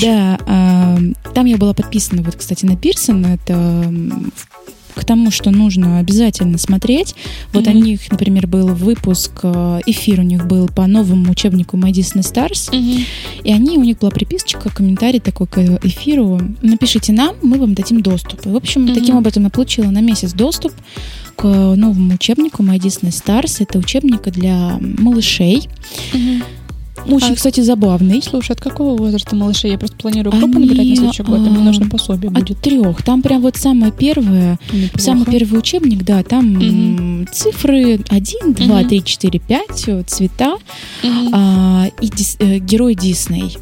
Да, 0.02 1.00
там 1.34 1.46
я 1.46 1.58
была 1.58 1.74
подписана, 1.74 2.22
вот, 2.22 2.36
кстати, 2.36 2.66
на 2.66 2.76
Пирсон, 2.76 3.26
это 3.26 3.94
к 5.00 5.06
тому, 5.06 5.32
что 5.32 5.52
нужно 5.52 6.00
обязательно 6.00 6.58
смотреть. 6.58 7.16
Вот 7.54 7.66
mm-hmm. 7.66 7.76
у 7.76 7.84
них, 7.84 8.12
например, 8.12 8.48
был 8.48 8.68
выпуск, 8.68 9.32
э, 9.44 9.80
эфир 9.86 10.20
у 10.20 10.24
них 10.24 10.46
был 10.46 10.68
по 10.68 10.86
новому 10.88 11.32
учебнику 11.32 11.78
My 11.78 11.92
Disney 11.92 12.22
Stars, 12.22 12.72
mm-hmm. 12.72 13.06
и 13.44 13.52
они, 13.52 13.78
у 13.78 13.84
них 13.84 14.00
была 14.00 14.12
приписочка, 14.12 14.70
комментарий 14.70 15.20
такой 15.20 15.48
к 15.48 15.58
эфиру. 15.84 16.42
Напишите 16.62 17.14
нам, 17.14 17.36
мы 17.42 17.58
вам 17.58 17.74
дадим 17.74 18.02
доступ. 18.02 18.46
И, 18.46 18.50
в 18.50 18.56
общем, 18.56 18.86
mm-hmm. 18.86 18.94
таким 18.94 19.16
образом 19.16 19.44
я 19.44 19.50
получила 19.50 19.90
на 19.90 20.02
месяц 20.02 20.34
доступ 20.34 20.74
к 21.36 21.46
новому 21.46 22.16
учебнику 22.16 22.64
My 22.64 22.78
Disney 22.78 23.12
Stars. 23.12 23.58
Это 23.60 23.80
учебник 23.80 24.24
для 24.24 24.78
малышей. 24.80 25.70
Mm-hmm. 26.14 26.44
Очень, 27.08 27.34
а, 27.34 27.36
кстати, 27.36 27.62
забавный. 27.62 28.22
Слушай, 28.22 28.52
от 28.52 28.62
какого 28.62 28.98
возраста 28.98 29.36
малышей? 29.36 29.72
Я 29.72 29.78
просто 29.78 29.98
планирую 29.98 30.32
группу 30.32 30.58
Они, 30.58 30.68
набирать 30.68 30.88
на 30.88 30.96
следующий 30.96 31.24
год, 31.24 31.38
а 31.38 31.50
мне 31.50 31.60
нужно 31.60 31.90
пособие 31.90 32.32
будет. 32.32 32.52
От 32.52 32.62
трех. 32.62 33.04
Там 33.04 33.22
прям 33.22 33.42
вот 33.42 33.58
самое 33.58 33.92
первое, 33.92 34.60
Неплохо. 34.72 35.00
самый 35.00 35.26
первый 35.26 35.60
учебник, 35.60 36.04
да, 36.04 36.24
там 36.24 36.56
угу. 36.56 37.28
цифры 37.32 38.00
1, 38.10 38.54
2, 38.54 38.80
угу. 38.80 38.88
3, 38.88 39.04
4, 39.04 39.40
5, 39.40 39.90
цвета 40.08 40.54
угу. 41.04 41.30
а, 41.34 41.88
и 42.02 42.08
дис, 42.08 42.38
э, 42.40 42.60
герой 42.60 42.96
Дисней. 42.96 43.58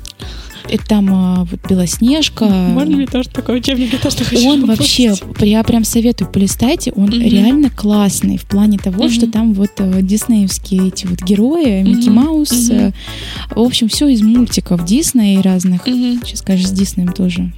И 0.70 0.78
там 0.78 1.10
а, 1.12 1.44
вот 1.46 1.60
Белоснежка. 1.70 2.46
Можно 2.46 2.98
мне 2.98 3.08
тоже 3.08 3.30
такой 3.30 3.58
учебник? 3.58 3.94
Я 3.94 4.00
тоже 4.00 4.18
хочу 4.18 4.48
Он 4.48 4.66
вообще, 4.66 5.14
я 5.40 5.64
прям 5.64 5.84
советую, 5.84 6.30
полистайте, 6.32 6.92
он 6.92 7.10
угу. 7.10 7.18
реально 7.18 7.70
классный 7.70 8.38
в 8.38 8.44
плане 8.44 8.78
того, 8.78 9.06
угу. 9.06 9.12
что 9.12 9.28
там 9.28 9.54
вот 9.54 9.72
э, 9.80 10.02
диснеевские 10.02 10.90
эти 10.90 11.06
вот 11.06 11.22
герои, 11.22 11.82
угу. 11.82 11.90
Микки 11.90 12.10
Маус, 12.10 12.70
угу. 12.70 12.94
в 13.52 13.60
общем, 13.60 13.88
все 13.88 14.08
из 14.08 14.22
мультиков 14.22 14.84
Диснея 14.86 15.40
и 15.40 15.42
разных. 15.42 15.88
Угу. 15.88 16.26
Сейчас, 16.26 16.40
скажешь, 16.40 16.68
с 16.68 16.72
Диснеем 16.72 17.14
тоже. 17.14 17.52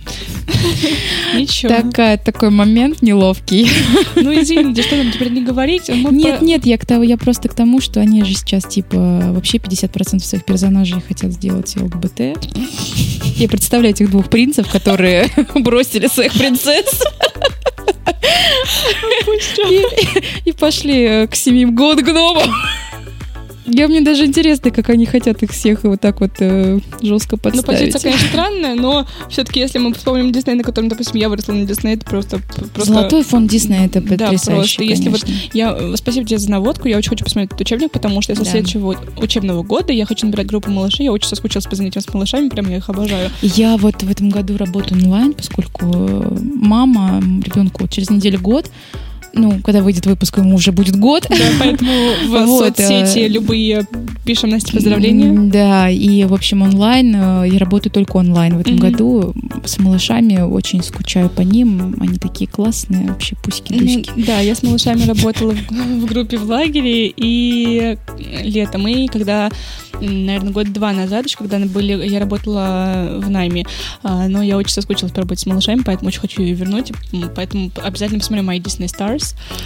Ничего. 1.35 1.73
Такая, 1.73 2.17
такой 2.17 2.49
момент 2.49 3.01
неловкий. 3.01 3.69
Ну, 4.15 4.33
извините, 4.33 4.81
что 4.83 4.97
нам 4.97 5.11
теперь 5.11 5.31
не 5.31 5.41
говорить? 5.41 5.89
Нет, 5.89 6.41
нет, 6.41 6.65
я, 6.65 6.77
к 6.77 6.85
тому, 6.85 7.03
я 7.03 7.17
просто 7.17 7.47
к 7.47 7.53
тому, 7.53 7.79
что 7.79 8.01
они 8.01 8.23
же 8.23 8.33
сейчас, 8.33 8.65
типа, 8.65 9.31
вообще 9.33 9.57
50% 9.57 10.19
своих 10.19 10.45
персонажей 10.45 11.01
хотят 11.01 11.31
сделать 11.31 11.75
ЛГБТ. 11.75 12.37
Я 13.35 13.47
представляю 13.47 13.93
этих 13.93 14.09
двух 14.09 14.29
принцев, 14.29 14.69
которые 14.69 15.29
бросили 15.55 16.07
своих 16.07 16.33
принцесс. 16.33 17.01
И, 19.69 19.85
и 20.45 20.51
пошли 20.51 21.27
к 21.27 21.35
семьим 21.35 21.75
год 21.75 21.99
гномам. 21.99 22.53
Я 23.69 23.87
мне 23.87 24.01
даже 24.01 24.25
интересно, 24.25 24.71
как 24.71 24.89
они 24.89 25.05
хотят 25.05 25.41
их 25.43 25.51
всех 25.51 25.83
вот 25.83 26.01
так 26.01 26.19
вот 26.19 26.31
э, 26.39 26.79
жестко 27.01 27.35
ну, 27.35 27.41
подставить. 27.41 27.55
Ну, 27.55 27.63
позиция, 27.63 28.01
конечно, 28.01 28.27
странная, 28.27 28.75
но 28.75 29.05
все-таки, 29.29 29.59
если 29.59 29.79
мы 29.79 29.93
вспомним 29.93 30.31
Дисней, 30.31 30.55
на 30.55 30.63
котором, 30.63 30.89
допустим, 30.89 31.19
я 31.19 31.29
выросла 31.29 31.53
на 31.53 31.65
Дисней, 31.65 31.95
это 31.95 32.05
просто... 32.05 32.39
просто... 32.73 32.93
Золотой 32.93 33.23
фонд 33.23 33.49
Диснея, 33.49 33.85
это 33.85 34.01
потрясающе, 34.01 34.47
Да, 34.47 34.55
просто. 34.55 34.83
Если 34.83 35.09
вот 35.09 35.25
я... 35.53 35.95
Спасибо 35.95 36.25
тебе 36.25 36.39
за 36.39 36.49
наводку, 36.49 36.87
я 36.87 36.97
очень 36.97 37.09
хочу 37.09 37.23
посмотреть 37.23 37.51
этот 37.51 37.61
учебник, 37.61 37.91
потому 37.91 38.21
что 38.21 38.35
со 38.35 38.43
да. 38.43 38.49
следующего 38.49 38.95
учебного 39.17 39.63
года 39.63 39.93
я 39.93 40.05
хочу 40.05 40.25
набирать 40.25 40.47
группу 40.47 40.71
малышей, 40.71 41.05
я 41.05 41.11
очень 41.11 41.27
соскучилась 41.27 41.65
по 41.65 41.75
занятиям 41.75 42.03
с 42.03 42.13
малышами, 42.13 42.49
прям 42.49 42.69
я 42.69 42.77
их 42.77 42.89
обожаю. 42.89 43.29
Я 43.41 43.77
вот 43.77 44.01
в 44.01 44.09
этом 44.09 44.29
году 44.29 44.57
работаю 44.57 45.01
онлайн, 45.01 45.33
поскольку 45.33 45.85
мама 45.85 47.21
ребенку 47.43 47.87
через 47.87 48.09
неделю 48.09 48.39
год, 48.39 48.69
ну, 49.33 49.59
когда 49.63 49.81
выйдет 49.81 50.05
выпуск, 50.05 50.37
ему 50.37 50.55
уже 50.55 50.71
будет 50.71 50.95
год. 50.97 51.25
Да, 51.29 51.35
поэтому 51.59 51.91
в 52.27 52.45
вот, 52.45 52.77
соцсети 52.77 53.19
э, 53.19 53.27
любые 53.27 53.85
пишем 54.25 54.49
Насте 54.49 54.73
поздравления. 54.73 55.33
Да, 55.49 55.89
и, 55.89 56.23
в 56.25 56.33
общем, 56.33 56.61
онлайн, 56.61 57.15
э, 57.15 57.49
я 57.51 57.59
работаю 57.59 57.91
только 57.91 58.17
онлайн 58.17 58.57
в 58.57 58.61
этом 58.61 58.75
mm-hmm. 58.75 58.91
году. 58.91 59.33
С 59.65 59.79
малышами 59.79 60.41
очень 60.41 60.83
скучаю 60.83 61.29
по 61.29 61.41
ним. 61.41 61.95
Они 61.99 62.17
такие 62.17 62.49
классные, 62.49 63.07
вообще 63.07 63.35
пуськи-дуськи. 63.43 64.11
Mm-hmm. 64.11 64.25
Да, 64.25 64.39
я 64.39 64.55
с 64.55 64.63
малышами 64.63 65.05
работала 65.05 65.53
в 65.69 66.05
группе 66.05 66.37
в 66.37 66.49
лагере 66.49 67.13
и 67.15 67.97
летом. 68.43 68.87
И 68.87 69.07
когда 69.07 69.49
наверное, 70.01 70.51
год-два 70.51 70.91
назад, 70.93 71.25
еще 71.25 71.37
когда 71.37 71.59
были, 71.59 72.07
я 72.07 72.19
работала 72.19 73.19
в 73.21 73.29
найме, 73.29 73.65
а, 74.03 74.27
но 74.27 74.41
я 74.41 74.57
очень 74.57 74.71
соскучилась 74.71 75.11
по 75.11 75.21
работе 75.21 75.41
с 75.41 75.45
малышами, 75.45 75.81
поэтому 75.85 76.07
очень 76.07 76.21
хочу 76.21 76.41
ее 76.41 76.53
вернуть, 76.53 76.91
поэтому 77.35 77.71
обязательно 77.83 78.19
посмотрю 78.19 78.45
My 78.45 78.59
Disney 78.59 78.87
Stars. 78.87 79.18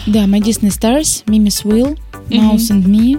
Да, 0.08 0.26
My 0.28 0.42
Disney 0.42 0.70
Stars, 0.70 1.24
Mimi's 1.28 1.64
Will, 1.64 1.96
Mouse 2.30 2.72
mm-hmm. 2.72 2.74
and 2.74 2.88
Me, 2.88 3.18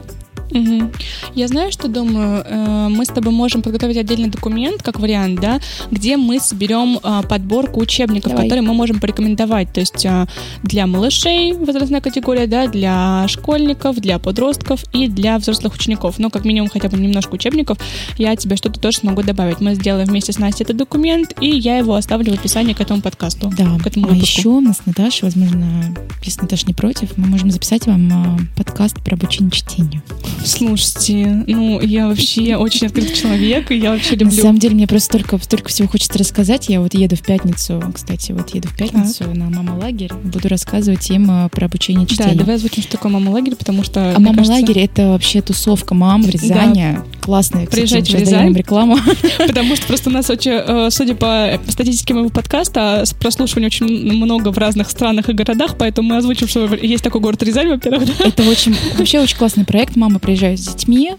Угу. 0.50 0.90
Я 1.34 1.48
знаю, 1.48 1.72
что 1.72 1.88
думаю. 1.88 2.44
Э, 2.46 2.88
мы 2.88 3.04
с 3.04 3.08
тобой 3.08 3.32
можем 3.32 3.62
подготовить 3.62 3.96
отдельный 3.96 4.28
документ, 4.28 4.82
как 4.82 5.00
вариант, 5.00 5.40
да, 5.40 5.60
где 5.90 6.16
мы 6.16 6.40
соберем 6.40 6.98
э, 7.02 7.22
подборку 7.28 7.80
учебников, 7.80 8.32
Давай. 8.32 8.46
которые 8.46 8.62
мы 8.62 8.74
можем 8.74 9.00
порекомендовать. 9.00 9.72
То 9.72 9.80
есть 9.80 10.04
э, 10.04 10.26
для 10.62 10.86
малышей 10.86 11.54
возрастная 11.54 12.00
категория, 12.00 12.46
да, 12.46 12.66
для 12.66 13.26
школьников, 13.28 13.96
для 13.96 14.18
подростков 14.18 14.84
и 14.92 15.08
для 15.08 15.38
взрослых 15.38 15.74
учеников. 15.74 16.18
Ну, 16.18 16.30
как 16.30 16.44
минимум, 16.44 16.68
хотя 16.68 16.88
бы 16.88 16.96
немножко 16.98 17.34
учебников. 17.34 17.78
Я 18.18 18.36
тебе 18.36 18.56
что-то 18.56 18.80
тоже 18.80 18.98
смогу 18.98 19.22
добавить. 19.22 19.60
Мы 19.60 19.74
сделаем 19.74 20.06
вместе 20.06 20.32
с 20.32 20.38
Настей 20.38 20.64
этот 20.64 20.76
документ, 20.76 21.34
и 21.40 21.48
я 21.48 21.78
его 21.78 21.94
оставлю 21.94 22.32
в 22.32 22.38
описании 22.38 22.74
к 22.74 22.80
этому 22.80 23.00
подкасту. 23.00 23.52
Да, 23.56 23.78
к 23.82 23.86
этому 23.86 24.10
а 24.10 24.14
еще 24.14 24.48
у 24.48 24.60
нас 24.60 24.82
Наташа, 24.86 25.24
возможно, 25.26 25.94
если 26.22 26.42
Наташа 26.42 26.66
не 26.66 26.74
против, 26.74 27.16
мы 27.16 27.26
можем 27.26 27.50
записать 27.50 27.86
вам 27.86 28.48
подкаст 28.56 29.00
про 29.02 29.14
обучение 29.14 29.50
чтению. 29.50 30.02
Слушайте, 30.44 31.44
ну, 31.46 31.80
я 31.80 32.08
вообще 32.08 32.56
очень 32.56 32.86
открытый 32.86 33.14
человек, 33.14 33.70
и 33.70 33.76
я 33.76 33.92
вообще 33.92 34.16
люблю... 34.16 34.36
На 34.36 34.42
самом 34.42 34.58
деле, 34.58 34.74
мне 34.74 34.86
просто 34.86 35.18
столько, 35.18 35.38
столько 35.38 35.68
всего 35.68 35.88
хочется 35.88 36.18
рассказать. 36.18 36.68
Я 36.68 36.80
вот 36.80 36.94
еду 36.94 37.16
в 37.16 37.22
пятницу, 37.22 37.82
кстати, 37.94 38.32
вот 38.32 38.54
еду 38.54 38.68
в 38.68 38.76
пятницу 38.76 39.24
так. 39.24 39.34
на 39.34 39.48
мама-лагерь, 39.50 40.12
буду 40.22 40.48
рассказывать 40.48 41.08
им 41.10 41.30
э, 41.30 41.48
про 41.48 41.66
обучение 41.66 42.06
чтению. 42.06 42.34
Да, 42.34 42.40
давай 42.40 42.56
озвучим, 42.56 42.82
что 42.82 42.92
такое 42.92 43.12
мама-лагерь, 43.12 43.56
потому 43.56 43.84
что... 43.84 44.14
А 44.14 44.18
мама-лагерь 44.18 44.74
кажется...— 44.74 44.80
это 44.80 45.08
вообще 45.08 45.40
тусовка 45.40 45.94
мам 45.94 46.22
в 46.22 46.28
Рязани. 46.28 46.96
Да. 46.96 47.04
Классная, 47.20 47.66
кстати, 47.66 47.80
Приезжайте 47.80 48.16
в 48.16 48.20
Рязань. 48.20 48.54
рекламу. 48.54 48.98
Потому 49.38 49.76
что 49.76 49.86
просто 49.86 50.10
у 50.10 50.12
нас 50.12 50.28
очень, 50.30 50.52
э, 50.52 50.88
судя 50.90 51.14
по 51.14 51.58
статистике 51.68 52.14
моего 52.14 52.28
подкаста, 52.28 53.04
прослушивания 53.18 53.68
очень 53.68 53.86
много 53.86 54.52
в 54.52 54.58
разных 54.58 54.90
странах 54.90 55.28
и 55.28 55.32
городах, 55.32 55.76
поэтому 55.78 56.10
мы 56.10 56.16
озвучим, 56.18 56.48
что 56.48 56.66
есть 56.74 57.02
такой 57.02 57.20
город 57.20 57.42
Рязань, 57.42 57.68
во-первых? 57.68 58.20
Это 58.20 58.42
очень, 58.42 58.76
вообще 58.98 59.20
очень 59.20 59.36
классный 59.36 59.64
проект. 59.64 59.96
Мама 59.96 60.18
приезжает 60.24 60.58
с 60.58 60.74
детьми 60.74 61.12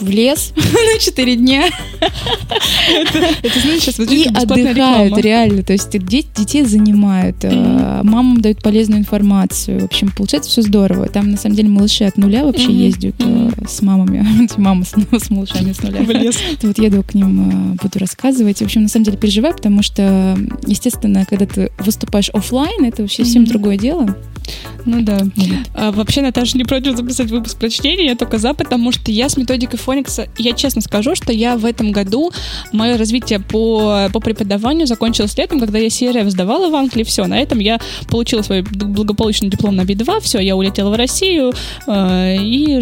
в 0.00 0.08
лес 0.08 0.52
на 0.56 0.98
4 0.98 1.36
дня. 1.36 1.66
Это, 3.42 3.60
знаешь, 3.60 3.82
сейчас 3.82 4.00
И 4.00 4.26
отдыхают, 4.26 5.16
реально. 5.18 5.62
То 5.62 5.72
есть 5.72 5.90
детей 5.90 6.64
занимают, 6.64 7.36
э, 7.42 8.00
мамам 8.02 8.40
дают 8.40 8.62
полезную 8.62 9.00
информацию. 9.00 9.80
В 9.80 9.84
общем, 9.84 10.10
получается 10.10 10.50
все 10.50 10.62
здорово. 10.62 11.06
Там, 11.06 11.30
на 11.30 11.36
самом 11.36 11.54
деле, 11.54 11.68
малыши 11.68 12.04
от 12.04 12.16
нуля 12.16 12.44
вообще 12.44 12.72
ездят 12.72 13.14
э, 13.20 13.50
с 13.68 13.82
мамами. 13.82 14.26
Мама 14.56 14.84
с 14.84 15.30
малышами 15.30 15.72
с 15.72 15.82
нуля. 15.82 16.00
В 16.02 16.10
лес. 16.10 16.36
Вот 16.62 16.78
еду 16.78 17.04
к 17.04 17.14
ним, 17.14 17.76
э, 17.76 17.82
буду 17.82 17.98
рассказывать. 17.98 18.58
В 18.58 18.64
общем, 18.64 18.82
на 18.82 18.88
самом 18.88 19.04
деле 19.04 19.16
переживаю, 19.16 19.54
потому 19.54 19.82
что, 19.82 20.36
естественно, 20.66 21.24
когда 21.24 21.46
ты 21.46 21.70
выступаешь 21.78 22.30
офлайн, 22.30 22.84
это 22.84 23.02
вообще 23.02 23.24
совсем 23.24 23.44
другое 23.44 23.76
дело. 23.76 24.16
Ну 24.86 25.02
да. 25.02 25.20
А, 25.74 25.92
вообще, 25.92 26.22
Наташа 26.22 26.56
не 26.56 26.64
против 26.64 26.96
записать 26.96 27.30
выпуск 27.30 27.58
про 27.58 27.68
чтение, 27.68 28.06
я 28.06 28.16
только 28.16 28.38
за, 28.40 28.54
потому 28.54 28.92
что 28.92 29.10
я 29.10 29.28
с 29.28 29.36
методикой 29.36 29.78
Фоникса, 29.78 30.28
я 30.38 30.52
честно 30.52 30.80
скажу, 30.80 31.14
что 31.14 31.32
я 31.32 31.56
в 31.56 31.64
этом 31.64 31.92
году, 31.92 32.32
мое 32.72 32.96
развитие 32.96 33.40
по, 33.40 34.08
по 34.12 34.20
преподаванию 34.20 34.86
закончилось 34.86 35.36
летом, 35.36 35.60
когда 35.60 35.78
я 35.78 35.88
CRF 35.88 36.30
сдавала 36.30 36.70
в 36.70 36.74
Англии, 36.74 37.04
все, 37.04 37.26
на 37.26 37.38
этом 37.38 37.58
я 37.58 37.80
получила 38.08 38.42
свой 38.42 38.62
благополучный 38.62 39.48
диплом 39.48 39.76
на 39.76 39.82
B2, 39.82 40.20
все, 40.20 40.38
я 40.40 40.56
улетела 40.56 40.90
в 40.90 40.96
Россию 40.96 41.52
э, 41.86 42.36
и 42.36 42.80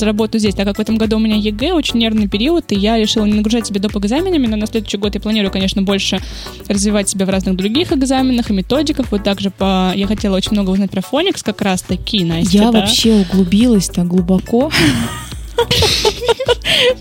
работаю 0.00 0.40
здесь, 0.40 0.54
так 0.54 0.66
как 0.66 0.76
в 0.76 0.80
этом 0.80 0.96
году 0.96 1.16
у 1.16 1.20
меня 1.20 1.36
ЕГЭ, 1.36 1.72
очень 1.72 1.98
нервный 1.98 2.28
период, 2.28 2.70
и 2.72 2.76
я 2.76 2.98
решила 2.98 3.24
не 3.24 3.34
нагружать 3.34 3.66
себя 3.66 3.80
доп. 3.80 3.96
экзаменами, 3.96 4.46
но 4.46 4.56
на 4.56 4.66
следующий 4.66 4.98
год 4.98 5.14
я 5.14 5.20
планирую, 5.20 5.50
конечно, 5.50 5.82
больше 5.82 6.20
развивать 6.68 7.08
себя 7.08 7.26
в 7.26 7.30
разных 7.30 7.56
других 7.56 7.92
экзаменах 7.92 8.50
и 8.50 8.52
методиках, 8.52 9.06
вот 9.10 9.24
также 9.24 9.50
по... 9.50 9.92
я 9.94 10.06
хотела 10.06 10.36
очень 10.36 10.52
много 10.52 10.70
узнать 10.70 10.90
про 10.90 11.00
phonics 11.00 11.42
как 11.42 11.62
раз 11.62 11.82
таки, 11.82 12.24
Настя, 12.24 12.58
Я 12.58 12.72
да? 12.72 12.80
вообще 12.80 13.14
углубилась 13.14 13.88
так 13.88 14.06
глубоко. 14.06 14.70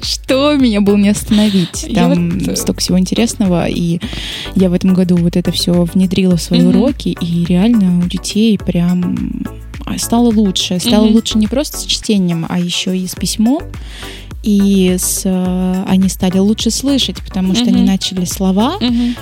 Что 0.01 0.55
меня 0.55 0.81
было 0.81 0.95
не 0.95 1.09
остановить? 1.09 1.87
Там 1.93 2.39
вот... 2.39 2.57
столько 2.57 2.79
всего 2.79 2.97
интересного, 2.99 3.67
и 3.67 3.99
я 4.55 4.69
в 4.69 4.73
этом 4.73 4.93
году 4.93 5.17
вот 5.17 5.35
это 5.35 5.51
все 5.51 5.83
внедрила 5.83 6.37
в 6.37 6.41
свои 6.41 6.61
mm-hmm. 6.61 6.77
уроки, 6.77 7.09
и 7.19 7.45
реально 7.45 7.99
у 7.99 8.07
детей 8.07 8.57
прям 8.57 9.43
стало 9.97 10.31
лучше. 10.31 10.79
Стало 10.79 11.05
mm-hmm. 11.05 11.13
лучше 11.13 11.37
не 11.37 11.47
просто 11.47 11.77
с 11.77 11.85
чтением, 11.85 12.45
а 12.47 12.59
еще 12.59 12.97
и 12.97 13.05
с 13.07 13.15
письмом. 13.15 13.63
И 14.43 14.95
с, 14.97 15.23
э, 15.25 15.83
они 15.87 16.07
стали 16.07 16.37
лучше 16.37 16.69
слышать, 16.69 17.17
потому 17.23 17.55
что 17.55 17.65
mm-hmm. 17.65 17.69
они 17.69 17.83
начали 17.83 18.25
слова 18.25 18.77
mm-hmm 18.79 19.15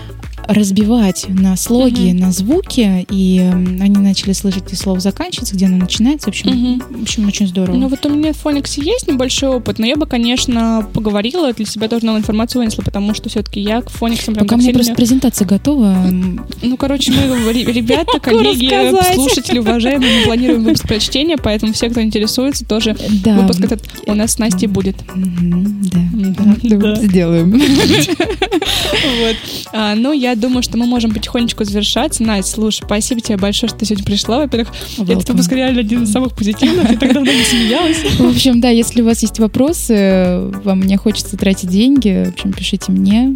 разбивать 0.47 1.25
на 1.29 1.55
слоги, 1.55 2.11
uh-huh. 2.11 2.19
на 2.19 2.31
звуки, 2.31 3.05
и 3.09 3.39
они 3.39 3.97
начали 3.97 4.33
слышать, 4.33 4.65
где 4.65 4.75
слово 4.75 4.99
заканчивается, 4.99 5.55
где 5.55 5.65
оно 5.65 5.77
начинается. 5.77 6.27
В 6.27 6.29
общем, 6.29 6.49
uh-huh. 6.49 6.99
в 6.99 7.01
общем 7.03 7.27
очень 7.27 7.47
здорово. 7.47 7.75
Ну 7.75 7.87
вот 7.87 8.05
у 8.05 8.09
меня 8.09 8.33
в 8.33 8.37
Фониксе 8.37 8.81
есть 8.81 9.07
небольшой 9.07 9.49
опыт, 9.49 9.79
но 9.79 9.85
я 9.85 9.95
бы, 9.95 10.05
конечно, 10.05 10.87
поговорила, 10.93 11.51
для 11.53 11.65
себя 11.65 11.87
тоже 11.87 12.05
новую 12.05 12.21
информацию 12.21 12.61
вынесла, 12.61 12.81
потому 12.81 13.13
что 13.13 13.29
все-таки 13.29 13.59
я 13.61 13.81
к 13.81 13.89
Фониксам 13.89 14.33
прям 14.33 14.47
Пока 14.47 14.57
мне 14.57 14.73
просто 14.73 14.93
презентация 14.95 15.47
готова. 15.47 15.95
Ну, 16.61 16.77
короче, 16.77 17.11
мы, 17.11 17.53
ребята, 17.53 18.19
коллеги, 18.21 18.69
слушатели, 19.13 19.59
уважаемые, 19.59 20.19
мы 20.19 20.25
планируем 20.25 20.63
выпуск 20.65 20.87
про 20.87 20.99
чтение, 20.99 21.37
поэтому 21.37 21.73
все, 21.73 21.89
кто 21.89 22.01
интересуется, 22.01 22.65
тоже 22.65 22.95
да. 23.23 23.35
выпуск 23.35 23.61
этот 23.61 23.83
у 24.05 24.13
нас 24.13 24.33
с 24.33 24.37
Настей 24.39 24.67
будет. 24.67 24.95
Да, 25.15 26.95
сделаем. 26.95 27.61
Вот. 29.03 29.35
А, 29.73 29.95
ну, 29.95 30.13
я 30.13 30.32
думаю, 30.35 30.63
что 30.63 30.77
мы 30.77 30.85
можем 30.85 31.13
потихонечку 31.13 31.63
завершаться. 31.63 32.23
Настя, 32.23 32.51
слушай, 32.51 32.83
спасибо 32.85 33.21
тебе 33.21 33.37
большое, 33.37 33.69
что 33.69 33.79
ты 33.79 33.85
сегодня 33.85 34.05
пришла. 34.05 34.39
Во-первых, 34.39 34.73
этот 34.97 35.29
выпуск 35.29 35.51
реально 35.51 35.81
один 35.81 36.03
из 36.03 36.11
самых 36.11 36.35
позитивных. 36.35 36.89
Я 36.89 36.97
так 36.97 37.13
давно 37.13 37.31
не 37.31 37.43
смеялась. 37.43 37.97
В 38.19 38.27
общем, 38.27 38.61
да, 38.61 38.69
если 38.69 39.01
у 39.01 39.05
вас 39.05 39.21
есть 39.21 39.39
вопросы, 39.39 40.51
вам 40.63 40.81
не 40.81 40.97
хочется 40.97 41.37
тратить 41.37 41.69
деньги, 41.69 42.25
в 42.25 42.33
общем, 42.33 42.53
пишите 42.53 42.91
мне. 42.91 43.35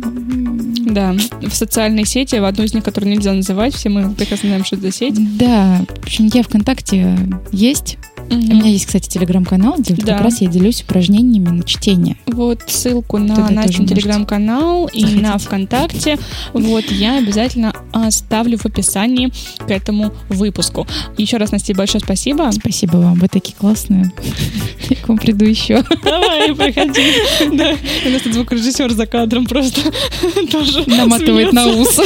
Да, 0.89 1.15
в 1.41 1.53
социальные 1.53 2.05
сети, 2.05 2.35
в 2.35 2.45
одну 2.45 2.63
из 2.63 2.73
них, 2.73 2.83
которую 2.83 3.11
нельзя 3.13 3.33
называть, 3.33 3.73
все 3.73 3.89
мы 3.89 4.13
прекрасно 4.13 4.49
знаем, 4.49 4.65
что 4.65 4.75
это 4.75 4.85
за 4.85 4.91
сеть. 4.91 5.37
Да, 5.37 5.81
в 6.01 6.03
общем, 6.03 6.29
я 6.33 6.43
ВКонтакте 6.43 7.17
есть. 7.51 7.97
Угу. 8.29 8.35
У 8.35 8.55
меня 8.55 8.69
есть, 8.69 8.85
кстати, 8.85 9.07
телеграм-канал, 9.07 9.75
где 9.77 9.95
да. 9.95 10.13
как 10.13 10.25
раз 10.25 10.41
я 10.41 10.47
делюсь 10.49 10.81
упражнениями 10.81 11.49
на 11.49 11.63
чтение. 11.63 12.17
Вот 12.27 12.61
ссылку 12.67 13.17
на 13.17 13.49
наш 13.49 13.75
телеграм-канал 13.75 14.89
и 14.91 15.05
на 15.05 15.37
ВКонтакте. 15.37 16.17
Вот 16.53 16.85
я 16.91 17.17
обязательно 17.17 17.73
оставлю 17.93 18.57
в 18.57 18.65
описании 18.65 19.31
к 19.59 19.71
этому 19.71 20.11
выпуску. 20.29 20.85
Еще 21.17 21.37
раз, 21.37 21.51
Настя, 21.51 21.73
большое 21.73 22.03
спасибо. 22.03 22.49
Спасибо 22.51 22.97
вам, 22.97 23.15
вы 23.15 23.27
такие 23.27 23.55
классные. 23.55 24.11
Я 24.89 24.95
к 24.97 25.07
вам 25.07 25.17
приду 25.17 25.45
еще. 25.45 25.83
Давай, 26.03 26.53
приходи. 26.53 27.13
Да. 27.57 27.75
У 28.05 28.09
нас 28.09 28.21
тут 28.21 28.33
звукорежиссер 28.33 28.91
за 28.91 29.05
кадром 29.05 29.45
просто 29.45 29.81
тоже 30.51 30.83
наматывает 30.87 31.53
на 31.53 31.67
ус. 31.67 31.99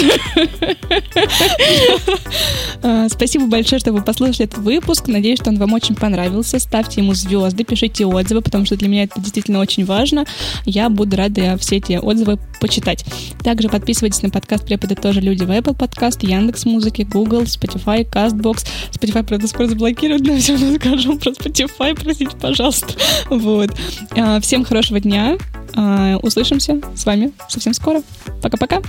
А, 2.84 3.10
спасибо 3.10 3.48
большое, 3.48 3.80
что 3.80 3.92
вы 3.92 4.02
послушали 4.02 4.46
этот 4.46 4.60
выпуск. 4.60 5.08
Надеюсь, 5.08 5.40
что 5.40 5.50
он 5.50 5.58
вам 5.58 5.74
очень 5.74 5.96
понравился. 5.96 6.11
Ставьте 6.60 7.02
ему 7.02 7.14
звезды, 7.14 7.64
пишите 7.64 8.06
отзывы, 8.06 8.42
потому 8.42 8.66
что 8.66 8.76
для 8.76 8.88
меня 8.88 9.04
это 9.04 9.20
действительно 9.20 9.60
очень 9.60 9.86
важно. 9.86 10.26
Я 10.66 10.90
буду 10.90 11.18
рада 11.18 11.58
все 11.58 11.78
эти 11.78 11.94
отзывы 11.94 12.40
почитать. 12.60 13.06
Также 13.44 13.70
подписывайтесь 13.70 14.22
на 14.22 14.30
подкаст 14.30 14.66
«Преподы 14.66 14.96
тоже 14.96 15.22
люди» 15.22 15.44
в 15.44 15.50
Apple 15.50 15.78
Podcast, 15.78 16.26
Яндекс 16.26 16.66
Музыки, 16.66 17.02
Google, 17.02 17.44
Spotify, 17.44 18.08
CastBox. 18.10 18.66
Spotify, 18.92 19.24
правда, 19.24 19.48
скоро 19.48 19.68
заблокируют, 19.68 20.26
но 20.26 20.38
все 20.38 20.54
равно 20.54 20.76
скажу 20.76 21.18
про 21.18 21.32
Spotify, 21.32 22.00
простите, 22.00 22.36
пожалуйста. 22.40 22.94
Вот. 23.30 23.72
А, 24.16 24.40
всем 24.40 24.64
хорошего 24.64 25.00
дня. 25.00 25.38
А, 25.76 26.18
услышимся 26.22 26.82
с 26.96 27.06
вами 27.06 27.32
совсем 27.50 27.74
скоро. 27.74 28.02
Пока-пока. 28.42 28.82